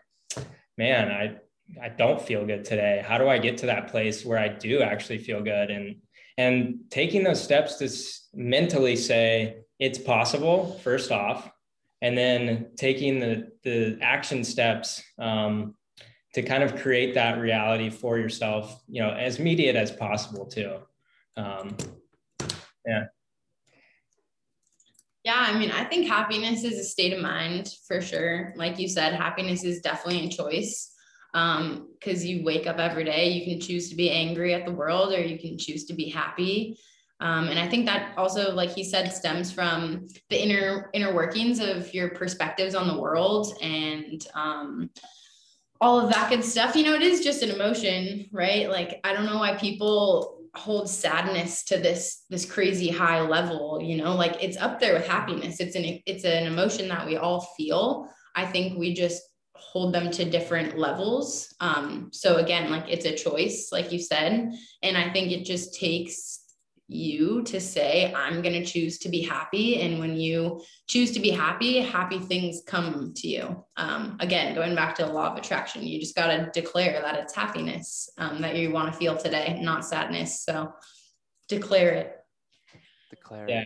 man, 0.78 1.10
I, 1.10 1.84
I 1.84 1.90
don't 1.90 2.20
feel 2.20 2.46
good 2.46 2.64
today. 2.64 3.04
How 3.06 3.18
do 3.18 3.28
I 3.28 3.36
get 3.36 3.58
to 3.58 3.66
that 3.66 3.88
place 3.88 4.24
where 4.24 4.38
I 4.38 4.48
do 4.48 4.80
actually 4.80 5.18
feel 5.18 5.42
good? 5.42 5.70
And 5.70 5.96
and 6.38 6.78
taking 6.88 7.24
those 7.24 7.42
steps 7.42 7.76
to 7.76 8.38
mentally 8.38 8.94
say 8.96 9.58
it's 9.78 9.98
possible 9.98 10.80
first 10.84 11.10
off, 11.10 11.50
and 12.00 12.16
then 12.16 12.68
taking 12.76 13.18
the 13.18 13.50
the 13.64 13.98
action 14.00 14.44
steps 14.44 15.02
um, 15.18 15.74
to 16.34 16.42
kind 16.42 16.62
of 16.62 16.76
create 16.76 17.14
that 17.14 17.38
reality 17.38 17.90
for 17.90 18.18
yourself, 18.18 18.82
you 18.88 19.02
know, 19.02 19.10
as 19.10 19.38
immediate 19.38 19.76
as 19.76 19.90
possible 19.90 20.46
too. 20.46 20.76
Um, 21.36 21.76
yeah. 22.86 23.04
Yeah, 25.24 25.36
I 25.36 25.58
mean, 25.58 25.70
I 25.70 25.84
think 25.84 26.06
happiness 26.06 26.64
is 26.64 26.78
a 26.78 26.84
state 26.84 27.12
of 27.12 27.20
mind 27.20 27.74
for 27.86 28.00
sure. 28.00 28.54
Like 28.56 28.78
you 28.78 28.88
said, 28.88 29.12
happiness 29.14 29.62
is 29.62 29.80
definitely 29.80 30.26
a 30.26 30.30
choice 30.30 30.94
um 31.34 31.88
because 31.98 32.24
you 32.24 32.42
wake 32.44 32.66
up 32.66 32.78
every 32.78 33.04
day 33.04 33.28
you 33.28 33.44
can 33.44 33.60
choose 33.60 33.90
to 33.90 33.96
be 33.96 34.10
angry 34.10 34.54
at 34.54 34.64
the 34.64 34.72
world 34.72 35.12
or 35.12 35.20
you 35.20 35.38
can 35.38 35.58
choose 35.58 35.84
to 35.84 35.94
be 35.94 36.08
happy 36.08 36.78
um, 37.20 37.48
and 37.48 37.58
i 37.58 37.68
think 37.68 37.84
that 37.84 38.16
also 38.16 38.54
like 38.54 38.70
he 38.70 38.82
said 38.82 39.12
stems 39.12 39.52
from 39.52 40.06
the 40.30 40.42
inner 40.42 40.88
inner 40.94 41.14
workings 41.14 41.60
of 41.60 41.92
your 41.92 42.10
perspectives 42.10 42.74
on 42.74 42.88
the 42.88 42.98
world 42.98 43.52
and 43.60 44.26
um, 44.34 44.90
all 45.80 46.00
of 46.00 46.10
that 46.10 46.30
good 46.30 46.44
stuff 46.44 46.74
you 46.74 46.82
know 46.82 46.94
it 46.94 47.02
is 47.02 47.20
just 47.20 47.42
an 47.42 47.50
emotion 47.50 48.26
right 48.32 48.70
like 48.70 48.98
i 49.04 49.12
don't 49.12 49.26
know 49.26 49.38
why 49.38 49.54
people 49.56 50.37
hold 50.58 50.88
sadness 50.88 51.64
to 51.64 51.78
this 51.78 52.24
this 52.30 52.44
crazy 52.44 52.88
high 52.88 53.20
level 53.20 53.80
you 53.82 53.96
know 53.96 54.14
like 54.14 54.42
it's 54.42 54.56
up 54.56 54.80
there 54.80 54.94
with 54.94 55.06
happiness 55.06 55.60
it's 55.60 55.76
an 55.76 56.00
it's 56.06 56.24
an 56.24 56.46
emotion 56.46 56.88
that 56.88 57.06
we 57.06 57.16
all 57.16 57.40
feel 57.56 58.08
i 58.34 58.44
think 58.44 58.78
we 58.78 58.92
just 58.92 59.22
hold 59.58 59.92
them 59.92 60.10
to 60.10 60.24
different 60.24 60.78
levels. 60.78 61.54
Um, 61.60 62.08
so 62.12 62.36
again, 62.36 62.70
like 62.70 62.84
it's 62.88 63.04
a 63.04 63.14
choice, 63.14 63.68
like 63.72 63.92
you 63.92 63.98
said. 63.98 64.52
And 64.82 64.96
I 64.96 65.12
think 65.12 65.30
it 65.30 65.44
just 65.44 65.74
takes 65.74 66.40
you 66.88 67.42
to 67.42 67.60
say, 67.60 68.12
I'm 68.14 68.40
going 68.40 68.54
to 68.54 68.64
choose 68.64 68.98
to 69.00 69.10
be 69.10 69.20
happy. 69.22 69.80
And 69.82 69.98
when 69.98 70.16
you 70.16 70.62
choose 70.88 71.12
to 71.12 71.20
be 71.20 71.30
happy, 71.30 71.80
happy 71.80 72.18
things 72.18 72.62
come 72.66 73.12
to 73.16 73.28
you. 73.28 73.64
Um, 73.76 74.16
again, 74.20 74.54
going 74.54 74.74
back 74.74 74.94
to 74.96 75.04
the 75.04 75.12
law 75.12 75.30
of 75.30 75.36
attraction, 75.36 75.86
you 75.86 76.00
just 76.00 76.16
got 76.16 76.28
to 76.28 76.50
declare 76.58 77.00
that 77.02 77.18
it's 77.18 77.34
happiness 77.34 78.08
um, 78.16 78.40
that 78.40 78.56
you 78.56 78.72
want 78.72 78.90
to 78.90 78.98
feel 78.98 79.16
today, 79.16 79.60
not 79.62 79.84
sadness. 79.84 80.42
So 80.42 80.72
declare 81.48 81.92
it. 81.92 82.16
Declare. 83.10 83.44
It. 83.44 83.50
Yeah. 83.50 83.64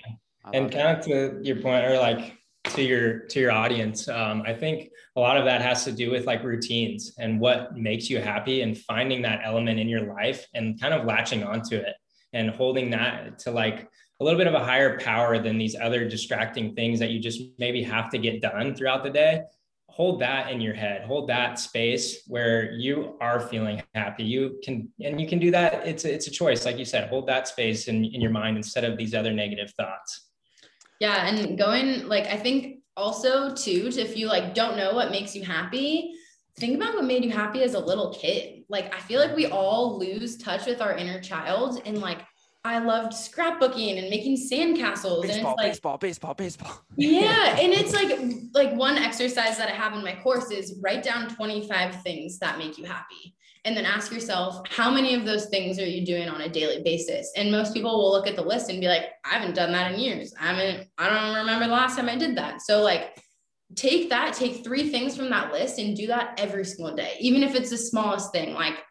And 0.53 0.73
kind 0.73 0.99
of 0.99 1.05
to 1.07 1.41
your 1.43 1.57
point, 1.57 1.85
or 1.85 1.99
like 1.99 2.37
to 2.65 2.83
your 2.83 3.21
to 3.21 3.41
your 3.41 3.51
audience 3.51 4.09
um, 4.09 4.43
i 4.47 4.55
think 4.55 4.89
a 5.17 5.21
lot 5.21 5.37
of 5.37 5.45
that 5.45 5.61
has 5.61 5.85
to 5.85 5.91
do 5.91 6.11
with 6.11 6.27
like 6.27 6.45
routines 6.45 7.13
and 7.19 7.41
what 7.41 7.77
makes 7.77 8.09
you 8.09 8.21
happy 8.21 8.63
and 8.63 8.79
finding 8.79 9.21
that 9.21 9.41
element 9.45 9.81
in 9.81 9.89
your 9.89 10.15
life 10.15 10.47
and 10.55 10.81
kind 10.81 10.95
of 10.95 11.05
latching 11.05 11.43
onto 11.43 11.77
it 11.77 11.95
and 12.33 12.51
holding 12.51 12.91
that 12.91 13.39
to 13.41 13.51
like 13.51 13.89
a 14.21 14.25
little 14.25 14.39
bit 14.39 14.47
of 14.47 14.55
a 14.55 14.65
higher 14.65 14.99
power 15.01 15.39
than 15.39 15.59
these 15.59 15.77
other 15.81 16.09
distracting 16.09 16.75
things 16.75 16.99
that 16.99 17.11
you 17.11 17.21
just 17.21 17.43
maybe 17.59 17.83
have 17.83 18.11
to 18.11 18.19
get 18.19 18.41
done 18.41 18.75
throughout 18.75 19.03
the 19.03 19.11
day 19.11 19.43
hold 19.89 20.21
that 20.21 20.51
in 20.51 20.61
your 20.61 20.73
head 20.73 21.03
hold 21.03 21.29
that 21.29 21.59
space 21.59 22.23
where 22.27 22.73
you 22.73 23.17
are 23.21 23.41
feeling 23.41 23.83
happy 23.95 24.25
you 24.25 24.59
can 24.65 24.89
and 25.01 25.21
you 25.21 25.29
can 25.29 25.39
do 25.39 25.51
that 25.51 25.87
it's 25.87 26.07
it's 26.07 26.27
a 26.29 26.31
choice 26.31 26.65
like 26.65 26.79
you 26.79 26.85
said 26.85 27.11
hold 27.11 27.27
that 27.27 27.47
space 27.47 27.89
in, 27.89 28.05
in 28.07 28.21
your 28.21 28.31
mind 28.31 28.57
instead 28.57 28.85
of 28.85 28.97
these 28.97 29.15
other 29.15 29.33
negative 29.33 29.71
thoughts 29.73 30.31
yeah. 31.03 31.27
And 31.27 31.59
going 31.59 32.07
like, 32.07 32.27
I 32.27 32.37
think 32.37 32.79
also 32.97 33.53
too, 33.53 33.91
if 33.93 34.17
you 34.17 34.29
like 34.29 34.55
don't 34.55 34.77
know 34.77 34.95
what 34.95 35.11
makes 35.11 35.35
you 35.35 35.43
happy, 35.43 36.15
think 36.57 36.77
about 36.77 36.95
what 36.95 37.05
made 37.05 37.25
you 37.25 37.33
happy 37.33 37.65
as 37.65 37.75
a 37.75 37.81
little 37.81 38.15
kid. 38.15 38.62
Like, 38.73 38.93
I 38.95 38.99
feel 38.99 39.21
like 39.21 39.37
we 39.37 39.47
all 39.47 39.99
lose 39.99 40.37
touch 40.37 40.67
with 40.67 40.81
our 40.81 40.97
inner 40.97 41.21
child 41.21 41.83
and 41.85 41.99
like, 41.99 42.23
I 42.65 42.79
loved 42.79 43.13
scrapbooking 43.13 43.99
and 43.99 44.09
making 44.09 44.37
sandcastles. 44.37 45.23
Baseball, 45.23 45.23
and 45.23 45.31
it's 45.31 45.45
like, 45.45 45.57
baseball, 45.59 45.99
baseball, 45.99 46.35
baseball. 46.35 46.81
yeah. 46.97 47.59
And 47.59 47.73
it's 47.73 47.93
like, 47.93 48.19
like 48.55 48.75
one 48.75 48.97
exercise 48.97 49.59
that 49.59 49.69
I 49.69 49.73
have 49.73 49.93
in 49.95 50.03
my 50.03 50.15
course 50.23 50.51
is 50.51 50.79
write 50.83 51.03
down 51.03 51.29
25 51.35 52.03
things 52.03 52.39
that 52.39 52.59
make 52.59 52.79
you 52.79 52.85
happy 52.85 53.37
and 53.65 53.77
then 53.77 53.85
ask 53.85 54.13
yourself 54.13 54.67
how 54.69 54.91
many 54.91 55.15
of 55.15 55.25
those 55.25 55.47
things 55.47 55.79
are 55.79 55.87
you 55.87 56.05
doing 56.05 56.29
on 56.29 56.41
a 56.41 56.49
daily 56.49 56.83
basis 56.83 57.31
and 57.37 57.51
most 57.51 57.73
people 57.73 57.97
will 57.97 58.11
look 58.11 58.27
at 58.27 58.37
the 58.37 58.43
list 58.43 58.71
and 58.71 58.81
be 58.81 58.89
like 58.89 59.11
i 59.25 59.35
haven't 59.35 59.55
done 59.55 59.73
that 59.73 59.93
in 59.93 60.01
years 60.01 60.35
i 60.41 60.47
haven't 60.53 60.89
i 60.99 61.09
don't 61.09 61.37
remember 61.37 61.67
the 61.67 61.73
last 61.73 61.97
time 61.97 62.09
i 62.09 62.17
did 62.17 62.37
that 62.37 62.61
so 62.61 62.83
like 62.83 63.22
take 63.75 64.09
that 64.11 64.35
take 64.35 64.65
three 64.65 64.91
things 64.91 65.17
from 65.17 65.31
that 65.31 65.53
list 65.53 65.79
and 65.79 65.97
do 65.97 66.07
that 66.07 66.39
every 66.39 66.65
single 66.65 66.95
day 66.95 67.17
even 67.21 67.43
if 67.43 67.55
it's 67.55 67.71
the 67.71 67.77
smallest 67.77 68.33
thing 68.33 68.55
like 68.55 68.83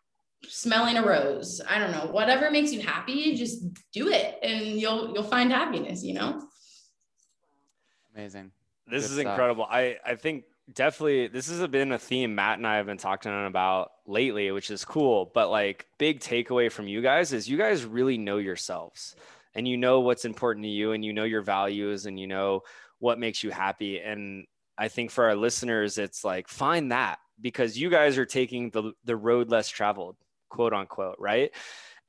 smelling 0.47 0.97
a 0.97 1.05
rose 1.05 1.61
i 1.69 1.77
don't 1.77 1.91
know 1.91 2.11
whatever 2.11 2.49
makes 2.49 2.71
you 2.71 2.82
happy 2.82 3.36
just 3.36 3.63
do 3.91 4.09
it 4.09 4.38
and 4.41 4.79
you'll 4.79 5.13
you'll 5.13 5.23
find 5.23 5.51
happiness 5.51 6.03
you 6.03 6.13
know 6.13 6.41
amazing 8.15 8.51
this 8.88 9.03
Good 9.03 9.11
is 9.11 9.19
stuff. 9.19 9.27
incredible 9.27 9.67
i 9.69 9.97
i 10.05 10.15
think 10.15 10.45
definitely 10.73 11.27
this 11.27 11.47
has 11.47 11.65
been 11.67 11.91
a 11.91 11.99
theme 11.99 12.36
Matt 12.36 12.57
and 12.57 12.67
I 12.67 12.77
have 12.77 12.86
been 12.86 12.97
talking 12.97 13.45
about 13.45 13.91
lately, 14.05 14.51
which 14.51 14.71
is 14.71 14.86
cool. 14.86 15.32
But 15.34 15.49
like 15.49 15.88
big 15.97 16.19
takeaway 16.19 16.71
from 16.71 16.88
you 16.88 17.01
guys 17.01 17.34
is 17.34 17.49
you 17.49 17.57
guys 17.57 17.86
really 17.86 18.17
know 18.17 18.38
yourselves 18.38 19.15
and 19.55 19.67
you 19.67 19.77
know 19.77 19.99
what's 19.99 20.25
important 20.25 20.63
to 20.63 20.69
you 20.69 20.93
and 20.93 21.03
you 21.03 21.13
know 21.13 21.23
your 21.23 21.41
values 21.41 22.05
and 22.05 22.19
you 22.19 22.27
know 22.27 22.61
what 22.99 23.19
makes 23.19 23.43
you 23.43 23.51
happy. 23.51 23.99
And 23.99 24.45
I 24.78 24.88
think 24.88 25.11
for 25.11 25.26
our 25.26 25.36
listeners, 25.36 25.97
it's 25.97 26.24
like 26.24 26.47
find 26.47 26.91
that 26.91 27.19
because 27.39 27.78
you 27.78 27.89
guys 27.89 28.17
are 28.17 28.26
taking 28.26 28.69
the 28.69 28.93
the 29.05 29.15
road 29.15 29.49
less 29.49 29.69
traveled, 29.69 30.15
quote 30.49 30.74
unquote, 30.74 31.17
right? 31.19 31.51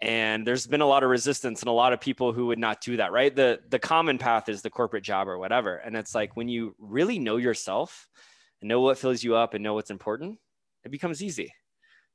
and 0.00 0.44
there's 0.44 0.66
been 0.66 0.80
a 0.80 0.86
lot 0.86 1.04
of 1.04 1.10
resistance 1.10 1.60
and 1.60 1.68
a 1.68 1.72
lot 1.72 1.92
of 1.92 2.00
people 2.00 2.32
who 2.32 2.46
would 2.46 2.58
not 2.58 2.80
do 2.80 2.96
that 2.96 3.12
right 3.12 3.36
the 3.36 3.60
the 3.68 3.78
common 3.78 4.18
path 4.18 4.48
is 4.48 4.60
the 4.60 4.68
corporate 4.68 5.04
job 5.04 5.28
or 5.28 5.38
whatever 5.38 5.76
and 5.76 5.96
it's 5.96 6.12
like 6.12 6.36
when 6.36 6.48
you 6.48 6.74
really 6.80 7.20
know 7.20 7.36
yourself 7.36 8.08
and 8.62 8.68
know 8.68 8.80
what 8.80 8.96
fills 8.96 9.22
you 9.22 9.36
up 9.36 9.54
and 9.54 9.62
know 9.62 9.74
what's 9.74 9.90
important, 9.90 10.38
it 10.84 10.90
becomes 10.90 11.22
easy. 11.22 11.52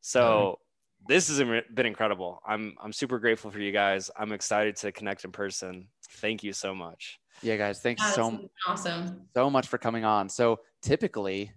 So 0.02 0.22
mm-hmm. 0.22 1.14
this 1.14 1.28
has 1.28 1.40
been 1.74 1.86
incredible. 1.86 2.42
I'm 2.48 2.74
I'm 2.82 2.94
super 2.94 3.20
grateful 3.20 3.52
for 3.52 3.60
you 3.60 3.72
guys. 3.72 4.10
I'm 4.18 4.32
excited 4.32 4.78
to 4.78 4.92
connect 4.92 5.26
in 5.26 5.32
person. 5.32 5.90
Thank 6.10 6.44
you 6.44 6.54
so 6.54 6.74
much. 6.74 7.20
Yeah, 7.42 7.58
guys, 7.58 7.80
thanks 7.80 8.02
yeah, 8.02 8.12
so 8.12 8.50
awesome. 8.68 9.28
So 9.36 9.50
much 9.50 9.68
for 9.68 9.78
coming 9.78 10.06
on. 10.06 10.30
So 10.30 10.60
typically 10.82 11.52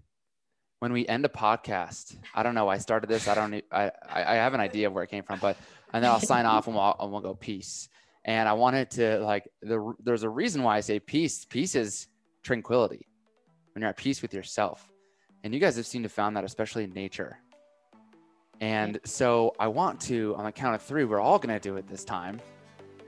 when 0.80 0.92
we 0.92 1.07
end 1.07 1.24
a 1.24 1.28
podcast, 1.28 2.16
I 2.34 2.42
don't 2.42 2.55
know. 2.55 2.68
I 2.68 2.78
started 2.78 3.09
this. 3.09 3.28
I 3.28 3.34
don't. 3.34 3.62
I 3.70 3.90
I 4.09 4.34
have 4.34 4.55
an 4.55 4.61
idea 4.61 4.88
of 4.88 4.92
where 4.92 5.05
it 5.05 5.11
came 5.11 5.22
from, 5.22 5.38
but 5.38 5.57
and 5.92 6.03
then 6.03 6.11
I'll 6.11 6.20
sign 6.20 6.46
off 6.46 6.66
and 6.66 6.76
we'll 6.76 6.96
and 6.98 7.12
we'll 7.12 7.20
go 7.20 7.34
peace. 7.34 7.88
And 8.24 8.48
I 8.48 8.53
wanted 8.53 8.90
to 8.92 9.20
like 9.20 9.48
the 9.62 9.94
there's 10.03 10.22
a 10.22 10.28
reason 10.28 10.62
why 10.62 10.76
I 10.76 10.80
say 10.80 10.98
peace. 11.01 11.44
Peace 11.44 11.74
is 11.74 12.09
tranquility 12.42 13.07
when 13.74 13.82
you're 13.82 13.90
at 13.90 13.96
peace 13.96 14.22
with 14.22 14.34
yourself. 14.34 14.88
And 15.42 15.55
you 15.55 15.61
guys 15.61 15.76
have 15.76 15.86
seemed 15.86 16.05
to 16.05 16.11
found 16.11 16.36
that, 16.36 16.44
especially 16.44 16.84
in 16.84 16.92
nature. 16.92 17.38
And 18.61 19.01
so 19.05 19.55
I 19.59 19.68
want 19.68 20.01
to, 20.03 20.34
on 20.36 20.44
the 20.44 20.53
count 20.53 20.74
of 20.74 20.82
three, 20.82 21.05
we're 21.05 21.20
all 21.20 21.38
going 21.38 21.55
to 21.55 21.61
do 21.61 21.76
it 21.76 21.88
this 21.88 22.05
time. 22.05 22.40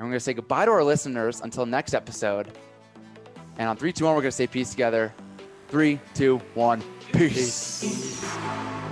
And 0.02 0.08
we're 0.08 0.14
going 0.14 0.18
to 0.18 0.24
say 0.24 0.34
goodbye 0.34 0.64
to 0.64 0.72
our 0.72 0.82
listeners 0.82 1.42
until 1.42 1.64
next 1.64 1.94
episode. 1.94 2.48
And 3.56 3.68
on 3.68 3.76
three, 3.76 3.92
two, 3.92 4.04
one, 4.04 4.16
we're 4.16 4.22
going 4.22 4.32
to 4.32 4.36
say 4.36 4.48
peace 4.48 4.70
together. 4.70 5.14
Three, 5.68 6.00
two, 6.12 6.38
one, 6.54 6.82
peace. 7.12 7.82
peace. 7.82 8.91